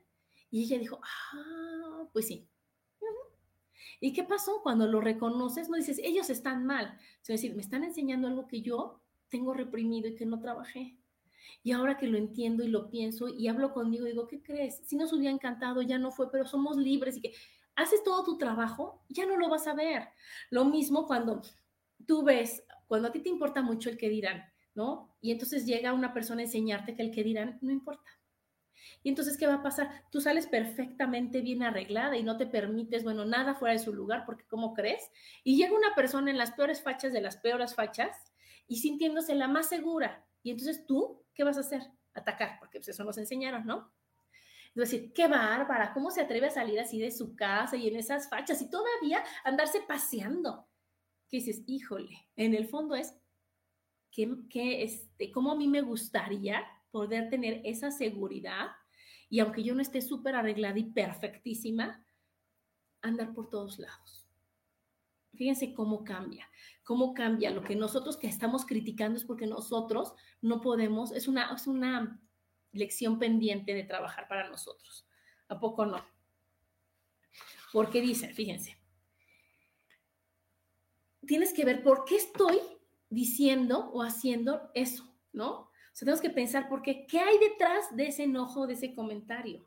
Y 0.51 0.63
ella 0.63 0.79
dijo, 0.79 0.99
ah, 1.01 2.09
pues 2.11 2.27
sí. 2.27 2.49
¿Y 4.01 4.11
qué 4.11 4.25
pasó? 4.25 4.61
Cuando 4.63 4.85
lo 4.85 4.99
reconoces, 4.99 5.69
no 5.69 5.77
dices, 5.77 5.97
ellos 6.03 6.29
están 6.29 6.65
mal. 6.65 6.99
Es 7.21 7.27
decir, 7.27 7.55
me 7.55 7.61
están 7.61 7.85
enseñando 7.85 8.27
algo 8.27 8.47
que 8.47 8.61
yo 8.61 9.01
tengo 9.29 9.53
reprimido 9.53 10.07
y 10.07 10.15
que 10.15 10.25
no 10.25 10.39
trabajé. 10.39 10.97
Y 11.63 11.71
ahora 11.71 11.97
que 11.97 12.07
lo 12.07 12.17
entiendo 12.17 12.63
y 12.63 12.67
lo 12.67 12.89
pienso 12.89 13.27
y 13.27 13.47
hablo 13.47 13.73
conmigo, 13.73 14.05
digo, 14.05 14.27
¿qué 14.27 14.41
crees? 14.41 14.81
Si 14.85 14.95
nos 14.95 15.13
hubiera 15.13 15.33
encantado, 15.33 15.81
ya 15.81 15.97
no 15.97 16.11
fue, 16.11 16.31
pero 16.31 16.45
somos 16.45 16.77
libres 16.77 17.17
y 17.17 17.21
que 17.21 17.33
haces 17.75 18.03
todo 18.03 18.23
tu 18.23 18.37
trabajo, 18.37 19.03
ya 19.09 19.25
no 19.25 19.37
lo 19.37 19.49
vas 19.49 19.67
a 19.67 19.73
ver. 19.73 20.09
Lo 20.49 20.65
mismo 20.65 21.05
cuando 21.05 21.41
tú 22.05 22.23
ves, 22.23 22.63
cuando 22.87 23.07
a 23.07 23.11
ti 23.11 23.19
te 23.19 23.29
importa 23.29 23.61
mucho 23.61 23.89
el 23.89 23.97
que 23.97 24.09
dirán, 24.09 24.43
¿no? 24.75 25.15
Y 25.21 25.31
entonces 25.31 25.65
llega 25.65 25.93
una 25.93 26.13
persona 26.13 26.41
a 26.41 26.45
enseñarte 26.45 26.95
que 26.95 27.03
el 27.03 27.11
que 27.11 27.23
dirán 27.23 27.59
no 27.61 27.71
importa. 27.71 28.09
Y 29.03 29.09
entonces, 29.09 29.37
¿qué 29.37 29.47
va 29.47 29.55
a 29.55 29.63
pasar? 29.63 30.03
Tú 30.11 30.21
sales 30.21 30.47
perfectamente 30.47 31.41
bien 31.41 31.63
arreglada 31.63 32.17
y 32.17 32.23
no 32.23 32.37
te 32.37 32.47
permites, 32.47 33.03
bueno, 33.03 33.25
nada 33.25 33.55
fuera 33.55 33.73
de 33.73 33.79
su 33.79 33.93
lugar, 33.93 34.25
porque 34.25 34.45
¿cómo 34.47 34.73
crees? 34.73 35.01
Y 35.43 35.57
llega 35.57 35.75
una 35.75 35.95
persona 35.95 36.31
en 36.31 36.37
las 36.37 36.51
peores 36.51 36.81
fachas 36.81 37.13
de 37.13 37.21
las 37.21 37.37
peores 37.37 37.75
fachas 37.75 38.33
y 38.67 38.77
sintiéndose 38.77 39.35
la 39.35 39.47
más 39.47 39.69
segura. 39.69 40.25
Y 40.43 40.51
entonces 40.51 40.85
tú, 40.85 41.23
¿qué 41.33 41.43
vas 41.43 41.57
a 41.57 41.61
hacer? 41.61 41.81
Atacar, 42.13 42.57
porque 42.59 42.79
pues 42.79 42.89
eso 42.89 43.03
nos 43.03 43.17
enseñaron, 43.17 43.65
¿no? 43.65 43.91
Es 44.69 44.91
decir, 44.91 45.11
qué 45.13 45.27
bárbara, 45.27 45.93
¿cómo 45.93 46.11
se 46.11 46.21
atreve 46.21 46.47
a 46.47 46.51
salir 46.51 46.79
así 46.79 46.99
de 46.99 47.11
su 47.11 47.35
casa 47.35 47.75
y 47.75 47.87
en 47.87 47.95
esas 47.95 48.29
fachas 48.29 48.61
y 48.61 48.69
todavía 48.69 49.23
andarse 49.43 49.81
paseando? 49.81 50.67
Que 51.29 51.37
dices, 51.37 51.63
híjole, 51.65 52.27
en 52.35 52.53
el 52.53 52.67
fondo 52.67 52.95
es 52.95 53.15
que, 54.11 54.35
que 54.49 54.83
este, 54.83 55.31
cómo 55.31 55.51
a 55.51 55.55
mí 55.55 55.67
me 55.67 55.81
gustaría 55.81 56.63
poder 56.91 57.29
tener 57.29 57.61
esa 57.65 57.89
seguridad 57.91 58.67
y 59.29 59.39
aunque 59.39 59.63
yo 59.63 59.75
no 59.75 59.81
esté 59.81 60.01
súper 60.01 60.35
arreglada 60.35 60.77
y 60.77 60.91
perfectísima, 60.91 62.05
andar 63.01 63.33
por 63.33 63.49
todos 63.49 63.79
lados. 63.79 64.26
Fíjense 65.37 65.73
cómo 65.73 66.03
cambia, 66.03 66.49
cómo 66.83 67.13
cambia. 67.13 67.51
Lo 67.51 67.63
que 67.63 67.75
nosotros 67.75 68.17
que 68.17 68.27
estamos 68.27 68.65
criticando 68.65 69.17
es 69.17 69.23
porque 69.23 69.45
nosotros 69.45 70.13
no 70.41 70.61
podemos, 70.61 71.11
es 71.11 71.27
una, 71.27 71.53
es 71.53 71.67
una 71.67 72.19
lección 72.71 73.19
pendiente 73.19 73.73
de 73.73 73.83
trabajar 73.83 74.27
para 74.27 74.49
nosotros. 74.49 75.07
¿A 75.47 75.59
poco 75.59 75.85
no? 75.85 76.03
Porque 77.71 78.01
dicen, 78.01 78.33
fíjense, 78.33 78.77
tienes 81.25 81.53
que 81.53 81.65
ver 81.65 81.83
por 81.83 82.05
qué 82.05 82.15
estoy 82.15 82.59
diciendo 83.09 83.89
o 83.93 84.01
haciendo 84.01 84.71
eso, 84.73 85.03
¿no? 85.31 85.51
O 85.51 85.69
sea, 85.93 86.05
tenemos 86.05 86.21
que 86.21 86.29
pensar 86.29 86.67
por 86.69 86.81
qué, 86.81 87.05
qué 87.07 87.19
hay 87.19 87.37
detrás 87.37 87.95
de 87.95 88.07
ese 88.07 88.23
enojo, 88.23 88.67
de 88.67 88.73
ese 88.73 88.93
comentario. 88.93 89.65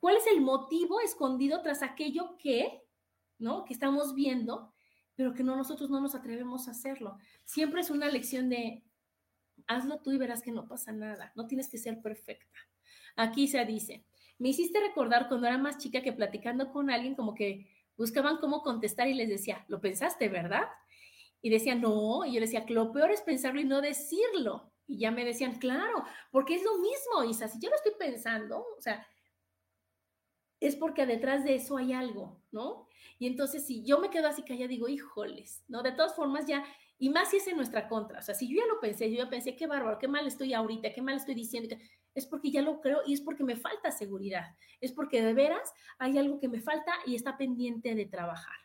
¿Cuál 0.00 0.16
es 0.16 0.26
el 0.26 0.40
motivo 0.40 1.00
escondido 1.00 1.62
tras 1.62 1.82
aquello 1.82 2.36
que, 2.38 2.82
¿no? 3.38 3.64
Que 3.64 3.72
estamos 3.72 4.14
viendo 4.14 4.71
pero 5.22 5.34
que 5.34 5.44
no, 5.44 5.54
nosotros 5.54 5.88
no 5.88 6.00
nos 6.00 6.16
atrevemos 6.16 6.66
a 6.66 6.72
hacerlo. 6.72 7.16
Siempre 7.44 7.80
es 7.80 7.90
una 7.90 8.08
lección 8.08 8.48
de 8.48 8.82
hazlo 9.68 10.00
tú 10.00 10.10
y 10.10 10.18
verás 10.18 10.42
que 10.42 10.50
no 10.50 10.66
pasa 10.66 10.90
nada, 10.90 11.32
no 11.36 11.46
tienes 11.46 11.68
que 11.68 11.78
ser 11.78 12.02
perfecta. 12.02 12.58
Aquí 13.14 13.46
se 13.46 13.64
dice, 13.64 14.04
me 14.40 14.48
hiciste 14.48 14.80
recordar 14.80 15.28
cuando 15.28 15.46
era 15.46 15.58
más 15.58 15.78
chica 15.78 16.02
que 16.02 16.12
platicando 16.12 16.72
con 16.72 16.90
alguien 16.90 17.14
como 17.14 17.36
que 17.36 17.68
buscaban 17.96 18.38
cómo 18.38 18.62
contestar 18.62 19.06
y 19.06 19.14
les 19.14 19.28
decía, 19.28 19.64
lo 19.68 19.80
pensaste, 19.80 20.28
¿verdad? 20.28 20.64
Y 21.40 21.50
decían, 21.50 21.80
no, 21.80 22.24
y 22.24 22.32
yo 22.32 22.40
decía, 22.40 22.64
lo 22.68 22.90
peor 22.90 23.12
es 23.12 23.20
pensarlo 23.20 23.60
y 23.60 23.64
no 23.64 23.80
decirlo. 23.80 24.72
Y 24.88 24.98
ya 24.98 25.12
me 25.12 25.24
decían, 25.24 25.60
claro, 25.60 26.02
porque 26.32 26.56
es 26.56 26.64
lo 26.64 26.78
mismo, 26.78 27.30
Isa, 27.30 27.46
si 27.46 27.60
yo 27.60 27.70
lo 27.70 27.76
estoy 27.76 27.92
pensando, 27.96 28.58
o 28.76 28.80
sea, 28.80 29.06
es 30.66 30.76
porque 30.76 31.06
detrás 31.06 31.44
de 31.44 31.56
eso 31.56 31.76
hay 31.76 31.92
algo, 31.92 32.40
¿no? 32.50 32.86
Y 33.18 33.26
entonces 33.26 33.66
si 33.66 33.84
yo 33.84 33.98
me 33.98 34.10
quedo 34.10 34.28
así 34.28 34.42
callada, 34.42 34.68
digo, 34.68 34.88
híjoles, 34.88 35.64
¿no? 35.68 35.82
De 35.82 35.92
todas 35.92 36.14
formas 36.14 36.46
ya, 36.46 36.64
y 36.98 37.10
más 37.10 37.30
si 37.30 37.38
es 37.38 37.48
en 37.48 37.56
nuestra 37.56 37.88
contra, 37.88 38.20
o 38.20 38.22
sea, 38.22 38.34
si 38.34 38.48
yo 38.48 38.60
ya 38.60 38.66
lo 38.66 38.80
pensé, 38.80 39.10
yo 39.10 39.18
ya 39.18 39.28
pensé, 39.28 39.56
qué 39.56 39.66
bárbaro, 39.66 39.98
qué 39.98 40.08
mal 40.08 40.26
estoy 40.26 40.54
ahorita, 40.54 40.92
qué 40.92 41.02
mal 41.02 41.16
estoy 41.16 41.34
diciendo, 41.34 41.76
es 42.14 42.26
porque 42.26 42.50
ya 42.50 42.62
lo 42.62 42.80
creo 42.80 43.00
y 43.06 43.14
es 43.14 43.20
porque 43.20 43.44
me 43.44 43.56
falta 43.56 43.90
seguridad, 43.90 44.54
es 44.80 44.92
porque 44.92 45.22
de 45.22 45.34
veras 45.34 45.72
hay 45.98 46.18
algo 46.18 46.38
que 46.38 46.48
me 46.48 46.60
falta 46.60 46.92
y 47.06 47.14
está 47.14 47.36
pendiente 47.36 47.94
de 47.94 48.06
trabajar. 48.06 48.56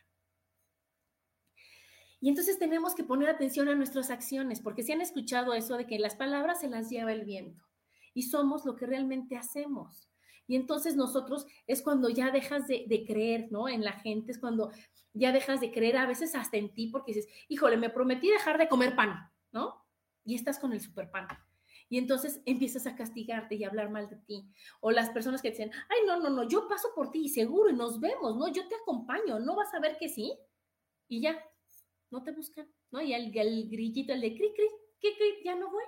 Y 2.20 2.28
entonces 2.28 2.58
tenemos 2.58 2.94
que 2.94 3.04
poner 3.04 3.28
atención 3.28 3.68
a 3.68 3.74
nuestras 3.74 4.10
acciones, 4.10 4.60
porque 4.60 4.82
si 4.82 4.92
han 4.92 5.00
escuchado 5.00 5.54
eso 5.54 5.76
de 5.76 5.86
que 5.86 5.98
las 5.98 6.16
palabras 6.16 6.60
se 6.60 6.68
las 6.68 6.90
lleva 6.90 7.12
el 7.12 7.24
viento 7.24 7.64
y 8.12 8.22
somos 8.22 8.64
lo 8.64 8.74
que 8.74 8.86
realmente 8.86 9.36
hacemos. 9.36 10.07
Y 10.48 10.56
entonces 10.56 10.96
nosotros 10.96 11.46
es 11.66 11.82
cuando 11.82 12.08
ya 12.08 12.30
dejas 12.30 12.66
de, 12.66 13.04
creer, 13.06 13.48
¿no? 13.52 13.68
En 13.68 13.84
la 13.84 13.92
gente, 13.92 14.32
es 14.32 14.38
cuando 14.38 14.72
ya 15.12 15.30
dejas 15.30 15.60
de 15.60 15.70
creer 15.70 15.98
a 15.98 16.06
veces 16.06 16.34
hasta 16.34 16.56
en 16.56 16.72
ti, 16.72 16.88
porque 16.88 17.12
dices, 17.12 17.30
híjole, 17.48 17.76
me 17.76 17.90
prometí 17.90 18.30
dejar 18.30 18.56
de 18.56 18.68
comer 18.68 18.96
pan, 18.96 19.30
¿no? 19.52 19.84
Y 20.24 20.34
estás 20.34 20.58
con 20.58 20.72
el 20.72 20.80
super 20.80 21.10
pan. 21.10 21.28
Y 21.90 21.98
entonces 21.98 22.40
empiezas 22.46 22.86
a 22.86 22.96
castigarte 22.96 23.56
y 23.56 23.64
a 23.64 23.68
hablar 23.68 23.90
mal 23.90 24.08
de 24.08 24.16
ti. 24.16 24.50
O 24.80 24.90
las 24.90 25.10
personas 25.10 25.42
que 25.42 25.50
dicen, 25.50 25.70
ay, 25.90 25.98
no, 26.06 26.18
no, 26.18 26.30
no, 26.30 26.48
yo 26.48 26.66
paso 26.66 26.88
por 26.94 27.10
ti 27.10 27.28
seguro 27.28 27.68
y 27.68 27.74
nos 27.74 28.00
vemos, 28.00 28.36
¿no? 28.36 28.48
Yo 28.48 28.66
te 28.68 28.74
acompaño, 28.74 29.38
¿no 29.40 29.54
vas 29.54 29.72
a 29.74 29.80
ver 29.80 29.98
que 29.98 30.08
sí? 30.08 30.32
Y 31.08 31.20
ya, 31.20 31.38
no 32.10 32.22
te 32.22 32.32
buscan, 32.32 32.66
¿no? 32.90 33.02
Y 33.02 33.12
el, 33.12 33.36
el 33.36 33.68
grillito, 33.68 34.14
el 34.14 34.22
de 34.22 34.34
cri, 34.34 34.54
cri, 34.54 34.68
cri, 34.98 35.14
cri, 35.14 35.44
ya 35.44 35.54
no 35.54 35.70
voy. 35.70 35.84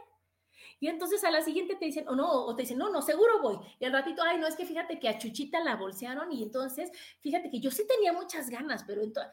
Y 0.78 0.88
entonces 0.88 1.22
a 1.24 1.30
la 1.30 1.42
siguiente 1.42 1.76
te 1.76 1.86
dicen, 1.86 2.08
o 2.08 2.14
no, 2.14 2.30
o 2.30 2.54
te 2.56 2.62
dicen, 2.62 2.78
no, 2.78 2.90
no, 2.90 3.02
seguro 3.02 3.40
voy. 3.40 3.58
Y 3.78 3.84
al 3.84 3.92
ratito, 3.92 4.22
ay, 4.22 4.38
no, 4.38 4.46
es 4.46 4.56
que 4.56 4.66
fíjate 4.66 4.98
que 4.98 5.08
a 5.08 5.18
Chuchita 5.18 5.62
la 5.62 5.76
bolsearon 5.76 6.32
y 6.32 6.42
entonces, 6.42 6.90
fíjate 7.20 7.50
que 7.50 7.60
yo 7.60 7.70
sí 7.70 7.84
tenía 7.86 8.12
muchas 8.12 8.50
ganas, 8.50 8.84
pero 8.84 9.02
entonces, 9.02 9.32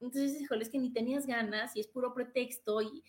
entonces, 0.00 0.40
híjole, 0.40 0.64
es 0.64 0.68
que 0.70 0.78
ni 0.78 0.92
tenías 0.92 1.26
ganas 1.26 1.76
y 1.76 1.80
es 1.80 1.86
puro 1.86 2.12
pretexto 2.12 2.82
y, 2.82 3.04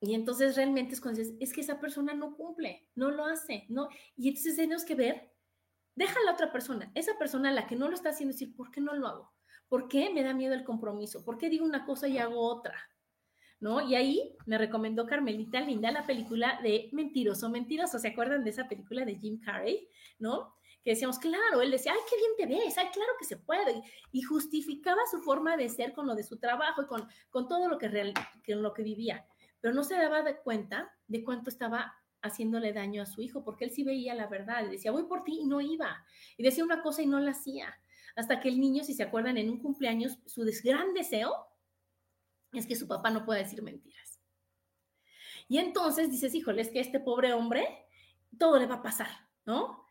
y 0.00 0.14
entonces 0.14 0.54
realmente 0.54 0.94
es 0.94 1.00
cuando 1.00 1.20
dices, 1.20 1.36
es 1.40 1.52
que 1.52 1.62
esa 1.62 1.80
persona 1.80 2.14
no 2.14 2.36
cumple, 2.36 2.88
no 2.94 3.10
lo 3.10 3.24
hace, 3.24 3.66
¿no? 3.68 3.88
Y 4.16 4.28
entonces 4.28 4.56
tenemos 4.56 4.84
que 4.84 4.94
ver, 4.94 5.32
deja 5.96 6.18
a 6.20 6.24
la 6.24 6.32
otra 6.32 6.52
persona, 6.52 6.92
esa 6.94 7.18
persona 7.18 7.50
la 7.50 7.66
que 7.66 7.74
no 7.74 7.88
lo 7.88 7.94
está 7.94 8.10
haciendo, 8.10 8.32
decir, 8.32 8.54
¿por 8.54 8.70
qué 8.70 8.80
no 8.80 8.94
lo 8.94 9.08
hago? 9.08 9.32
¿Por 9.68 9.88
qué 9.88 10.10
me 10.10 10.22
da 10.22 10.32
miedo 10.32 10.54
el 10.54 10.62
compromiso? 10.62 11.24
¿Por 11.24 11.38
qué 11.38 11.48
digo 11.48 11.64
una 11.64 11.84
cosa 11.84 12.06
y 12.06 12.18
hago 12.18 12.40
otra? 12.40 12.74
¿No? 13.64 13.80
Y 13.80 13.94
ahí 13.94 14.36
me 14.44 14.58
recomendó 14.58 15.06
Carmelita 15.06 15.58
Linda 15.62 15.90
la 15.90 16.04
película 16.04 16.60
de 16.62 16.90
Mentiroso, 16.92 17.48
Mentiroso. 17.48 17.98
¿Se 17.98 18.08
acuerdan 18.08 18.44
de 18.44 18.50
esa 18.50 18.68
película 18.68 19.06
de 19.06 19.16
Jim 19.16 19.40
Carrey? 19.40 19.88
¿No? 20.18 20.54
Que 20.84 20.90
decíamos, 20.90 21.18
claro, 21.18 21.62
él 21.62 21.70
decía, 21.70 21.92
ay, 21.94 22.00
qué 22.10 22.16
bien 22.18 22.32
te 22.36 22.62
ves, 22.62 22.76
ay, 22.76 22.88
claro 22.92 23.12
que 23.18 23.24
se 23.24 23.38
puede. 23.38 23.82
Y 24.12 24.20
justificaba 24.20 25.00
su 25.10 25.22
forma 25.22 25.56
de 25.56 25.70
ser 25.70 25.94
con 25.94 26.06
lo 26.06 26.14
de 26.14 26.24
su 26.24 26.36
trabajo 26.36 26.82
y 26.82 26.86
con, 26.86 27.08
con 27.30 27.48
todo 27.48 27.66
lo 27.66 27.78
que, 27.78 27.88
real, 27.88 28.12
lo 28.48 28.74
que 28.74 28.82
vivía. 28.82 29.26
Pero 29.62 29.72
no 29.72 29.82
se 29.82 29.94
daba 29.94 30.22
cuenta 30.42 30.94
de 31.08 31.24
cuánto 31.24 31.48
estaba 31.48 31.94
haciéndole 32.20 32.74
daño 32.74 33.00
a 33.00 33.06
su 33.06 33.22
hijo, 33.22 33.44
porque 33.44 33.64
él 33.64 33.70
sí 33.70 33.82
veía 33.82 34.14
la 34.14 34.26
verdad. 34.26 34.66
Y 34.66 34.72
decía, 34.72 34.92
voy 34.92 35.04
por 35.04 35.24
ti 35.24 35.38
y 35.40 35.46
no 35.46 35.62
iba. 35.62 36.04
Y 36.36 36.42
decía 36.42 36.64
una 36.64 36.82
cosa 36.82 37.00
y 37.00 37.06
no 37.06 37.18
la 37.18 37.30
hacía 37.30 37.74
hasta 38.16 38.40
que 38.40 38.48
el 38.48 38.60
niño, 38.60 38.84
si 38.84 38.94
se 38.94 39.02
acuerdan, 39.02 39.38
en 39.38 39.50
un 39.50 39.58
cumpleaños, 39.58 40.18
su 40.26 40.44
gran 40.62 40.92
deseo 40.94 41.34
es 42.58 42.66
que 42.66 42.76
su 42.76 42.88
papá 42.88 43.10
no 43.10 43.24
pueda 43.24 43.40
decir 43.40 43.62
mentiras. 43.62 44.20
Y 45.48 45.58
entonces 45.58 46.10
dices, 46.10 46.34
híjole, 46.34 46.62
es 46.62 46.70
que 46.70 46.80
este 46.80 47.00
pobre 47.00 47.32
hombre, 47.32 47.86
todo 48.38 48.58
le 48.58 48.66
va 48.66 48.76
a 48.76 48.82
pasar, 48.82 49.08
¿no? 49.44 49.84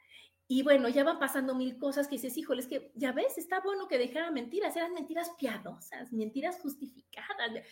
Y 0.47 0.63
bueno, 0.63 0.89
ya 0.89 1.03
van 1.03 1.19
pasando 1.19 1.55
mil 1.55 1.77
cosas 1.77 2.07
que 2.07 2.15
dices, 2.15 2.37
híjole, 2.37 2.61
es 2.61 2.67
que 2.67 2.91
ya 2.95 3.11
ves, 3.11 3.37
está 3.37 3.61
bueno 3.61 3.87
que 3.87 3.97
dejara 3.97 4.31
mentiras, 4.31 4.75
eran 4.75 4.93
mentiras 4.93 5.31
piadosas, 5.39 6.11
mentiras 6.11 6.59
justificadas. 6.59 7.63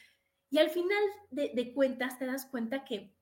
Y 0.50 0.58
al 0.58 0.70
final 0.70 1.04
de, 1.32 1.52
de 1.54 1.74
cuentas 1.74 2.18
te 2.18 2.26
das 2.26 2.46
cuenta 2.46 2.86
que 2.86 3.16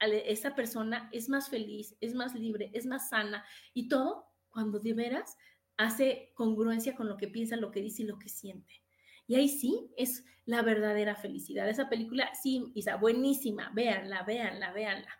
esa 0.00 0.54
persona 0.54 1.08
es 1.12 1.28
más 1.28 1.48
feliz, 1.48 1.96
es 2.00 2.14
más 2.14 2.34
libre, 2.34 2.70
es 2.72 2.86
más 2.86 3.08
sana 3.08 3.44
y 3.74 3.88
todo 3.88 4.26
cuando 4.50 4.78
de 4.78 4.94
veras 4.94 5.36
hace 5.76 6.32
congruencia 6.34 6.94
con 6.94 7.08
lo 7.08 7.16
que 7.16 7.28
piensa, 7.28 7.56
lo 7.56 7.70
que 7.70 7.80
dice 7.80 8.02
y 8.02 8.06
lo 8.06 8.18
que 8.18 8.28
siente. 8.28 8.82
Y 9.28 9.36
ahí 9.36 9.48
sí 9.48 9.92
es 9.96 10.24
la 10.46 10.62
verdadera 10.62 11.14
felicidad. 11.14 11.68
Esa 11.68 11.88
película, 11.90 12.34
sí, 12.34 12.72
Isa, 12.74 12.96
buenísima, 12.96 13.70
véanla, 13.74 14.22
véanla, 14.22 14.72
véanla. 14.72 15.10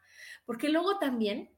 Porque 0.46 0.70
luego 0.70 0.98
también 0.98 1.50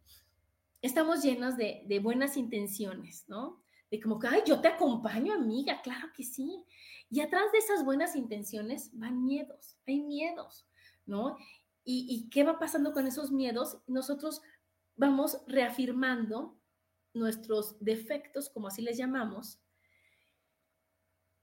estamos 0.83 1.23
llenos 1.23 1.57
de, 1.57 1.85
de 1.87 2.01
buenas 2.01 2.37
intenciones, 2.37 3.25
¿no? 3.29 3.63
De 3.91 4.01
como 4.01 4.19
que, 4.19 4.27
ay, 4.27 4.43
yo 4.45 4.61
te 4.61 4.67
acompaño, 4.67 5.33
amiga, 5.33 5.81
claro 5.83 6.09
que 6.15 6.25
sí. 6.25 6.65
Y 7.09 7.21
atrás 7.21 7.53
de 7.53 7.59
esas 7.59 7.85
buenas 7.85 8.17
intenciones 8.17 8.91
van 8.93 9.25
miedos, 9.25 9.77
hay 9.87 10.01
miedos, 10.01 10.67
¿no? 11.07 11.37
¿Y, 11.85 12.07
y 12.09 12.29
qué 12.31 12.43
va 12.43 12.59
pasando 12.59 12.93
con 12.93 13.07
esos 13.07 13.31
miedos? 13.31 13.79
Nosotros 13.87 14.43
vamos 14.97 15.41
reafirmando 15.47 16.59
nuestros 17.15 17.77
defectos, 17.79 18.51
como 18.51 18.67
así 18.67 18.83
les 18.83 18.99
llamamos, 18.99 19.60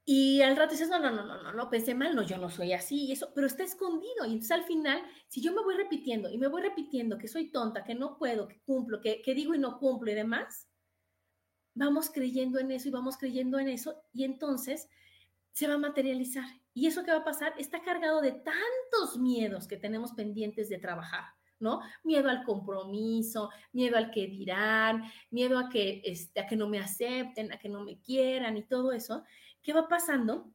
y 0.09 0.41
al 0.41 0.55
rato 0.55 0.71
dices, 0.71 0.87
no, 0.87 0.99
no, 0.99 1.11
no, 1.11 1.25
no, 1.25 1.43
no, 1.43 1.51
no, 1.51 1.69
pensé 1.69 1.93
mal, 1.93 2.15
no, 2.15 2.23
yo 2.23 2.37
no 2.37 2.49
soy 2.49 2.71
así, 2.71 3.07
y 3.07 3.11
eso, 3.11 3.33
pero 3.35 3.45
está 3.45 3.63
escondido. 3.63 4.23
Y 4.25 4.31
entonces 4.31 4.51
al 4.51 4.63
final, 4.63 5.03
si 5.27 5.41
yo 5.41 5.51
me 5.51 5.61
voy 5.61 5.75
repitiendo 5.75 6.29
y 6.29 6.37
me 6.37 6.47
voy 6.47 6.61
repitiendo 6.61 7.17
que 7.17 7.27
soy 7.27 7.51
tonta, 7.51 7.83
que 7.83 7.93
no 7.93 8.17
puedo, 8.17 8.47
que 8.47 8.61
cumplo, 8.61 9.01
que, 9.01 9.21
que 9.21 9.33
digo 9.33 9.53
y 9.53 9.59
no 9.59 9.77
cumplo 9.79 10.09
y 10.09 10.15
demás, 10.15 10.69
vamos 11.73 12.09
creyendo 12.09 12.57
en 12.57 12.71
eso 12.71 12.87
y 12.87 12.91
vamos 12.91 13.17
creyendo 13.17 13.59
en 13.59 13.67
eso, 13.67 14.01
y 14.13 14.23
entonces 14.23 14.87
se 15.51 15.67
va 15.67 15.73
a 15.73 15.77
materializar. 15.77 16.47
Y 16.73 16.87
eso 16.87 17.03
que 17.03 17.11
va 17.11 17.17
a 17.17 17.25
pasar 17.25 17.53
está 17.57 17.81
cargado 17.81 18.21
de 18.21 18.31
tantos 18.31 19.17
miedos 19.19 19.67
que 19.67 19.75
tenemos 19.75 20.13
pendientes 20.13 20.69
de 20.69 20.77
trabajar. 20.77 21.25
¿no? 21.59 21.81
Miedo 22.03 22.29
al 22.29 22.43
compromiso, 22.43 23.49
miedo 23.73 23.97
al 23.97 24.11
que 24.11 24.27
dirán, 24.27 25.03
miedo 25.31 25.57
a 25.59 25.69
que, 25.69 26.01
este, 26.05 26.39
a 26.39 26.47
que 26.47 26.55
no 26.55 26.69
me 26.69 26.79
acepten, 26.79 27.51
a 27.51 27.57
que 27.57 27.67
no 27.67 27.83
me 27.83 27.99
quieran 27.99 28.57
y 28.57 28.63
todo 28.63 28.91
eso. 28.91 29.23
¿Qué 29.67 29.73
va 29.73 29.89
pasando? 29.89 30.49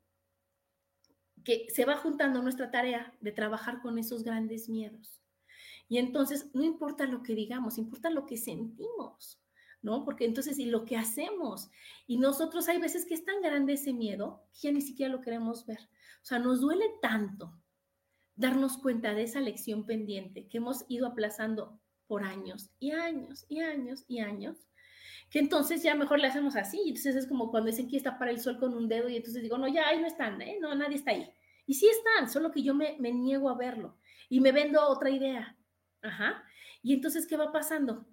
Que 1.45 1.67
se 1.69 1.85
va 1.85 1.99
juntando 1.99 2.41
nuestra 2.41 2.71
tarea 2.71 3.13
de 3.21 3.31
trabajar 3.31 3.83
con 3.83 3.99
esos 3.99 4.25
grandes 4.25 4.71
miedos. 4.71 5.23
Y 5.87 5.99
entonces 5.99 6.49
no 6.55 6.65
importa 6.65 7.05
lo 7.05 7.23
que 7.23 7.35
digamos, 7.35 7.77
importa 7.77 8.09
lo 8.09 8.25
que 8.25 8.39
sentimos, 8.39 9.39
¿no? 9.83 10.07
Porque 10.07 10.25
entonces, 10.25 10.59
y 10.59 10.65
lo 10.65 10.87
que 10.87 10.97
hacemos, 10.97 11.71
y 12.07 12.17
nosotros 12.17 12.71
hay 12.71 12.79
veces 12.79 13.05
que 13.05 13.13
es 13.13 13.23
tan 13.23 13.43
grande 13.43 13.75
ese 13.75 13.93
miedo 13.93 14.47
que 14.55 14.69
ya 14.69 14.73
ni 14.73 14.81
siquiera 14.81 15.13
lo 15.13 15.21
queremos 15.21 15.67
ver. 15.67 15.91
O 16.23 16.25
sea, 16.25 16.39
nos 16.39 16.63
duele 16.63 16.87
tanto 17.03 17.53
darnos 18.35 18.79
cuenta 18.79 19.13
de 19.13 19.25
esa 19.25 19.41
lección 19.41 19.85
pendiente 19.85 20.49
que 20.49 20.57
hemos 20.57 20.87
ido 20.89 21.07
aplazando 21.07 21.79
por 22.07 22.25
años 22.25 22.71
y 22.79 22.93
años 22.93 23.45
y 23.51 23.61
años 23.61 24.07
y 24.09 24.21
años, 24.21 24.67
que 25.33 25.39
entonces 25.39 25.83
ya 25.83 25.95
mejor 25.95 26.21
le 26.21 26.27
hacemos 26.29 26.57
así. 26.57 26.79
Entonces 26.89 27.17
es 27.17 27.27
como 27.27 27.51
cuando 27.51 27.71
dicen 27.71 27.89
que 27.89 27.97
está 27.97 28.19
para 28.19 28.31
el 28.31 28.39
sol 28.39 28.59
con 28.59 28.75
un 28.75 28.87
dedo 28.87 29.09
y 29.09 29.17
entonces 29.17 29.43
digo, 29.43 29.57
no, 29.57 29.67
ya 29.67 29.89
ahí 29.89 29.99
no 29.99 30.07
están, 30.07 30.41
¿eh? 30.43 30.59
no, 30.61 30.75
nadie 30.75 30.97
está 30.97 31.13
ahí. 31.13 31.33
Y 31.67 31.73
sí 31.73 31.89
están, 31.89 32.29
solo 32.29 32.53
que 32.53 32.63
yo 32.63 32.75
me, 32.75 32.97
me 32.99 33.13
niego 33.13 33.49
a 33.49 33.57
verlo 33.57 33.97
y 34.29 34.43
me 34.43 34.53
vendo 34.53 34.87
otra 34.87 35.09
idea. 35.09 35.57
Ajá. 36.03 36.45
Y 36.83 36.93
entonces, 36.93 37.27
¿qué 37.27 37.39
va 37.39 37.51
pasando? 37.51 38.07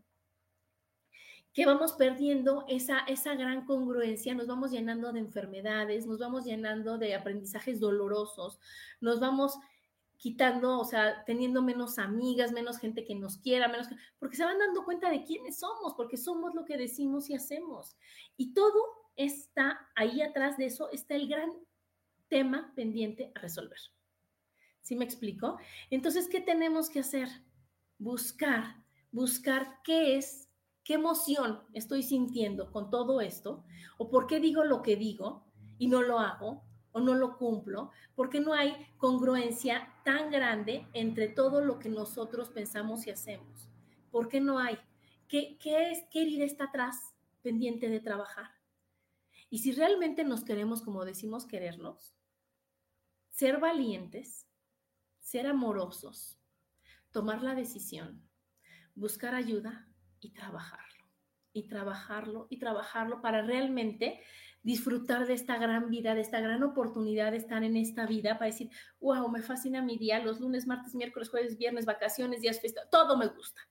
que 1.52 1.66
vamos 1.66 1.94
perdiendo 1.94 2.64
esa, 2.70 3.00
esa 3.00 3.34
gran 3.34 3.66
congruencia, 3.66 4.36
nos 4.36 4.48
vamos 4.48 4.72
llenando 4.72 5.12
de 5.12 5.20
enfermedades, 5.20 6.06
nos 6.06 6.20
vamos 6.20 6.46
llenando 6.46 6.98
de 7.00 7.16
aprendizajes 7.16 7.80
dolorosos, 7.80 8.60
nos 9.02 9.20
vamos 9.20 9.58
quitando, 10.20 10.78
o 10.78 10.84
sea, 10.84 11.24
teniendo 11.24 11.62
menos 11.62 11.98
amigas, 11.98 12.52
menos 12.52 12.78
gente 12.78 13.06
que 13.06 13.16
nos 13.16 13.38
quiera, 13.38 13.70
menos, 13.70 13.88
porque 14.20 14.36
se 14.36 14.44
van 14.44 14.60
dando 14.60 14.84
cuenta 14.84 15.10
de 15.10 15.24
quiénes 15.24 15.60
somos, 15.60 15.94
porque 15.96 16.18
somos 16.18 16.54
lo 16.54 16.66
que 16.66 16.78
decimos 16.78 17.30
y 17.30 17.36
hacemos. 17.36 17.98
Y 18.36 18.54
todo 18.54 18.84
está 19.16 19.90
ahí 19.96 20.22
atrás 20.22 20.58
de 20.58 20.66
eso, 20.66 20.92
está 20.92 21.16
el 21.16 21.30
gran 21.30 21.50
tema 22.28 22.74
pendiente 22.76 23.32
a 23.34 23.40
resolver. 23.40 23.80
¿Sí 24.82 24.98
me 24.98 25.06
explico? 25.06 25.58
Entonces, 25.90 26.28
¿qué 26.28 26.42
tenemos 26.42 26.90
que 26.90 27.00
hacer? 27.00 27.30
Buscar, 27.98 28.76
buscar 29.12 29.80
qué 29.86 30.18
es, 30.18 30.50
qué 30.84 30.96
emoción 30.96 31.62
estoy 31.74 32.04
sintiendo 32.04 32.74
con 32.74 32.90
todo 32.90 33.22
esto, 33.22 33.64
o 33.98 34.10
por 34.10 34.28
qué 34.28 34.42
digo 34.42 34.66
lo 34.66 34.82
que 34.82 34.98
digo 34.98 35.46
y 35.78 35.88
no 35.88 36.02
lo 36.02 36.20
hago, 36.20 36.69
o 36.92 37.00
no 37.00 37.16
lo 37.16 37.38
cumplo, 37.38 37.92
porque 38.16 38.40
no 38.40 38.54
hay 38.54 38.88
congruencia 38.98 39.94
tan 40.04 40.32
grande 40.32 40.88
entre 40.94 41.28
todo 41.28 41.62
lo 41.62 41.80
que 41.80 41.90
nosotros 41.90 42.50
pensamos 42.50 43.06
y 43.08 43.12
hacemos. 43.12 43.70
¿Por 44.12 44.28
qué 44.28 44.42
no 44.42 44.60
hay? 44.60 44.78
¿Qué, 45.28 45.58
qué 45.60 45.92
es, 45.92 46.04
qué 46.12 46.24
herida 46.24 46.46
está 46.46 46.66
atrás 46.66 47.14
pendiente 47.42 47.90
de 47.90 48.00
trabajar? 48.00 48.52
Y 49.50 49.60
si 49.60 49.72
realmente 49.72 50.24
nos 50.24 50.44
queremos 50.44 50.82
como 50.82 51.06
decimos 51.06 51.46
querernos, 51.46 52.16
ser 53.30 53.60
valientes, 53.60 54.48
ser 55.20 55.48
amorosos, 55.48 56.40
tomar 57.12 57.42
la 57.44 57.56
decisión, 57.56 58.28
buscar 58.96 59.36
ayuda 59.36 59.88
y 60.20 60.32
trabajarlo. 60.32 60.88
y 61.52 61.68
trabajarlo 61.68 62.46
y 62.50 62.60
trabajarlo 62.60 63.22
para 63.22 63.42
realmente 63.42 64.22
disfrutar 64.64 65.26
de 65.26 65.34
esta 65.34 65.58
gran 65.58 65.90
vida, 65.90 66.16
de 66.16 66.22
esta 66.22 66.40
gran 66.42 66.64
oportunidad 66.64 67.32
de 67.32 67.38
estar 67.38 67.64
en 67.64 67.78
esta 67.78 68.06
vida, 68.06 68.38
para 68.38 68.52
decir, 68.52 68.70
wow, 69.00 69.30
me 69.30 69.42
fascina 69.42 69.82
mi 69.82 69.98
día, 69.98 70.20
los 70.20 70.40
lunes, 70.40 70.68
martes, 70.68 70.96
miércoles, 70.96 71.30
jueves, 71.30 71.58
viernes, 71.58 71.86
vacaciones, 71.86 72.42
días, 72.42 72.60
fiesta, 72.60 72.82
todo 72.90 73.18
me 73.18 73.28
gusta. 73.28 73.62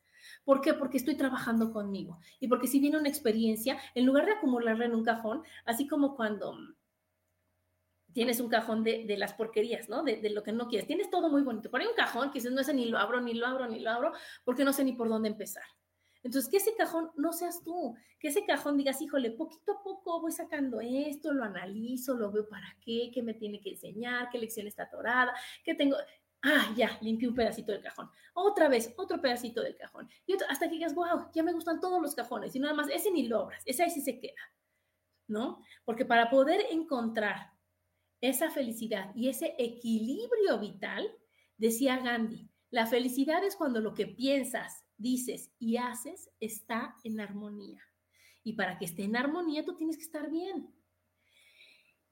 ¿Por 0.45 0.61
qué? 0.61 0.75
Porque 0.75 0.97
estoy 0.97 1.17
trabajando 1.17 1.73
conmigo. 1.73 2.19
Y 2.41 2.49
porque 2.49 2.67
si 2.67 2.81
viene 2.81 2.99
una 2.99 3.09
experiencia, 3.09 3.79
en 3.95 4.07
lugar 4.07 4.27
de 4.27 4.33
acumularla 4.33 4.87
en 4.87 4.95
un 4.95 5.05
cajón, 5.05 5.43
así 5.65 5.87
como 5.87 6.17
cuando 6.17 6.57
tienes 8.13 8.41
un 8.41 8.49
cajón 8.49 8.83
de, 8.83 9.15
las 9.17 9.35
porquerías, 9.35 9.89
¿no? 9.89 10.03
De, 10.03 10.29
lo 10.31 10.43
que 10.43 10.53
no 10.53 10.69
quieres. 10.69 10.87
Tienes 10.87 11.11
todo 11.11 11.31
muy 11.31 11.43
bonito. 11.43 11.71
Pero 11.71 11.89
un 11.89 11.95
cajón 11.95 12.31
que 12.31 12.41
no 12.51 12.65
sé, 12.65 12.75
ni 12.75 12.87
lo 12.87 12.99
abro, 12.99 13.21
ni 13.21 13.35
lo 13.35 13.47
abro, 13.47 13.69
ni 13.69 13.81
lo 13.81 13.91
abro, 13.91 14.13
porque 14.45 14.65
no 14.65 14.73
sé 14.73 14.85
ni 14.85 14.93
por 14.93 15.09
dónde 15.09 15.29
empezar. 15.29 15.65
Entonces, 16.23 16.51
que 16.51 16.57
ese 16.57 16.75
cajón 16.75 17.11
no 17.17 17.33
seas 17.33 17.63
tú, 17.63 17.95
que 18.19 18.29
ese 18.29 18.45
cajón 18.45 18.77
digas, 18.77 19.01
híjole, 19.01 19.31
poquito 19.31 19.73
a 19.73 19.83
poco 19.83 20.21
voy 20.21 20.33
sacando 20.33 20.81
esto, 20.81 21.33
lo 21.33 21.45
analizo, 21.45 22.15
lo 22.15 22.31
veo 22.33 22.49
para 22.49 22.77
qué, 22.85 23.11
qué 23.13 23.23
me 23.23 23.35
tiene 23.35 23.61
que 23.61 23.71
enseñar, 23.71 24.29
qué 24.31 24.39
lección 24.39 24.67
está 24.67 24.85
atorada, 24.85 25.33
qué 25.65 25.75
tengo. 25.75 25.97
Ah, 26.43 26.73
ya, 26.77 26.99
limpié 27.01 27.29
un 27.29 27.35
pedacito 27.35 27.73
del 27.73 27.83
cajón. 27.83 28.11
Otra 28.35 28.69
vez, 28.69 28.95
otro 28.97 29.21
pedacito 29.21 29.63
del 29.63 29.77
cajón. 29.77 30.09
Y 30.27 30.35
hasta 30.49 30.69
que 30.69 30.75
digas, 30.75 30.95
wow, 30.95 31.31
ya 31.33 31.43
me 31.43 31.53
gustan 31.53 31.81
todos 31.81 32.01
los 32.01 32.15
cajones. 32.15 32.55
Y 32.55 32.61
nada 32.61 32.75
más, 32.75 32.89
ese 32.91 33.11
ni 33.11 33.27
lo 33.27 33.45
obras, 33.45 33.63
ese 33.67 33.83
ahí 33.83 33.91
sí 33.91 34.01
se 34.01 34.21
queda. 34.21 34.41
¿No? 35.27 35.63
Porque 35.85 36.05
para 36.05 36.31
poder 36.31 36.61
encontrar 36.71 37.53
esa 38.21 38.51
felicidad 38.51 39.13
y 39.15 39.29
ese 39.29 39.55
equilibrio 39.59 40.59
vital, 40.59 41.11
decía 41.57 41.99
Gandhi, 41.99 42.49
la 42.71 42.87
felicidad 42.87 43.45
es 43.45 43.57
cuando 43.57 43.81
lo 43.81 43.95
que 43.95 44.07
piensas, 44.07 44.85
dices 44.99 45.51
y 45.59 45.77
haces 45.79 46.31
está 46.41 46.97
en 47.05 47.21
armonía. 47.21 47.83
Y 48.43 48.55
para 48.55 48.79
que 48.79 48.85
esté 48.85 49.05
en 49.05 49.17
armonía, 49.17 49.65
tú 49.65 49.77
tienes 49.77 49.97
que 49.97 50.05
estar 50.05 50.31
bien. 50.31 50.75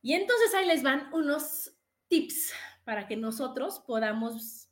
Y 0.03 0.15
entonces 0.15 0.55
ahí 0.55 0.67
les 0.67 0.83
van 0.83 1.13
unos 1.13 1.77
tips 2.09 2.53
para 2.85 3.09
que 3.09 3.17
nosotros 3.17 3.81
podamos 3.81 4.71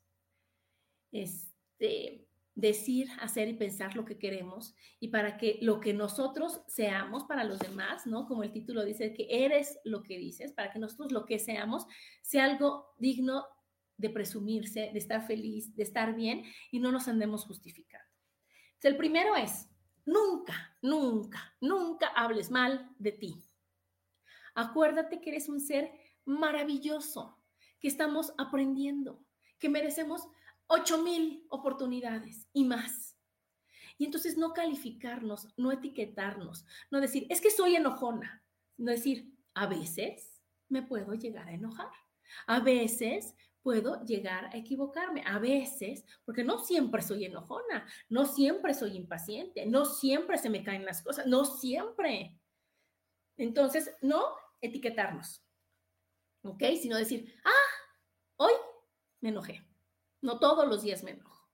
este, 1.11 2.29
decir, 2.55 3.09
hacer 3.21 3.49
y 3.49 3.55
pensar 3.55 3.97
lo 3.97 4.05
que 4.05 4.19
queremos 4.19 4.75
y 5.01 5.09
para 5.09 5.37
que 5.37 5.59
lo 5.61 5.81
que 5.81 5.93
nosotros 5.93 6.61
seamos 6.69 7.25
para 7.25 7.45
los 7.45 7.59
demás, 7.59 8.07
¿no? 8.07 8.27
Como 8.27 8.45
el 8.45 8.53
título 8.53 8.85
dice, 8.85 9.13
que 9.13 9.27
eres 9.29 9.79
lo 9.85 10.03
que 10.03 10.19
dices, 10.19 10.53
para 10.53 10.73
que 10.73 10.79
nosotros 10.79 11.11
lo 11.11 11.25
que 11.25 11.39
seamos 11.39 11.87
sea 12.23 12.45
algo 12.45 12.95
digno 12.99 13.45
de 13.97 14.11
presumirse, 14.11 14.91
de 14.93 14.99
estar 14.99 15.27
feliz, 15.27 15.75
de 15.75 15.83
estar 15.83 16.15
bien 16.15 16.45
y 16.71 16.81
no 16.81 16.93
nos 16.93 17.09
andemos 17.09 17.45
justificando. 17.45 18.05
el 18.83 18.97
primero 18.97 19.35
es, 19.35 19.69
nunca, 20.05 20.77
nunca, 20.83 21.57
nunca 21.61 22.09
hables 22.09 22.51
mal 22.51 22.95
de 22.99 23.13
ti. 23.13 23.43
Acuérdate 24.55 25.21
que 25.21 25.31
eres 25.31 25.49
un 25.49 25.61
ser 25.61 25.91
maravilloso, 26.25 27.43
que 27.81 27.89
estamos 27.89 28.33
aprendiendo, 28.39 29.25
que 29.59 29.69
merecemos 29.69 30.29
ocho 30.67 31.03
mil 31.03 31.47
oportunidades 31.49 32.47
y 32.53 32.65
más. 32.65 33.17
Y 33.99 34.07
entonces 34.07 34.37
no 34.37 34.53
calificarnos, 34.53 35.49
no 35.57 35.71
etiquetarnos, 35.73 36.67
no 36.91 37.01
decir, 37.01 37.27
es 37.31 37.41
que 37.41 37.51
soy 37.51 37.77
enojona, 37.77 38.45
no 38.77 38.91
decir, 38.91 39.33
a 39.55 39.67
veces 39.67 40.43
me 40.69 40.83
puedo 40.83 41.15
llegar 41.15 41.49
a 41.49 41.53
enojar, 41.53 41.91
a 42.47 42.61
veces 42.61 43.35
puedo 43.65 44.05
llegar 44.05 44.45
a 44.47 44.57
equivocarme, 44.57 45.25
a 45.27 45.41
veces, 45.41 46.05
porque 46.25 46.45
no 46.45 46.61
siempre 46.61 47.03
soy 47.03 47.25
enojona, 47.25 47.89
no 48.09 48.25
siempre 48.25 48.75
soy 48.75 48.97
impaciente, 48.97 49.67
no 49.67 49.85
siempre 49.85 50.39
se 50.39 50.51
me 50.51 50.63
caen 50.63 50.85
las 50.85 51.03
cosas, 51.03 51.27
no 51.27 51.45
siempre. 51.45 52.39
Entonces, 53.37 53.97
no 54.03 54.37
etiquetarnos, 54.61 55.45
¿ok? 56.45 56.63
Sino 56.81 56.97
decir, 56.97 57.35
ah, 57.45 57.51
hoy 58.37 58.53
me 59.21 59.31
enojé 59.31 59.67
no 60.25 60.39
todos 60.39 60.67
los 60.67 60.83
días 60.83 61.05
me 61.05 61.13
enojo. 61.13 61.51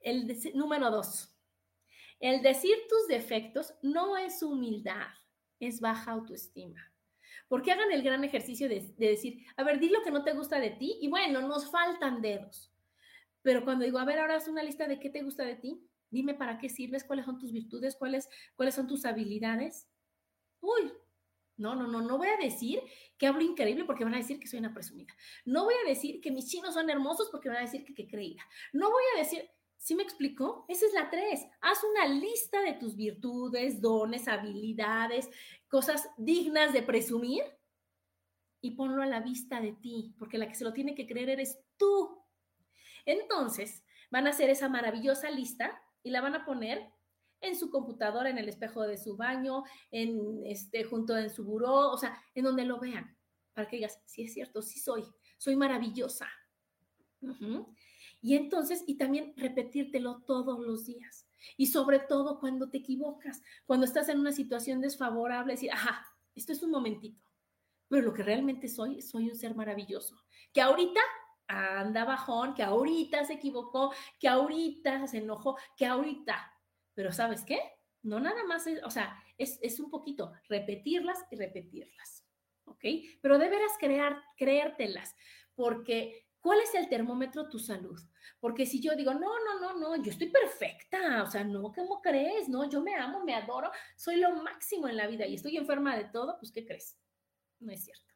El 0.00 0.32
número 0.54 0.90
dos, 0.90 1.34
el 2.20 2.40
decir 2.40 2.76
tus 2.88 3.08
defectos 3.08 3.74
no 3.82 4.16
es 4.16 4.42
humildad, 4.42 5.08
es 5.58 5.80
baja 5.80 6.12
autoestima. 6.12 6.93
Porque 7.54 7.70
hagan 7.70 7.92
el 7.92 8.02
gran 8.02 8.24
ejercicio 8.24 8.68
de, 8.68 8.80
decir, 8.98 9.46
a 9.56 9.62
ver, 9.62 9.78
di 9.78 9.88
lo 9.88 10.02
que 10.02 10.10
no 10.10 10.24
te 10.24 10.32
gusta 10.32 10.58
de 10.58 10.70
ti 10.70 10.98
y 11.00 11.06
bueno, 11.06 11.40
nos 11.40 11.70
faltan 11.70 12.20
dedos. 12.20 12.74
Pero 13.42 13.62
cuando 13.62 13.84
digo, 13.84 14.00
a 14.00 14.04
ver, 14.04 14.18
ahora 14.18 14.34
haz 14.34 14.48
una 14.48 14.64
lista 14.64 14.88
de 14.88 14.98
qué 14.98 15.08
te 15.08 15.22
gusta 15.22 15.44
de 15.44 15.54
ti, 15.54 15.80
dime 16.10 16.34
para 16.34 16.58
qué 16.58 16.68
sirves, 16.68 17.04
cuáles 17.04 17.26
son 17.26 17.38
tus 17.38 17.52
virtudes, 17.52 17.94
cuáles, 17.94 18.28
cuáles 18.56 18.74
son 18.74 18.88
tus 18.88 19.04
habilidades. 19.04 19.88
Uy, 20.60 20.92
no, 21.56 21.76
no, 21.76 21.86
no, 21.86 22.02
no 22.02 22.18
voy 22.18 22.26
a 22.26 22.42
decir 22.42 22.82
que 23.16 23.28
hablo 23.28 23.42
increíble 23.42 23.84
porque 23.84 24.02
van 24.02 24.14
a 24.14 24.18
decir 24.18 24.40
que 24.40 24.48
soy 24.48 24.58
una 24.58 24.74
presumida. 24.74 25.14
No 25.44 25.62
voy 25.62 25.74
a 25.74 25.88
decir 25.88 26.20
que 26.20 26.32
mis 26.32 26.48
chinos 26.48 26.74
son 26.74 26.90
hermosos 26.90 27.28
porque 27.30 27.50
van 27.50 27.58
a 27.58 27.66
decir 27.66 27.84
que, 27.84 27.94
que 27.94 28.08
creída. 28.08 28.42
No 28.72 28.90
voy 28.90 29.04
a 29.14 29.18
decir, 29.20 29.48
¿sí 29.84 29.94
me 29.94 30.02
explico? 30.02 30.64
Esa 30.66 30.86
es 30.86 30.94
la 30.94 31.10
tres. 31.10 31.46
Haz 31.60 31.84
una 31.84 32.06
lista 32.06 32.62
de 32.62 32.72
tus 32.72 32.96
virtudes, 32.96 33.82
dones, 33.82 34.28
habilidades, 34.28 35.28
cosas 35.68 36.08
dignas 36.16 36.72
de 36.72 36.82
presumir 36.82 37.42
y 38.62 38.70
ponlo 38.70 39.02
a 39.02 39.06
la 39.06 39.20
vista 39.20 39.60
de 39.60 39.72
ti, 39.72 40.14
porque 40.18 40.38
la 40.38 40.48
que 40.48 40.54
se 40.54 40.64
lo 40.64 40.72
tiene 40.72 40.94
que 40.94 41.06
creer 41.06 41.28
eres 41.28 41.60
tú. 41.76 42.24
Entonces, 43.04 43.84
van 44.10 44.26
a 44.26 44.30
hacer 44.30 44.48
esa 44.48 44.70
maravillosa 44.70 45.28
lista 45.28 45.78
y 46.02 46.10
la 46.10 46.22
van 46.22 46.34
a 46.34 46.46
poner 46.46 46.90
en 47.42 47.54
su 47.54 47.68
computadora, 47.68 48.30
en 48.30 48.38
el 48.38 48.48
espejo 48.48 48.86
de 48.86 48.96
su 48.96 49.18
baño, 49.18 49.64
en 49.90 50.40
este, 50.46 50.84
junto 50.84 51.14
en 51.14 51.28
su 51.28 51.44
buró, 51.44 51.90
o 51.90 51.98
sea, 51.98 52.18
en 52.34 52.44
donde 52.44 52.64
lo 52.64 52.80
vean, 52.80 53.18
para 53.52 53.68
que 53.68 53.76
digas, 53.76 54.00
sí 54.06 54.22
es 54.22 54.32
cierto, 54.32 54.62
sí 54.62 54.80
soy, 54.80 55.04
soy 55.36 55.56
maravillosa. 55.56 56.26
Y 58.24 58.34
entonces, 58.34 58.82
y 58.86 58.96
también 58.96 59.34
repetírtelo 59.36 60.22
todos 60.26 60.58
los 60.58 60.86
días. 60.86 61.28
Y 61.56 61.66
sobre 61.66 62.00
todo 62.00 62.40
cuando 62.40 62.70
te 62.70 62.78
equivocas, 62.78 63.40
cuando 63.66 63.86
estás 63.86 64.08
en 64.08 64.18
una 64.18 64.32
situación 64.32 64.80
desfavorable, 64.80 65.52
decir, 65.52 65.70
ajá, 65.70 66.06
esto 66.34 66.52
es 66.52 66.62
un 66.62 66.70
momentito, 66.70 67.22
pero 67.86 68.02
lo 68.02 68.12
que 68.12 68.22
realmente 68.22 68.66
soy, 68.66 69.00
soy 69.02 69.28
un 69.28 69.36
ser 69.36 69.54
maravilloso, 69.54 70.16
que 70.52 70.62
ahorita 70.62 71.00
anda 71.46 72.04
bajón, 72.04 72.54
que 72.54 72.62
ahorita 72.62 73.24
se 73.24 73.34
equivocó, 73.34 73.92
que 74.18 74.26
ahorita 74.26 75.06
se 75.06 75.18
enojó, 75.18 75.56
que 75.76 75.86
ahorita 75.86 76.50
pero 76.94 77.12
¿sabes 77.12 77.44
qué? 77.44 77.58
No 78.02 78.20
nada 78.20 78.44
más, 78.44 78.66
es, 78.66 78.82
o 78.84 78.90
sea, 78.90 79.22
es, 79.38 79.80
un 79.80 79.90
poquito 79.90 80.32
repetirlas 80.48 81.18
y 81.30 81.36
repetirlas, 81.36 82.24
¿ok? 82.64 82.84
Pero 83.20 83.38
deberás 83.38 83.72
crear, 83.78 84.22
creértelas, 84.36 85.14
porque 85.54 86.23
¿cuál 86.44 86.60
es 86.60 86.74
el 86.74 86.90
termómetro 86.90 87.48
tu 87.48 87.58
salud? 87.58 87.98
Porque 88.38 88.66
si 88.66 88.78
yo 88.78 88.94
digo, 88.94 89.14
no, 89.14 89.20
no, 89.20 89.60
no, 89.60 89.78
no, 89.78 90.02
yo 90.02 90.10
estoy 90.10 90.28
perfecta, 90.28 91.22
o 91.22 91.26
sea, 91.26 91.42
no, 91.42 91.72
¿cómo 91.72 92.02
crees? 92.02 92.50
No, 92.50 92.68
yo 92.68 92.82
me 92.82 92.94
amo, 92.94 93.24
me 93.24 93.34
adoro, 93.34 93.70
soy 93.96 94.16
lo 94.16 94.30
máximo 94.42 94.86
en 94.86 94.98
la 94.98 95.06
vida 95.06 95.26
y 95.26 95.36
estoy 95.36 95.56
enferma 95.56 95.96
de 95.96 96.04
todo, 96.04 96.36
pues 96.38 96.52
¿qué 96.52 96.66
crees? 96.66 97.00
No 97.60 97.72
es 97.72 97.82
cierto. 97.84 98.12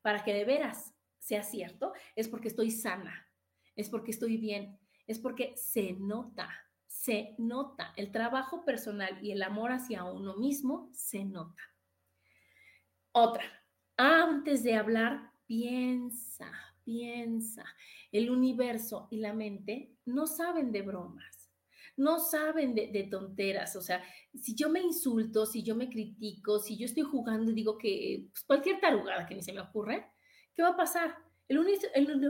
Para 0.00 0.24
que 0.24 0.32
de 0.32 0.46
veras 0.46 0.94
sea 1.18 1.42
cierto, 1.42 1.92
es 2.16 2.28
porque 2.28 2.48
estoy 2.48 2.70
sana, 2.70 3.28
es 3.76 3.90
porque 3.90 4.12
estoy 4.12 4.38
bien, 4.38 4.80
es 5.06 5.18
porque 5.18 5.54
se 5.54 5.92
nota, 5.92 6.48
se 6.86 7.34
nota. 7.36 7.92
El 7.94 8.10
trabajo 8.10 8.64
personal 8.64 9.22
y 9.22 9.32
el 9.32 9.42
amor 9.42 9.72
hacia 9.72 10.04
uno 10.04 10.34
mismo 10.36 10.88
se 10.94 11.26
nota. 11.26 11.62
Otra, 13.12 13.44
antes 13.98 14.62
de 14.62 14.76
hablar, 14.76 15.34
piensa, 15.44 16.69
piensa. 16.84 17.64
El 18.12 18.30
universo 18.30 19.08
y 19.10 19.18
la 19.18 19.32
mente 19.32 19.96
no 20.04 20.26
saben 20.26 20.72
de 20.72 20.82
bromas, 20.82 21.50
no 21.96 22.18
saben 22.18 22.74
de, 22.74 23.08
tonteras. 23.10 23.76
O 23.76 23.80
sea, 23.80 24.02
si 24.34 24.54
yo 24.54 24.68
me 24.68 24.80
insulto, 24.80 25.46
si 25.46 25.62
yo 25.62 25.74
me 25.74 25.88
critico, 25.88 26.58
si 26.58 26.76
yo 26.76 26.86
estoy 26.86 27.02
jugando 27.02 27.50
y 27.50 27.54
digo 27.54 27.78
que 27.78 28.28
pues, 28.32 28.44
cualquier 28.44 28.80
tarugada 28.80 29.26
que 29.26 29.34
ni 29.34 29.42
se 29.42 29.52
me 29.52 29.60
ocurre, 29.60 30.10
¿qué 30.54 30.62
va 30.62 30.70
a 30.70 30.76
pasar? 30.76 31.14
El, 31.48 31.66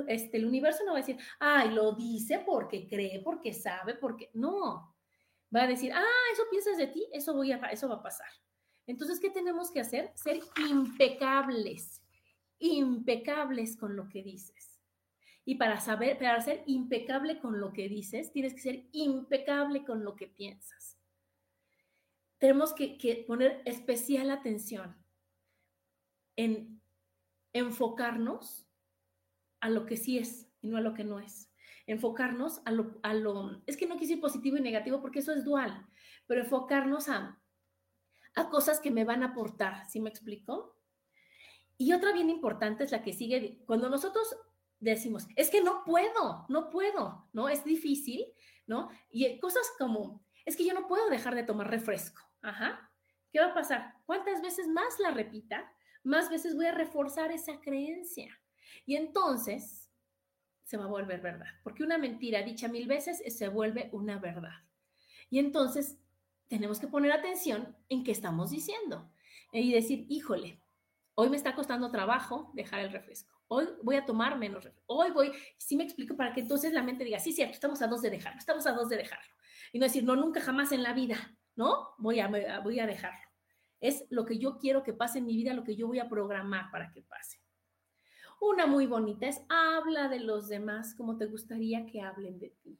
este, 0.09 0.38
el 0.38 0.46
universo 0.46 0.82
no 0.84 0.92
va 0.92 0.98
a 0.98 1.03
decir, 1.03 1.18
ay, 1.38 1.70
lo 1.70 1.92
dice 1.92 2.42
porque 2.44 2.88
cree, 2.88 3.20
porque 3.22 3.53
sabe, 3.53 3.94
porque 3.94 4.30
no. 4.34 4.96
Va 5.55 5.62
a 5.64 5.66
decir, 5.66 5.92
ah, 5.92 6.05
eso 6.32 6.44
piensas 6.51 6.78
de 6.78 6.86
ti, 6.86 7.07
eso, 7.12 7.34
voy 7.34 7.53
a, 7.53 7.57
eso 7.70 7.88
va 7.88 7.96
a 7.96 8.03
pasar. 8.03 8.28
Entonces, 8.86 9.20
¿qué 9.20 9.30
tenemos 9.30 9.70
que 9.70 9.80
hacer? 9.80 10.12
Ser 10.14 10.40
impecables, 10.68 12.03
impecables 12.61 13.76
con 13.76 13.96
lo 13.96 14.08
que 14.08 14.22
dices. 14.22 14.80
Y 15.44 15.56
para 15.56 15.80
saber, 15.80 16.18
para 16.18 16.40
ser 16.40 16.62
impecable 16.66 17.40
con 17.40 17.58
lo 17.58 17.72
que 17.72 17.88
dices, 17.88 18.30
tienes 18.30 18.54
que 18.54 18.61
ser 18.61 18.86
impecable 18.92 19.84
con 19.84 20.04
lo 20.04 20.14
que 20.14 20.28
piensas. 20.28 20.96
Tenemos 22.38 22.72
que, 22.72 22.96
que 22.98 23.24
poner 23.26 23.62
especial 23.64 24.30
atención 24.30 24.96
en 26.36 26.80
enfocarnos 27.52 28.68
a 29.61 29.68
lo 29.68 29.86
que 29.86 29.96
sí 29.96 30.18
es 30.18 30.48
y 30.62 30.68
no 30.68 30.76
a 30.76 30.80
lo 30.80 30.94
que 30.94 31.04
no 31.04 31.20
es. 31.20 31.50
enfocarnos 31.86 32.62
a 32.64 32.70
lo, 32.70 33.00
a 33.02 33.14
lo, 33.14 33.62
es 33.66 33.76
que 33.76 33.86
no 33.86 33.96
quise 33.96 34.16
positivo 34.18 34.56
y 34.56 34.61
negativo 34.61 35.00
porque 35.00 35.18
eso 35.18 35.32
es 35.32 35.44
dual, 35.44 35.86
pero 36.26 36.42
enfocarnos 36.42 37.08
a, 37.08 37.42
a 38.34 38.48
cosas 38.48 38.78
que 38.78 38.90
me 38.90 39.04
van 39.04 39.22
a 39.22 39.28
aportar, 39.28 39.88
¿sí 39.88 40.00
me 40.00 40.11
explico? 40.11 40.79
Y 41.80 41.94
otra 41.94 42.12
bien 42.12 42.28
importante 42.28 42.84
es 42.84 42.92
la 42.92 43.02
que 43.02 43.14
sigue, 43.14 43.62
cuando 43.64 43.88
nosotros 43.88 44.36
decimos, 44.80 45.26
es 45.34 45.48
que 45.48 45.62
no 45.62 45.82
puedo, 45.82 46.44
no 46.50 46.68
puedo, 46.68 47.26
¿no? 47.32 47.48
Es 47.48 47.64
difícil, 47.64 48.26
¿no? 48.66 48.90
Y 49.08 49.40
cosas 49.40 49.62
como, 49.78 50.22
es 50.44 50.58
que 50.58 50.66
yo 50.66 50.74
no 50.74 50.86
puedo 50.86 51.08
dejar 51.08 51.34
de 51.34 51.42
tomar 51.42 51.70
refresco, 51.70 52.20
ajá. 52.42 52.92
¿Qué 53.32 53.40
va 53.40 53.46
a 53.46 53.54
pasar? 53.54 53.94
¿Cuántas 54.04 54.42
veces 54.42 54.68
más 54.68 54.98
la 54.98 55.10
repita? 55.10 55.72
Más 56.04 56.28
veces 56.28 56.54
voy 56.54 56.66
a 56.66 56.74
reforzar 56.74 57.32
esa 57.32 57.58
creencia. 57.62 58.28
Y 58.84 58.96
entonces 58.96 59.90
se 60.64 60.76
va 60.76 60.84
a 60.84 60.88
volver 60.88 61.22
verdad, 61.22 61.48
porque 61.62 61.82
una 61.82 61.96
mentira 61.96 62.42
dicha 62.42 62.68
mil 62.68 62.88
veces 62.88 63.22
se 63.26 63.48
vuelve 63.48 63.88
una 63.94 64.18
verdad. 64.18 64.66
Y 65.30 65.38
entonces 65.38 65.96
tenemos 66.46 66.78
que 66.78 66.88
poner 66.88 67.10
atención 67.10 67.74
en 67.88 68.04
qué 68.04 68.12
estamos 68.12 68.50
diciendo 68.50 69.10
y 69.50 69.72
decir, 69.72 70.04
híjole, 70.10 70.60
hoy 71.20 71.30
me 71.30 71.36
está 71.36 71.54
costando 71.54 71.90
trabajo 71.90 72.50
dejar 72.54 72.80
el 72.80 72.92
refresco 72.92 73.40
hoy 73.52 73.68
voy 73.82 73.96
a 73.96 74.06
tomar 74.06 74.38
menos 74.38 74.68
hoy 74.86 75.10
voy, 75.10 75.32
sí 75.58 75.76
me 75.76 75.82
explico 75.82 76.16
para 76.16 76.32
que 76.32 76.40
entonces 76.40 76.72
la 76.72 76.82
mente 76.82 77.04
diga, 77.04 77.18
sí, 77.18 77.32
cierto, 77.32 77.54
estamos 77.54 77.82
a 77.82 77.88
dos 77.88 78.00
de 78.00 78.10
dejarlo, 78.10 78.38
estamos 78.38 78.66
a 78.66 78.72
dos 78.72 78.88
de 78.88 78.96
dejarlo. 78.96 79.34
Y 79.72 79.78
no 79.78 79.86
decir, 79.86 80.04
no, 80.04 80.14
nunca 80.14 80.40
jamás 80.40 80.70
en 80.72 80.82
la 80.82 80.94
vida, 80.94 81.36
¿no? 81.56 81.88
Voy 81.98 82.20
a, 82.20 82.28
voy 82.62 82.78
a 82.78 82.86
dejarlo. 82.86 83.28
Es 83.80 84.04
lo 84.10 84.24
que 84.24 84.38
yo 84.38 84.58
quiero 84.58 84.82
que 84.82 84.92
pase 84.92 85.18
en 85.18 85.26
mi 85.26 85.36
vida, 85.36 85.52
lo 85.52 85.64
que 85.64 85.74
yo 85.74 85.88
voy 85.88 85.98
a 85.98 86.08
programar 86.08 86.70
para 86.70 86.92
que 86.92 87.02
pase. 87.02 87.40
Una 88.40 88.66
muy 88.66 88.86
bonita 88.86 89.26
es, 89.26 89.42
habla 89.48 90.08
de 90.08 90.20
los 90.20 90.48
demás 90.48 90.94
como 90.94 91.16
te 91.16 91.26
gustaría 91.26 91.86
que 91.86 92.02
hablen 92.02 92.38
de 92.38 92.50
ti. 92.62 92.78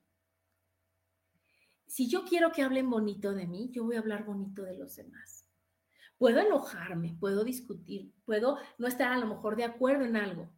Si 1.87 2.09
yo 2.09 2.25
quiero 2.25 2.53
que 2.53 2.63
hablen 2.63 2.89
bonito 2.89 3.33
de 3.33 3.49
mí, 3.49 3.71
yo 3.73 3.85
voy 3.85 3.97
a 3.97 4.01
hablar 4.01 4.25
bonito 4.25 4.63
de 4.63 4.77
los 4.77 4.95
demás. 4.95 5.40
Puedo 6.21 6.39
enojarme, 6.39 7.17
puedo 7.19 7.45
discutir, 7.45 8.13
puedo 8.27 8.59
no 8.77 8.87
estar 8.87 9.11
a 9.11 9.17
lo 9.17 9.27
mejor 9.27 9.57
de 9.57 9.65
acuerdo 9.65 10.05
en 10.05 10.17
algo, 10.17 10.53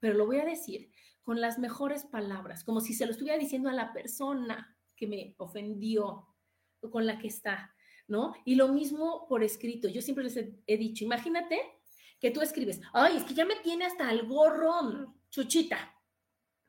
pero 0.00 0.14
lo 0.14 0.26
voy 0.26 0.40
a 0.40 0.44
decir 0.44 0.90
con 1.22 1.40
las 1.40 1.60
mejores 1.60 2.04
palabras, 2.04 2.64
como 2.64 2.80
si 2.80 2.92
se 2.92 3.06
lo 3.06 3.12
estuviera 3.12 3.38
diciendo 3.38 3.68
a 3.68 3.72
la 3.72 3.92
persona 3.92 4.76
que 4.96 5.06
me 5.06 5.36
ofendió 5.38 6.26
o 6.80 6.90
con 6.90 7.06
la 7.06 7.20
que 7.20 7.28
está, 7.28 7.72
¿no? 8.08 8.34
Y 8.44 8.56
lo 8.56 8.66
mismo 8.66 9.28
por 9.28 9.44
escrito. 9.44 9.86
Yo 9.86 10.02
siempre 10.02 10.24
les 10.24 10.36
he, 10.36 10.76
dicho, 10.76 11.04
imagínate 11.04 11.60
que 12.18 12.32
tú 12.32 12.40
escribes, 12.40 12.80
ay, 12.92 13.18
es 13.18 13.22
que 13.22 13.34
ya 13.34 13.44
me 13.44 13.60
tiene 13.60 13.86
hasta 13.86 14.10
el 14.10 14.26
gorro, 14.26 15.14
chuchita, 15.30 15.94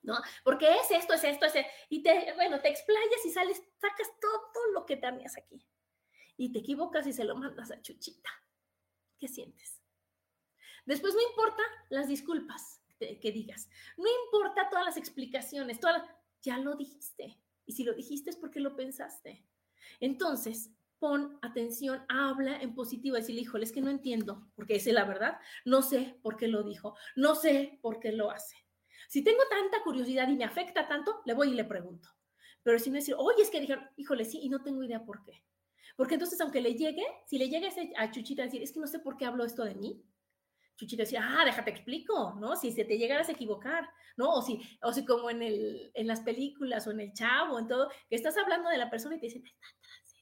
¿no? 0.04 0.14
Porque 0.44 0.68
es 0.76 0.92
esto, 0.92 1.16
es 1.16 1.24
esto, 1.24 1.48
es 1.48 1.56
esto. 1.56 1.72
Y 1.90 2.04
te, 2.04 2.34
bueno, 2.36 2.62
te 2.62 2.70
explayas 2.70 3.26
y 3.26 3.32
sales, 3.32 3.64
sacas 3.82 4.12
todo 4.22 4.74
lo 4.76 4.86
que 4.86 4.98
tenías 4.98 5.36
aquí. 5.40 5.66
Y 6.38 6.52
te 6.52 6.60
equivocas 6.60 7.06
y 7.08 7.14
se 7.14 7.24
lo 7.24 7.36
mandas 7.36 7.72
a 7.72 7.82
chuchita. 7.82 8.30
¿Qué 9.18 9.28
sientes? 9.28 9.82
Después 10.86 11.14
no 11.14 11.22
importa 11.22 11.64
las 11.90 12.08
disculpas 12.08 12.82
que 12.98 13.32
digas. 13.32 13.70
No 13.98 14.06
importa 14.26 14.70
todas 14.70 14.86
las 14.86 14.98
explicaciones, 14.98 15.80
todas 15.80 16.04
ya 16.42 16.58
lo 16.58 16.76
dijiste. 16.76 17.42
Y 17.66 17.74
si 17.74 17.84
lo 17.84 17.94
dijiste 17.94 18.30
es 18.30 18.38
porque 18.38 18.60
lo 18.60 18.76
pensaste. 18.76 19.46
Entonces, 20.00 20.72
pon 21.00 21.38
atención, 21.42 22.04
habla 22.10 22.62
en 22.62 22.74
positivo, 22.74 23.16
decirle, 23.16 23.42
híjole, 23.42 23.66
es 23.66 23.72
que 23.72 23.82
no 23.82 23.90
entiendo, 23.90 24.50
porque 24.56 24.76
es 24.76 24.86
la 24.88 25.06
verdad, 25.06 25.40
no 25.66 25.82
sé 25.82 26.20
por 26.22 26.38
qué 26.38 26.48
lo 26.48 26.64
dijo, 26.64 26.96
no 27.16 27.36
sé 27.36 27.80
por 27.82 28.00
qué 28.00 28.12
lo 28.12 28.32
hace. 28.32 28.56
Si 29.08 29.24
tengo 29.24 29.44
tanta 29.50 29.84
curiosidad 29.84 30.28
y 30.28 30.36
me 30.36 30.44
afecta 30.44 30.88
tanto, 30.88 31.22
le 31.26 31.34
voy 31.34 31.50
y 31.50 31.56
le 31.56 31.66
pregunto. 31.66 32.10
Pero 32.64 32.80
si 32.80 32.90
no 32.90 32.96
decir, 32.96 33.16
oye, 33.18 33.44
es 33.44 33.50
que 33.50 33.62
dijeron, 33.62 33.88
híjole, 33.96 34.26
sí, 34.26 34.40
y 34.42 34.50
no 34.50 34.64
tengo 34.64 34.84
idea 34.84 35.06
por 35.06 35.24
qué. 35.24 35.44
Porque 35.96 36.16
entonces, 36.16 36.40
aunque 36.42 36.62
le 36.62 36.76
llegue, 36.76 37.06
si 37.26 37.38
le 37.38 37.50
llega 37.50 37.70
a 37.98 38.12
Chuchita 38.12 38.44
a 38.44 38.46
decir, 38.46 38.62
es 38.62 38.72
que 38.72 38.80
no 38.80 38.88
sé 38.88 39.00
por 39.00 39.18
qué 39.18 39.26
habló 39.26 39.46
esto 39.46 39.64
de 39.64 39.76
mí, 39.76 40.04
Chuchita 40.78 41.04
decía, 41.04 41.22
ah, 41.24 41.44
déjate 41.44 41.72
explico, 41.72 42.36
¿no? 42.40 42.56
Si 42.56 42.72
se 42.72 42.86
te 42.86 42.98
llegaras 42.98 43.30
a 43.30 43.32
equivocar, 43.32 43.90
¿no? 44.16 44.32
O 44.36 44.42
si, 44.44 44.62
o 44.84 44.94
si 44.94 45.06
como 45.06 45.30
en, 45.30 45.42
el, 45.42 45.92
en 45.96 46.06
las 46.06 46.22
películas 46.22 46.86
o 46.86 46.92
en 46.92 47.00
el 47.00 47.14
chavo, 47.14 47.58
en 47.58 47.68
todo, 47.68 47.90
que 48.10 48.16
estás 48.16 48.38
hablando 48.38 48.70
de 48.70 48.78
la 48.78 48.90
persona 48.90 49.16
y 49.16 49.20
te 49.20 49.26
dicen, 49.26 49.44
está 49.46 49.66
atrás 49.68 50.14
de 50.14 50.22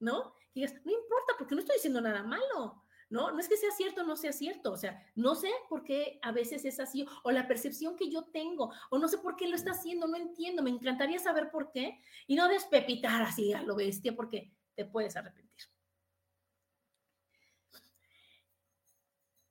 ¿no? 0.00 0.34
Y 0.54 0.60
digas, 0.60 0.74
no 0.84 0.92
importa, 0.92 1.34
porque 1.38 1.54
no 1.54 1.60
estoy 1.60 1.76
diciendo 1.76 2.00
nada 2.00 2.22
malo, 2.22 2.83
¿no? 3.10 3.30
No 3.30 3.38
es 3.38 3.48
que 3.48 3.56
sea 3.56 3.70
cierto 3.70 4.02
o 4.02 4.04
no 4.04 4.16
sea 4.16 4.32
cierto, 4.32 4.72
o 4.72 4.76
sea, 4.76 5.04
no 5.14 5.34
sé 5.34 5.50
por 5.68 5.84
qué 5.84 6.18
a 6.22 6.32
veces 6.32 6.64
es 6.64 6.80
así, 6.80 7.06
o 7.22 7.30
la 7.30 7.46
percepción 7.46 7.96
que 7.96 8.10
yo 8.10 8.24
tengo, 8.24 8.72
o 8.90 8.98
no 8.98 9.08
sé 9.08 9.18
por 9.18 9.36
qué 9.36 9.46
lo 9.48 9.56
está 9.56 9.72
haciendo, 9.72 10.06
no 10.06 10.16
entiendo, 10.16 10.62
me 10.62 10.70
encantaría 10.70 11.18
saber 11.18 11.50
por 11.50 11.70
qué, 11.70 12.00
y 12.26 12.36
no 12.36 12.48
despepitar 12.48 13.22
así 13.22 13.52
a 13.52 13.62
lo 13.62 13.76
bestia, 13.76 14.14
porque 14.14 14.52
te 14.74 14.84
puedes 14.84 15.16
arrepentir. 15.16 15.66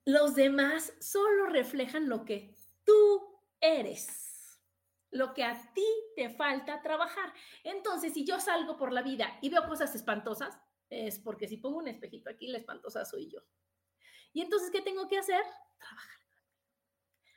Los 0.06 0.36
demás 0.36 0.94
solo 1.00 1.46
reflejan 1.46 2.10
lo 2.10 2.26
que 2.26 2.54
tú 2.84 3.40
eres, 3.62 4.60
lo 5.12 5.34
que 5.34 5.46
a 5.46 5.74
ti 5.74 5.86
te 6.16 6.30
falta 6.30 6.82
trabajar. 6.82 7.34
Entonces, 7.64 8.14
si 8.14 8.26
yo 8.26 8.40
salgo 8.40 8.76
por 8.76 8.92
la 8.92 9.02
vida 9.02 9.38
y 9.42 9.50
veo 9.50 9.66
cosas 9.66 9.96
espantosas, 9.96 10.60
es 10.94 11.20
porque 11.20 11.48
si 11.48 11.58
pongo 11.58 11.80
un 11.80 11.88
espejito 11.88 12.30
aquí, 12.30 12.48
la 12.48 12.60
espantosa 12.60 13.06
soy 13.06 13.30
yo. 13.30 13.40
Y 14.34 14.42
entonces, 14.42 14.72
¿qué 14.72 14.82
tengo 14.82 15.08
que 15.08 15.18
hacer? 15.18 15.44
Trabajar. 15.78 16.20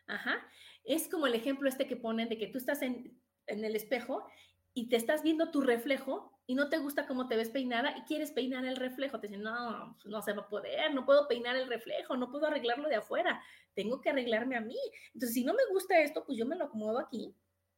Ajá. 0.07 0.47
Es 0.85 1.09
como 1.09 1.27
el 1.27 1.35
ejemplo 1.35 1.69
este 1.69 1.87
que 1.87 1.97
ponen 1.97 2.29
de 2.29 2.39
que 2.39 2.47
tú 2.47 2.59
estás 2.59 2.83
en, 2.83 3.21
el 3.47 3.77
espejo 3.77 4.27
y 4.75 4.89
te 4.89 4.97
estás 4.97 5.23
viendo 5.23 5.51
tu 5.51 5.61
reflejo 5.61 6.33
y 6.47 6.55
no 6.55 6.69
te 6.69 6.79
gusta 6.79 7.07
cómo 7.07 7.29
te 7.29 7.37
ves 7.37 7.51
peinada 7.51 7.97
y 7.97 8.03
quieres 8.03 8.33
peinar 8.33 8.65
el 8.65 8.77
reflejo, 8.77 9.21
te 9.21 9.29
dicen, 9.29 9.43
no, 9.43 9.97
no 10.05 10.23
se 10.23 10.33
va 10.33 10.43
a 10.43 10.49
poder, 10.49 10.95
no 10.95 11.05
puedo 11.05 11.27
peinar 11.29 11.57
el 11.57 11.69
reflejo, 11.69 12.17
no 12.17 12.31
puedo 12.31 12.47
arreglarlo 12.47 12.89
de 12.89 12.97
afuera, 12.97 13.43
tengo 13.75 14.01
que 14.01 14.11
arreglarme 14.11 14.57
a 14.57 14.61
mí. 14.61 14.79
Entonces, 15.15 15.35
si 15.35 15.45
no 15.45 15.55
me 15.55 15.67
gusta 15.71 16.01
esto, 16.01 16.25
pues 16.25 16.39
yo 16.39 16.47
me 16.47 16.57
lo 16.57 16.67
acomodo 16.67 16.99
aquí, 16.99 17.35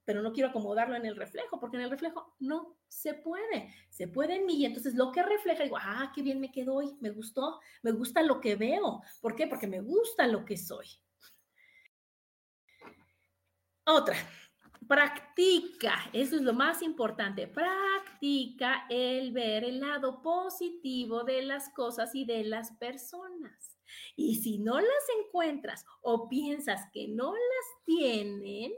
pero 0.09 0.22
no 0.22 0.32
quiero 0.32 0.48
acomodarlo 0.48 0.96
en 0.96 1.04
el 1.04 1.16
reflejo, 1.16 1.61
porque 1.61 1.76
en 1.76 1.82
el 1.82 1.90
reflejo 1.90 2.34
no 2.38 2.78
se 2.88 3.12
puede, 3.12 3.74
se 3.90 4.09
puede 4.09 4.36
en 4.36 4.46
mí. 4.46 4.54
Y 4.54 4.64
entonces 4.64 4.94
lo 4.94 5.12
que 5.12 5.22
refleja, 5.22 5.64
digo, 5.64 5.76
ah, 5.78 6.11
qué 6.14 6.22
bien 6.22 6.40
me 6.40 6.50
quedó 6.50 6.76
hoy, 6.76 6.96
me 7.02 7.11
gustó, 7.11 7.61
me 7.82 7.92
gusta 7.92 8.22
lo 8.22 8.40
que 8.40 8.56
veo. 8.56 9.02
¿Por 9.20 9.36
qué? 9.36 9.46
Porque 9.46 9.66
me 9.66 9.82
gusta 9.82 10.26
lo 10.26 10.46
que 10.46 10.56
soy. 10.56 10.86
Otra, 13.84 14.16
Practica, 14.88 16.09
eso 16.14 16.36
es 16.36 16.40
lo 16.40 16.54
más 16.54 16.80
importante, 16.80 17.46
practica 17.46 18.86
el 18.88 19.32
ver 19.32 19.62
el 19.64 19.80
lado 19.80 20.22
positivo 20.22 21.22
de 21.24 21.42
las 21.42 21.68
cosas 21.74 22.14
y 22.14 22.24
de 22.24 22.44
las 22.44 22.72
personas. 22.78 23.78
Y 24.16 24.36
si 24.36 24.59
no 24.59 24.80
las 24.80 25.04
encuentras 25.20 25.84
o 26.00 26.30
piensas 26.30 26.86
que 26.94 27.09
no 27.09 27.34
las 27.34 27.84
tienen, 27.84 28.72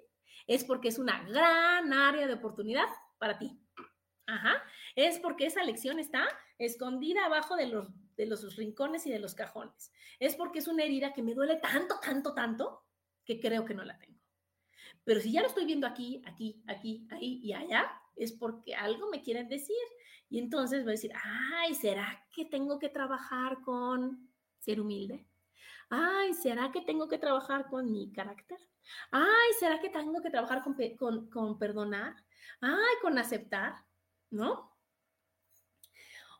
es 0.51 0.65
porque 0.65 0.89
es 0.89 0.99
una 0.99 1.23
gran 1.23 1.93
área 1.93 2.27
de 2.27 2.33
oportunidad 2.33 2.89
para 3.19 3.39
ti. 3.39 3.57
Ajá, 4.27 4.61
es 4.97 5.21
porque 5.21 5.47
esa 5.47 5.63
lección 5.63 6.01
está 6.01 6.27
escondida 6.59 7.25
abajo 7.25 7.55
de 7.55 7.67
los, 7.69 7.87
de 8.17 8.27
los 8.27 8.57
rincones 8.57 9.07
y 9.07 9.13
de 9.13 9.21
los 9.21 9.37
cajones. 9.37 9.93
Es 10.19 10.35
porque 10.35 10.59
es 10.59 10.67
una 10.67 10.83
herida 10.83 11.13
que 11.13 11.23
me 11.23 11.35
duele 11.35 11.59
tanto, 11.59 12.01
tanto, 12.01 12.35
tanto, 12.35 12.85
que 13.25 13.39
creo 13.39 13.65
que 13.65 13.75
no 13.75 13.85
la 13.85 13.97
tengo. 13.97 14.19
Pero 15.05 15.21
si 15.21 15.31
ya 15.31 15.41
lo 15.41 15.47
estoy 15.47 15.67
viendo 15.67 15.87
aquí, 15.87 16.21
aquí, 16.27 16.61
aquí, 16.67 17.07
ahí 17.13 17.39
y 17.45 17.53
allá, 17.53 17.89
es 18.17 18.33
porque 18.33 18.75
algo 18.75 19.09
me 19.09 19.23
quieren 19.23 19.49
decir. 19.49 19.77
Y 20.29 20.41
entonces 20.41 20.83
voy 20.83 20.91
a 20.91 20.99
decir, 20.99 21.13
ay, 21.15 21.77
¿será 21.77 22.27
que 22.35 22.45
tengo 22.45 22.81
que 22.81 22.89
trabajar 22.89 23.61
con 23.63 24.29
ser 24.59 24.81
humilde? 24.81 25.30
Ay, 25.91 26.35
¿será 26.35 26.71
que 26.73 26.81
tengo 26.81 27.09
que 27.09 27.19
trabajar 27.19 27.69
con 27.69 27.91
mi 27.91 28.13
carácter? 28.13 28.59
Ay, 29.11 29.53
¿será 29.59 29.81
que 29.81 29.91
tengo 29.91 30.23
que 30.23 30.31
trabajar 30.31 30.63
con, 30.63 30.77
con, 30.97 31.29
con 31.31 31.59
perdonar? 31.59 32.15
Ay, 32.61 32.95
con 33.03 33.19
aceptar, 33.19 33.75
¿no? 34.31 34.77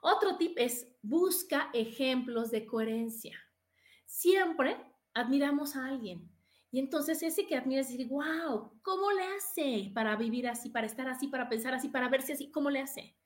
Otro 0.01 0.37
tip 0.39 0.57
es 0.57 0.89
busca 1.03 1.69
ejemplos 1.75 2.51
de 2.51 2.65
coherencia. 2.65 3.39
Siempre 4.07 4.77
admiramos 5.13 5.77
a 5.77 5.87
alguien, 5.87 6.31
y 6.73 6.79
entonces 6.79 7.23
ese 7.23 7.47
que 7.47 7.57
admiras 7.57 7.89
decir, 7.89 8.07
wow, 8.09 8.79
¿cómo 8.83 9.11
le 9.11 9.25
hace 9.37 9.91
para 9.93 10.15
vivir 10.17 10.47
así, 10.47 10.71
para 10.71 10.87
estar 10.87 11.09
así, 11.09 11.27
para 11.27 11.49
pensar 11.49 11.75
así, 11.75 11.89
para 11.89 12.09
verse 12.09 12.35
así? 12.35 12.51
¿Cómo 12.51 12.71
le 12.71 12.81
hace? 12.81 13.17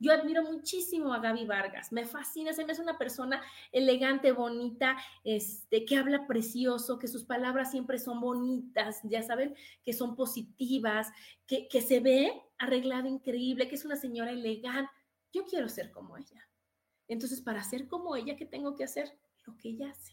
Yo 0.00 0.12
admiro 0.12 0.44
muchísimo 0.44 1.12
a 1.12 1.18
Gaby 1.18 1.44
Vargas, 1.46 1.90
me 1.90 2.06
fascina, 2.06 2.52
se 2.52 2.64
me 2.64 2.72
hace 2.72 2.82
una 2.82 2.98
persona 2.98 3.42
elegante, 3.72 4.30
bonita, 4.30 4.96
este, 5.24 5.84
que 5.84 5.96
habla 5.96 6.26
precioso, 6.26 6.98
que 6.98 7.08
sus 7.08 7.24
palabras 7.24 7.72
siempre 7.72 7.98
son 7.98 8.20
bonitas, 8.20 9.00
ya 9.02 9.22
saben, 9.22 9.56
que 9.84 9.92
son 9.92 10.14
positivas, 10.14 11.08
que, 11.46 11.66
que 11.66 11.82
se 11.82 11.98
ve 11.98 12.32
arreglada 12.58 13.08
increíble, 13.08 13.68
que 13.68 13.74
es 13.74 13.84
una 13.84 13.96
señora 13.96 14.30
elegante. 14.30 14.92
Yo 15.32 15.44
quiero 15.44 15.68
ser 15.68 15.90
como 15.90 16.16
ella. 16.16 16.48
Entonces, 17.08 17.40
para 17.40 17.64
ser 17.64 17.88
como 17.88 18.14
ella, 18.14 18.36
¿qué 18.36 18.46
tengo 18.46 18.76
que 18.76 18.84
hacer? 18.84 19.18
Lo 19.46 19.56
que 19.56 19.70
ella 19.70 19.90
hace. 19.90 20.12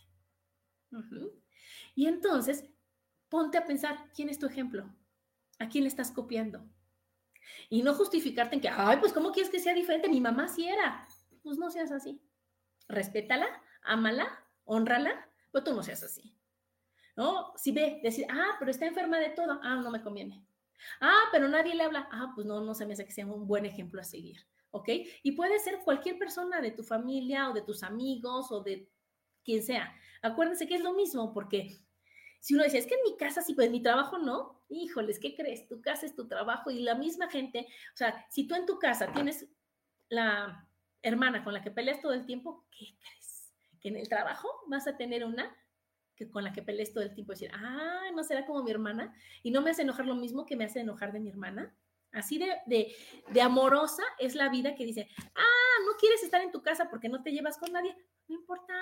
Y 1.93 2.07
entonces, 2.07 2.65
ponte 3.29 3.57
a 3.57 3.65
pensar, 3.65 4.09
¿quién 4.15 4.29
es 4.29 4.39
tu 4.39 4.45
ejemplo? 4.45 4.89
¿A 5.59 5.67
quién 5.69 5.83
le 5.83 5.89
estás 5.89 6.11
copiando? 6.11 6.67
Y 7.69 7.83
no 7.83 7.93
justificarte 7.93 8.55
en 8.55 8.61
que, 8.61 8.69
ay, 8.69 8.97
pues 8.97 9.13
¿cómo 9.13 9.31
quieres 9.31 9.51
que 9.51 9.59
sea 9.59 9.73
diferente? 9.73 10.09
Mi 10.09 10.21
mamá 10.21 10.47
sí 10.47 10.67
era. 10.67 11.07
Pues 11.43 11.57
no 11.57 11.69
seas 11.69 11.91
así. 11.91 12.21
Respétala, 12.87 13.47
ámala, 13.83 14.27
honrala, 14.65 15.29
pues 15.51 15.63
tú 15.63 15.73
no 15.73 15.83
seas 15.83 16.03
así. 16.03 16.35
¿No? 17.15 17.53
Si 17.55 17.71
ve, 17.71 17.99
decir, 18.03 18.25
ah, 18.29 18.55
pero 18.59 18.71
está 18.71 18.85
enferma 18.85 19.19
de 19.19 19.29
todo, 19.29 19.59
ah, 19.63 19.75
no 19.75 19.89
me 19.89 20.01
conviene. 20.01 20.45
Ah, 20.99 21.23
pero 21.31 21.47
nadie 21.47 21.75
le 21.75 21.83
habla, 21.83 22.07
ah, 22.11 22.31
pues 22.35 22.45
no, 22.45 22.61
no 22.61 22.73
se 22.73 22.85
me 22.85 22.93
hace 22.93 23.05
que 23.05 23.11
sea 23.11 23.25
un 23.25 23.47
buen 23.47 23.65
ejemplo 23.65 24.01
a 24.01 24.03
seguir. 24.03 24.45
¿Ok? 24.71 24.89
Y 25.23 25.31
puede 25.31 25.57
ser 25.59 25.79
cualquier 25.85 26.17
persona 26.17 26.59
de 26.59 26.71
tu 26.71 26.83
familia 26.83 27.49
o 27.49 27.53
de 27.53 27.61
tus 27.61 27.83
amigos 27.83 28.51
o 28.51 28.61
de 28.61 28.89
quien 29.43 29.63
sea. 29.63 29.95
Acuérdense 30.21 30.67
que 30.67 30.75
es 30.75 30.81
lo 30.81 30.93
mismo, 30.93 31.33
porque 31.33 31.79
si 32.39 32.55
uno 32.55 32.63
dice, 32.63 32.77
es 32.77 32.87
que 32.87 32.95
en 32.95 33.03
mi 33.03 33.17
casa 33.17 33.41
sí, 33.41 33.53
pues 33.53 33.67
en 33.67 33.71
mi 33.71 33.81
trabajo 33.81 34.17
no, 34.17 34.63
híjoles, 34.69 35.19
¿qué 35.19 35.35
crees? 35.35 35.67
Tu 35.67 35.81
casa 35.81 36.05
es 36.05 36.15
tu 36.15 36.27
trabajo 36.27 36.71
y 36.71 36.79
la 36.79 36.95
misma 36.95 37.29
gente, 37.29 37.67
o 37.93 37.97
sea, 37.97 38.25
si 38.29 38.47
tú 38.47 38.55
en 38.55 38.65
tu 38.65 38.79
casa 38.79 39.11
tienes 39.11 39.47
la 40.09 40.67
hermana 41.01 41.43
con 41.43 41.53
la 41.53 41.61
que 41.61 41.71
peleas 41.71 42.01
todo 42.01 42.13
el 42.13 42.25
tiempo, 42.25 42.65
¿qué 42.71 42.95
crees? 42.99 43.53
Que 43.79 43.89
en 43.89 43.97
el 43.97 44.09
trabajo 44.09 44.49
vas 44.67 44.87
a 44.87 44.97
tener 44.97 45.23
una 45.23 45.55
que 46.15 46.29
con 46.29 46.43
la 46.43 46.53
que 46.53 46.61
pelees 46.61 46.93
todo 46.93 47.03
el 47.03 47.13
tiempo, 47.13 47.33
decir, 47.33 47.51
ah, 47.53 48.09
no 48.15 48.23
será 48.23 48.45
como 48.45 48.63
mi 48.63 48.71
hermana 48.71 49.13
y 49.43 49.51
no 49.51 49.61
me 49.61 49.71
hace 49.71 49.81
enojar 49.81 50.05
lo 50.05 50.15
mismo 50.15 50.45
que 50.45 50.55
me 50.55 50.63
hace 50.63 50.79
enojar 50.79 51.11
de 51.11 51.19
mi 51.19 51.29
hermana. 51.29 51.75
Así 52.15 52.39
de, 52.39 53.41
amorosa 53.41 54.03
es 54.19 54.35
la 54.35 54.47
vida 54.47 54.73
que 54.73 54.85
dice, 54.85 55.09
ah, 55.17 55.83
no 55.85 55.97
quieres 55.99 56.23
estar 56.23 56.41
en 56.41 56.51
tu 56.51 56.63
casa 56.63 56.89
porque 56.89 57.09
no 57.09 57.21
te 57.21 57.31
llevas 57.31 57.57
con 57.57 57.73
nadie, 57.73 57.93
no 58.29 58.35
importa, 58.35 58.73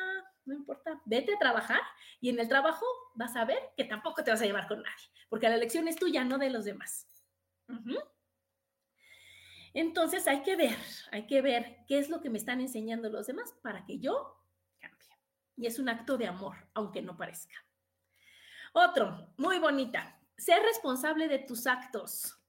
no 0.45 0.53
importa, 0.53 1.01
vete 1.05 1.33
a 1.33 1.39
trabajar 1.39 1.81
y 2.21 2.29
en 2.29 2.39
el 2.39 2.47
trabajo 2.47 2.85
vas 3.15 3.35
a 3.35 3.43
ver 3.43 3.57
que 3.75 3.85
tampoco 3.85 4.23
te 4.23 4.29
vas 4.29 4.41
a 4.41 4.45
llevar 4.45 4.67
con 4.67 4.83
nadie, 4.83 5.05
porque 5.29 5.49
la 5.49 5.55
elección 5.55 5.87
es 5.87 5.95
tuya, 5.95 6.23
no 6.23 6.37
de 6.37 6.51
los 6.51 6.63
demás. 6.63 7.07
Entonces 9.73 10.27
hay 10.27 10.43
que 10.43 10.55
ver, 10.55 10.77
hay 11.11 11.25
que 11.25 11.41
ver 11.41 11.77
qué 11.87 11.97
es 11.97 12.09
lo 12.09 12.21
que 12.21 12.29
me 12.29 12.37
están 12.37 12.61
enseñando 12.61 13.09
los 13.09 13.25
demás 13.25 13.55
para 13.63 13.83
que 13.83 13.97
yo 13.97 14.37
cambie. 14.79 15.09
Y 15.55 15.65
es 15.65 15.79
un 15.79 15.89
acto 15.89 16.19
de 16.19 16.27
amor, 16.27 16.55
aunque 16.75 17.01
no 17.01 17.17
parezca. 17.17 17.55
Otro, 18.73 19.33
muy 19.37 19.57
bonita, 19.57 20.19
sé 20.37 20.59
responsable 20.59 21.27
de 21.27 21.39
tus 21.39 21.65
actos. 21.65 22.42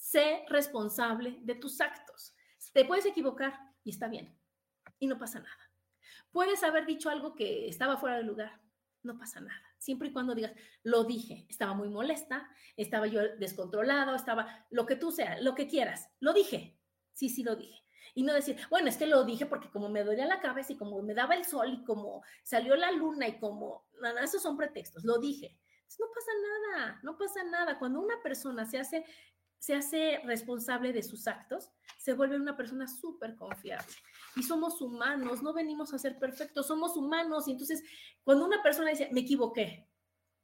Sé 0.00 0.44
responsable 0.48 1.38
de 1.42 1.54
tus 1.54 1.80
actos. 1.82 2.34
Te 2.72 2.86
puedes 2.86 3.04
equivocar 3.04 3.60
y 3.84 3.90
está 3.90 4.08
bien. 4.08 4.34
Y 4.98 5.06
no 5.06 5.18
pasa 5.18 5.40
nada. 5.40 5.70
Puedes 6.32 6.62
haber 6.64 6.86
dicho 6.86 7.10
algo 7.10 7.34
que 7.34 7.68
estaba 7.68 7.98
fuera 7.98 8.16
de 8.16 8.22
lugar, 8.22 8.60
no 9.02 9.18
pasa 9.18 9.40
nada. 9.40 9.62
Siempre 9.78 10.08
y 10.08 10.12
cuando 10.12 10.34
digas, 10.34 10.52
lo 10.82 11.04
dije, 11.04 11.46
estaba 11.50 11.74
muy 11.74 11.90
molesta, 11.90 12.48
estaba 12.76 13.06
yo 13.08 13.20
descontrolado, 13.36 14.14
estaba 14.14 14.66
lo 14.70 14.86
que 14.86 14.96
tú 14.96 15.12
seas, 15.12 15.42
lo 15.42 15.54
que 15.54 15.68
quieras, 15.68 16.08
lo 16.18 16.32
dije. 16.32 16.78
Sí, 17.12 17.28
sí, 17.28 17.42
lo 17.42 17.54
dije. 17.54 17.84
Y 18.14 18.22
no 18.22 18.32
decir, 18.32 18.56
bueno, 18.70 18.88
es 18.88 18.96
que 18.96 19.06
lo 19.06 19.24
dije 19.24 19.44
porque 19.46 19.70
como 19.70 19.90
me 19.90 20.02
dolía 20.02 20.26
la 20.26 20.40
cabeza 20.40 20.72
y 20.72 20.78
como 20.78 21.02
me 21.02 21.14
daba 21.14 21.34
el 21.34 21.44
sol 21.44 21.72
y 21.72 21.84
como 21.84 22.22
salió 22.42 22.74
la 22.74 22.90
luna 22.90 23.28
y 23.28 23.38
como, 23.38 23.86
nada, 24.00 24.24
esos 24.24 24.42
son 24.42 24.56
pretextos, 24.56 25.04
lo 25.04 25.18
dije. 25.18 25.58
no 25.98 26.06
pasa 26.14 26.30
nada, 26.42 27.00
no 27.02 27.18
pasa 27.18 27.44
nada. 27.44 27.78
Cuando 27.78 28.00
una 28.00 28.20
persona 28.22 28.64
se 28.64 28.78
hace, 28.78 29.04
se 29.60 29.74
hace 29.74 30.20
responsable 30.24 30.92
de 30.92 31.02
sus 31.02 31.28
actos, 31.28 31.70
se 31.98 32.14
vuelve 32.14 32.36
una 32.36 32.56
persona 32.56 32.88
súper 32.88 33.36
confiable 33.36 33.94
y 34.34 34.42
somos 34.42 34.80
humanos, 34.80 35.42
no 35.42 35.52
venimos 35.52 35.92
a 35.92 35.98
ser 35.98 36.18
perfectos, 36.18 36.66
somos 36.66 36.96
humanos. 36.96 37.46
Y 37.46 37.52
entonces, 37.52 37.84
cuando 38.24 38.46
una 38.46 38.62
persona 38.62 38.90
dice, 38.90 39.10
me 39.12 39.20
equivoqué, 39.20 39.86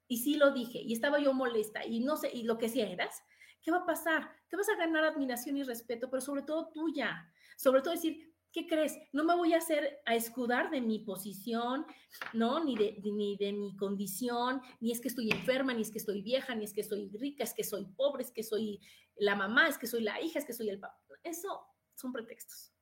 y 0.06 0.18
sí 0.18 0.36
lo 0.36 0.52
dije, 0.52 0.80
y 0.80 0.92
estaba 0.92 1.18
yo 1.18 1.32
molesta, 1.32 1.84
y 1.84 2.00
no 2.00 2.16
sé, 2.16 2.30
y 2.32 2.42
lo 2.44 2.58
que 2.58 2.68
sí 2.68 2.80
eras, 2.80 3.22
¿qué 3.62 3.70
va 3.70 3.78
a 3.78 3.86
pasar? 3.86 4.30
Te 4.48 4.56
vas 4.56 4.68
a 4.68 4.76
ganar 4.76 5.04
admiración 5.04 5.56
y 5.56 5.62
respeto, 5.62 6.10
pero 6.10 6.20
sobre 6.20 6.42
todo 6.42 6.68
tuya. 6.68 7.32
Sobre 7.56 7.80
todo 7.80 7.94
decir, 7.94 8.35
¿qué 8.56 8.66
crees? 8.66 8.98
No 9.12 9.22
me 9.22 9.36
voy 9.36 9.52
a 9.52 9.58
hacer 9.58 10.00
a 10.06 10.14
escudar 10.14 10.70
de 10.70 10.80
mi 10.80 11.00
posición, 11.00 11.84
¿no? 12.32 12.64
Ni 12.64 12.74
de, 12.74 12.98
ni 13.04 13.36
de 13.36 13.52
mi 13.52 13.76
condición, 13.76 14.62
ni 14.80 14.92
es 14.92 15.00
que 15.02 15.08
estoy 15.08 15.30
enferma, 15.30 15.74
ni 15.74 15.82
es 15.82 15.90
que 15.90 15.98
estoy 15.98 16.22
vieja, 16.22 16.54
ni 16.54 16.64
es 16.64 16.72
que 16.72 16.82
soy 16.82 17.10
rica, 17.10 17.44
es 17.44 17.52
que 17.52 17.64
soy 17.64 17.84
pobre, 17.84 18.22
es 18.22 18.30
que 18.30 18.42
soy 18.42 18.80
la 19.16 19.36
mamá, 19.36 19.68
es 19.68 19.76
que 19.76 19.86
soy 19.86 20.02
la 20.02 20.22
hija, 20.22 20.38
es 20.38 20.46
que 20.46 20.54
soy 20.54 20.70
el 20.70 20.80
papá. 20.80 20.98
Eso 21.22 21.66
son 21.94 22.14
pretextos. 22.14 22.72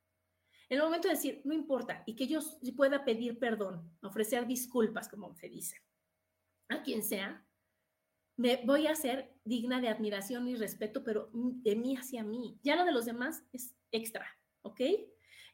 En 0.69 0.77
el 0.77 0.83
momento 0.83 1.09
de 1.09 1.15
decir, 1.15 1.41
no 1.43 1.53
importa, 1.53 2.03
y 2.05 2.15
que 2.15 2.25
yo 2.25 2.39
pueda 2.77 3.03
pedir 3.03 3.37
perdón, 3.37 3.97
ofrecer 4.01 4.47
disculpas, 4.47 5.09
como 5.09 5.35
se 5.35 5.49
dice, 5.49 5.75
a 6.69 6.83
quien 6.83 7.03
sea, 7.03 7.45
me 8.37 8.63
voy 8.65 8.87
a 8.87 8.91
hacer 8.91 9.35
digna 9.43 9.81
de 9.81 9.89
admiración 9.89 10.47
y 10.47 10.55
respeto, 10.55 11.03
pero 11.03 11.29
de 11.33 11.75
mí 11.75 11.97
hacia 11.97 12.23
mí. 12.23 12.61
Ya 12.63 12.77
lo 12.77 12.85
de 12.85 12.93
los 12.93 13.03
demás 13.03 13.43
es 13.51 13.75
extra, 13.91 14.25
¿ok? 14.61 14.79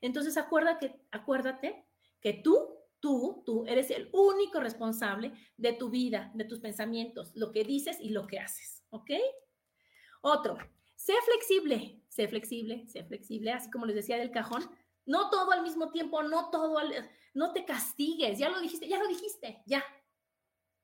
Entonces 0.01 0.35
acuérdate, 0.37 1.85
que 2.19 2.33
tú, 2.33 2.77
tú, 2.99 3.43
tú 3.45 3.65
eres 3.67 3.89
el 3.91 4.09
único 4.13 4.59
responsable 4.59 5.33
de 5.57 5.73
tu 5.73 5.89
vida, 5.89 6.31
de 6.33 6.45
tus 6.45 6.59
pensamientos, 6.59 7.31
lo 7.35 7.51
que 7.51 7.63
dices 7.63 7.97
y 7.99 8.09
lo 8.09 8.27
que 8.27 8.39
haces, 8.39 8.83
¿ok? 8.89 9.11
Otro, 10.21 10.57
sé 10.95 11.13
flexible, 11.25 12.03
sé 12.07 12.27
flexible, 12.27 12.87
sé 12.87 13.03
flexible, 13.03 13.51
así 13.51 13.71
como 13.71 13.85
les 13.85 13.95
decía 13.95 14.17
del 14.17 14.31
cajón, 14.31 14.69
no 15.05 15.29
todo 15.29 15.51
al 15.51 15.63
mismo 15.63 15.91
tiempo, 15.91 16.21
no 16.23 16.49
todo, 16.51 16.79
no 17.33 17.53
te 17.53 17.65
castigues, 17.65 18.37
ya 18.37 18.49
lo 18.49 18.59
dijiste, 18.59 18.87
ya 18.87 18.99
lo 18.99 19.07
dijiste, 19.07 19.61
ya. 19.65 19.83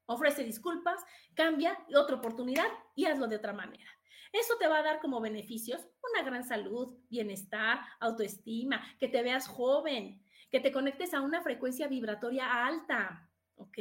Ofrece 0.05 0.43
disculpas, 0.43 1.03
cambia 1.35 1.77
otra 1.93 2.15
oportunidad 2.15 2.67
y 2.95 3.05
hazlo 3.05 3.27
de 3.27 3.35
otra 3.35 3.53
manera. 3.53 3.96
Eso 4.31 4.55
te 4.59 4.67
va 4.67 4.79
a 4.79 4.83
dar 4.83 4.99
como 4.99 5.21
beneficios 5.21 5.87
una 6.11 6.23
gran 6.23 6.43
salud, 6.43 6.97
bienestar, 7.09 7.79
autoestima, 7.99 8.81
que 8.99 9.07
te 9.07 9.23
veas 9.23 9.47
joven, 9.47 10.21
que 10.49 10.59
te 10.59 10.71
conectes 10.71 11.13
a 11.13 11.21
una 11.21 11.41
frecuencia 11.41 11.87
vibratoria 11.87 12.65
alta, 12.65 13.29
¿ok? 13.55 13.77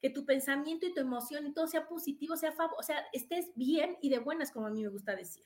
Que 0.00 0.10
tu 0.10 0.24
pensamiento 0.24 0.86
y 0.86 0.94
tu 0.94 1.00
emoción 1.00 1.46
y 1.46 1.52
todo 1.52 1.66
sea 1.66 1.86
positivo, 1.88 2.36
sea 2.36 2.54
o 2.78 2.82
sea, 2.82 3.04
estés 3.12 3.52
bien 3.54 3.96
y 4.00 4.10
de 4.10 4.18
buenas, 4.18 4.50
como 4.50 4.66
a 4.66 4.70
mí 4.70 4.82
me 4.82 4.88
gusta 4.88 5.16
decir. 5.16 5.44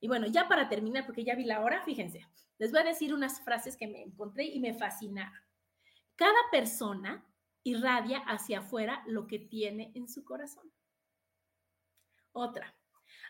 Y 0.00 0.08
bueno, 0.08 0.26
ya 0.26 0.48
para 0.48 0.68
terminar, 0.68 1.06
porque 1.06 1.24
ya 1.24 1.34
vi 1.34 1.44
la 1.44 1.60
hora, 1.62 1.82
fíjense, 1.84 2.26
les 2.58 2.72
voy 2.72 2.80
a 2.80 2.84
decir 2.84 3.14
unas 3.14 3.40
frases 3.40 3.76
que 3.76 3.86
me 3.86 4.02
encontré 4.02 4.44
y 4.44 4.60
me 4.60 4.74
fascinaron. 4.74 5.40
Cada 6.16 6.38
persona 6.50 7.24
irradia 7.64 8.18
hacia 8.18 8.60
afuera 8.60 9.02
lo 9.06 9.26
que 9.26 9.38
tiene 9.38 9.92
en 9.94 10.08
su 10.08 10.24
corazón. 10.24 10.72
Otra, 12.32 12.74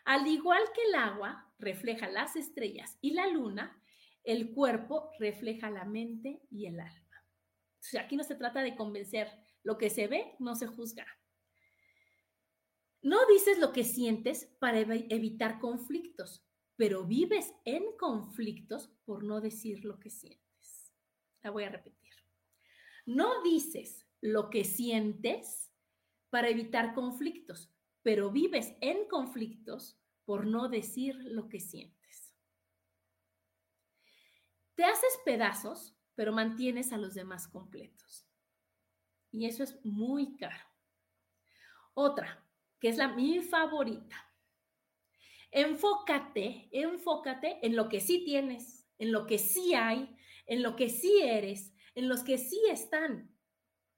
al 0.05 0.27
igual 0.27 0.63
que 0.75 0.83
el 0.89 0.95
agua 0.95 1.53
refleja 1.59 2.09
las 2.09 2.37
estrellas 2.37 2.99
y 3.01 3.13
la 3.13 3.27
luna, 3.29 3.81
el 4.25 4.53
cuerpo 4.53 5.11
refleja 5.19 5.71
la 5.71 5.85
mente 5.85 6.43
y 6.51 6.67
el 6.67 6.81
alma. 6.81 7.27
Aquí 7.99 8.17
no 8.17 8.25
se 8.25 8.37
trata 8.37 8.63
de 8.63 8.77
convencer, 8.77 9.29
lo 9.63 9.79
que 9.79 9.91
se 9.91 10.07
ve 10.07 10.35
no 10.39 10.55
se 10.55 10.67
juzga. 10.67 11.07
No 13.03 13.27
dices 13.27 13.59
lo 13.59 13.73
que 13.73 13.85
sientes 13.85 14.47
para 14.61 14.79
evitar 14.79 15.59
conflictos, 15.59 16.45
pero 16.77 17.05
vives 17.05 17.53
en 17.65 17.97
conflictos 17.97 18.91
por 19.05 19.25
no 19.25 19.41
decir 19.41 19.85
lo 19.85 19.99
que 19.99 20.11
sientes. 20.11 20.93
La 21.43 21.51
voy 21.51 21.65
a 21.65 21.71
repetir. 21.71 22.13
No 23.05 23.43
dices 23.43 24.07
lo 24.21 24.51
que 24.51 24.65
sientes 24.65 25.73
para 26.31 26.49
evitar 26.49 26.95
conflictos, 26.95 27.71
pero 28.03 28.31
vives 28.31 28.75
en 28.81 29.09
conflictos 29.09 29.99
por 30.25 30.47
no 30.47 30.69
decir 30.69 31.17
lo 31.17 31.49
que 31.49 31.61
sientes. 31.61 32.33
Te 34.75 34.85
haces 34.85 35.19
pedazos, 35.25 35.97
pero 36.15 36.33
mantienes 36.33 36.93
a 36.93 36.99
los 36.99 37.15
demás 37.15 37.49
completos. 37.49 38.27
Y 39.31 39.47
eso 39.47 39.63
es 39.63 39.85
muy 39.85 40.37
caro. 40.37 40.65
Otra, 41.95 42.45
que 42.81 42.89
es 42.89 42.97
la 42.97 43.09
mi 43.09 43.41
favorita. 43.41 44.17
Enfócate, 45.51 46.69
enfócate 46.73 47.65
en 47.67 47.77
lo 47.77 47.89
que 47.89 48.01
sí 48.01 48.25
tienes, 48.25 48.89
en 48.99 49.13
lo 49.13 49.27
que 49.27 49.39
sí 49.39 49.75
hay, 49.75 50.17
en 50.47 50.63
lo 50.63 50.77
que 50.77 50.89
sí 50.89 51.21
eres, 51.23 51.75
en 51.95 52.09
los 52.09 52.23
que 52.23 52.39
sí 52.39 52.61
están. 52.71 53.37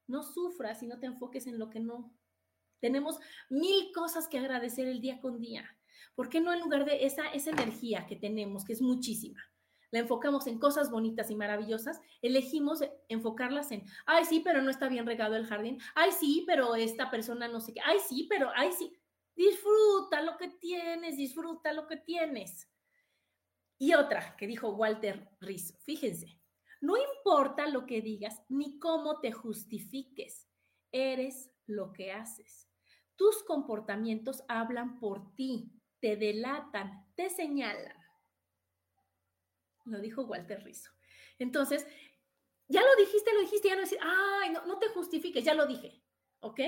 No 0.06 0.22
sufras 0.22 0.82
y 0.82 0.86
no 0.86 0.98
te 0.98 1.06
enfoques 1.06 1.46
en 1.46 1.58
lo 1.58 1.70
que 1.70 1.80
no. 1.80 2.14
Tenemos 2.80 3.18
mil 3.48 3.92
cosas 3.92 4.28
que 4.28 4.38
agradecer 4.38 4.88
el 4.88 5.00
día 5.00 5.20
con 5.20 5.40
día. 5.40 5.64
¿Por 6.14 6.28
qué 6.28 6.40
no 6.40 6.52
en 6.52 6.60
lugar 6.60 6.84
de 6.84 7.04
esa, 7.04 7.28
esa 7.32 7.50
energía 7.50 8.06
que 8.06 8.16
tenemos, 8.16 8.64
que 8.64 8.72
es 8.72 8.82
muchísima, 8.82 9.42
la 9.94 10.00
enfocamos 10.00 10.48
en 10.48 10.58
cosas 10.58 10.90
bonitas 10.90 11.30
y 11.30 11.36
maravillosas, 11.36 12.00
elegimos 12.20 12.80
enfocarlas 13.08 13.70
en, 13.70 13.84
ay, 14.06 14.24
sí, 14.24 14.40
pero 14.40 14.60
no 14.60 14.70
está 14.70 14.88
bien 14.88 15.06
regado 15.06 15.36
el 15.36 15.46
jardín, 15.46 15.78
ay, 15.94 16.10
sí, 16.10 16.42
pero 16.48 16.74
esta 16.74 17.12
persona 17.12 17.46
no 17.46 17.60
sé 17.60 17.74
qué, 17.74 17.80
ay, 17.84 17.98
sí, 18.00 18.26
pero, 18.28 18.50
ay, 18.56 18.72
sí. 18.72 18.92
Disfruta 19.36 20.20
lo 20.22 20.36
que 20.36 20.48
tienes, 20.48 21.16
disfruta 21.16 21.72
lo 21.72 21.86
que 21.86 21.96
tienes. 21.96 22.68
Y 23.78 23.94
otra 23.94 24.34
que 24.36 24.48
dijo 24.48 24.70
Walter 24.70 25.28
Rizzo, 25.40 25.76
fíjense, 25.84 26.40
no 26.80 26.96
importa 26.96 27.68
lo 27.68 27.86
que 27.86 28.02
digas 28.02 28.42
ni 28.48 28.80
cómo 28.80 29.20
te 29.20 29.30
justifiques, 29.30 30.48
eres 30.90 31.52
lo 31.66 31.92
que 31.92 32.12
haces. 32.12 32.68
Tus 33.16 33.42
comportamientos 33.44 34.42
hablan 34.48 34.98
por 34.98 35.34
ti. 35.34 35.70
te 36.00 36.16
delatan, 36.16 37.06
te 37.14 37.30
señalan. 37.30 37.96
Lo 39.86 40.00
dijo 40.00 40.22
Walter 40.24 40.62
Rizzo. 40.62 40.90
Entonces, 41.38 41.86
ya 42.68 42.82
lo 42.82 42.94
dijiste, 42.96 43.32
lo 43.32 43.40
dijiste, 43.40 43.68
ya 43.68 43.74
no 43.74 43.80
decir, 43.80 43.98
ay, 44.02 44.50
no, 44.50 44.66
no 44.66 44.78
te 44.78 44.88
justifiques, 44.88 45.44
ya 45.44 45.54
lo 45.54 45.66
dije, 45.66 46.02
¿ok? 46.40 46.60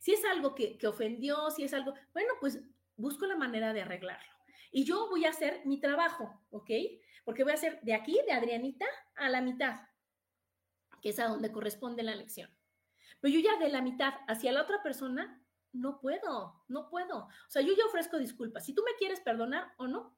Si 0.00 0.12
es 0.12 0.24
algo 0.26 0.54
que, 0.54 0.76
que 0.76 0.86
ofendió, 0.86 1.50
si 1.50 1.64
es 1.64 1.72
algo, 1.72 1.94
bueno, 2.12 2.34
pues 2.40 2.60
busco 2.96 3.26
la 3.26 3.36
manera 3.36 3.72
de 3.72 3.82
arreglarlo. 3.82 4.32
Y 4.70 4.84
yo 4.84 5.08
voy 5.08 5.24
a 5.24 5.30
hacer 5.30 5.62
mi 5.64 5.80
trabajo, 5.80 6.44
¿ok? 6.50 6.70
Porque 7.24 7.42
voy 7.42 7.52
a 7.52 7.56
hacer 7.56 7.80
de 7.82 7.94
aquí, 7.94 8.20
de 8.26 8.32
Adrianita, 8.32 8.86
a 9.14 9.28
la 9.28 9.40
mitad, 9.40 9.80
que 11.00 11.10
es 11.10 11.18
a 11.18 11.28
donde 11.28 11.52
corresponde 11.52 12.02
la 12.02 12.14
lección. 12.14 12.50
Pero 13.24 13.36
yo 13.36 13.40
ya 13.40 13.56
de 13.56 13.70
la 13.70 13.80
mitad 13.80 14.12
hacia 14.28 14.52
la 14.52 14.60
otra 14.60 14.82
persona, 14.82 15.42
no 15.72 15.98
puedo, 15.98 16.62
no 16.68 16.90
puedo. 16.90 17.20
O 17.20 17.48
sea, 17.48 17.62
yo 17.62 17.72
ya 17.74 17.86
ofrezco 17.86 18.18
disculpas. 18.18 18.66
Si 18.66 18.74
tú 18.74 18.82
me 18.84 18.94
quieres 18.98 19.20
perdonar 19.20 19.72
o 19.78 19.86
no, 19.86 20.14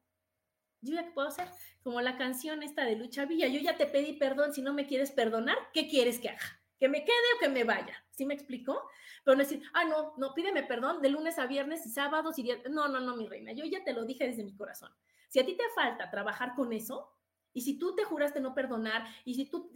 yo 0.81 0.93
ya 0.93 1.05
qué 1.05 1.11
puedo 1.11 1.29
hacer. 1.29 1.47
Como 1.83 2.01
la 2.01 2.17
canción 2.17 2.63
esta 2.63 2.83
de 2.83 2.97
Lucha 2.97 3.23
Villa, 3.23 3.47
yo 3.47 3.61
ya 3.61 3.77
te 3.77 3.85
pedí 3.85 4.17
perdón, 4.17 4.51
si 4.51 4.61
no 4.61 4.73
me 4.73 4.87
quieres 4.87 5.11
perdonar, 5.11 5.55
¿qué 5.73 5.87
quieres 5.87 6.19
que 6.19 6.27
haga? 6.27 6.61
¿Que 6.77 6.89
me 6.89 7.05
quede 7.05 7.15
o 7.37 7.39
que 7.39 7.47
me 7.47 7.63
vaya? 7.63 7.95
¿Sí 8.11 8.25
me 8.25 8.33
explico? 8.33 8.89
Pero 9.23 9.37
no 9.37 9.43
decir, 9.43 9.63
ah, 9.71 9.85
no, 9.85 10.13
no, 10.17 10.33
pídeme 10.33 10.63
perdón 10.63 11.01
de 11.01 11.07
lunes 11.07 11.39
a 11.39 11.47
viernes 11.47 11.85
y 11.85 11.89
sábados 11.89 12.37
y 12.39 12.43
días. 12.43 12.59
No, 12.69 12.89
no, 12.89 12.99
no, 12.99 13.15
mi 13.15 13.25
reina, 13.25 13.53
yo 13.53 13.63
ya 13.63 13.85
te 13.85 13.93
lo 13.93 14.03
dije 14.03 14.27
desde 14.27 14.43
mi 14.43 14.53
corazón. 14.53 14.91
Si 15.29 15.39
a 15.39 15.45
ti 15.45 15.55
te 15.55 15.63
falta 15.73 16.11
trabajar 16.11 16.55
con 16.55 16.73
eso, 16.73 17.09
y 17.53 17.61
si 17.61 17.79
tú 17.79 17.95
te 17.95 18.03
juraste 18.03 18.41
no 18.41 18.53
perdonar, 18.53 19.07
y 19.23 19.35
si 19.35 19.45
tú 19.45 19.71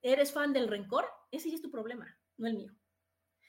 eres 0.00 0.32
fan 0.32 0.52
del 0.52 0.68
rencor, 0.68 1.06
ese 1.32 1.48
ya 1.48 1.56
es 1.56 1.62
tu 1.62 1.72
problema, 1.72 2.16
no 2.38 2.48
el 2.48 2.54
mío. 2.54 2.72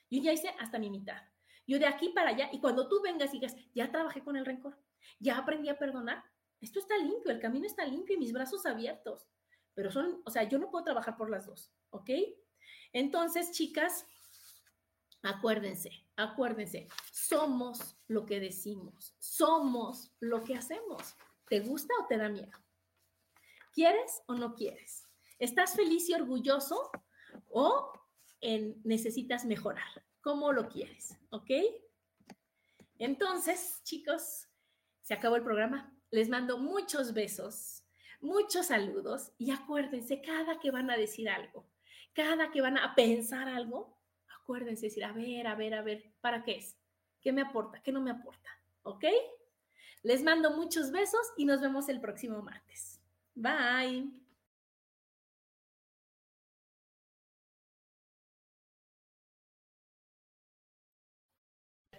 Yo 0.09 0.21
ya 0.21 0.33
hice 0.33 0.49
hasta 0.59 0.79
mi 0.79 0.89
mitad. 0.89 1.21
Yo 1.67 1.77
de 1.77 1.85
aquí 1.85 2.09
para 2.09 2.31
allá, 2.31 2.49
y 2.51 2.59
cuando 2.59 2.87
tú 2.87 3.01
vengas 3.01 3.29
y 3.29 3.39
digas, 3.39 3.55
ya 3.73 3.91
trabajé 3.91 4.23
con 4.23 4.35
el 4.35 4.45
rencor, 4.45 4.77
ya 5.19 5.37
aprendí 5.37 5.69
a 5.69 5.77
perdonar, 5.77 6.23
esto 6.59 6.79
está 6.79 6.97
limpio, 6.97 7.31
el 7.31 7.39
camino 7.39 7.65
está 7.65 7.85
limpio 7.85 8.15
y 8.15 8.19
mis 8.19 8.33
brazos 8.33 8.65
abiertos. 8.65 9.27
Pero 9.75 9.91
son, 9.91 10.21
o 10.25 10.31
sea, 10.31 10.43
yo 10.43 10.57
no 10.57 10.69
puedo 10.71 10.83
trabajar 10.83 11.15
por 11.15 11.29
las 11.29 11.45
dos, 11.45 11.71
¿ok? 11.91 12.09
Entonces, 12.91 13.51
chicas, 13.51 14.07
acuérdense, 15.21 15.91
acuérdense, 16.15 16.87
somos 17.11 17.97
lo 18.07 18.25
que 18.25 18.39
decimos, 18.39 19.15
somos 19.19 20.11
lo 20.19 20.43
que 20.43 20.55
hacemos. 20.55 21.15
¿Te 21.47 21.59
gusta 21.61 21.93
o 22.01 22.07
te 22.07 22.17
da 22.17 22.29
miedo? 22.29 22.57
¿Quieres 23.73 24.23
o 24.27 24.33
no 24.33 24.55
quieres? 24.55 25.07
¿Estás 25.37 25.75
feliz 25.75 26.09
y 26.09 26.13
orgulloso 26.13 26.91
o 27.49 27.93
necesitas 28.41 29.45
mejorar? 29.45 30.05
¿Cómo 30.21 30.51
lo 30.51 30.67
quieres? 30.67 31.17
¿Ok? 31.29 31.51
Entonces, 32.97 33.81
chicos, 33.83 34.47
se 35.01 35.13
acabó 35.13 35.35
el 35.35 35.43
programa. 35.43 35.95
Les 36.11 36.29
mando 36.29 36.57
muchos 36.57 37.13
besos, 37.13 37.83
muchos 38.19 38.67
saludos 38.67 39.31
y 39.37 39.51
acuérdense 39.51 40.21
cada 40.21 40.59
que 40.59 40.71
van 40.71 40.89
a 40.89 40.97
decir 40.97 41.29
algo, 41.29 41.69
cada 42.13 42.51
que 42.51 42.61
van 42.61 42.77
a 42.77 42.95
pensar 42.95 43.47
algo, 43.47 43.97
acuérdense 44.41 44.87
decir, 44.87 45.05
a 45.05 45.13
ver, 45.13 45.47
a 45.47 45.55
ver, 45.55 45.75
a 45.75 45.81
ver, 45.81 46.11
¿para 46.19 46.43
qué 46.43 46.57
es? 46.57 46.77
¿Qué 47.21 47.31
me 47.31 47.41
aporta? 47.41 47.81
¿Qué 47.81 47.91
no 47.91 48.01
me 48.01 48.11
aporta? 48.11 48.49
¿Ok? 48.83 49.05
Les 50.03 50.23
mando 50.23 50.51
muchos 50.51 50.91
besos 50.91 51.21
y 51.37 51.45
nos 51.45 51.61
vemos 51.61 51.89
el 51.89 52.01
próximo 52.01 52.41
martes. 52.41 52.99
Bye. 53.35 54.18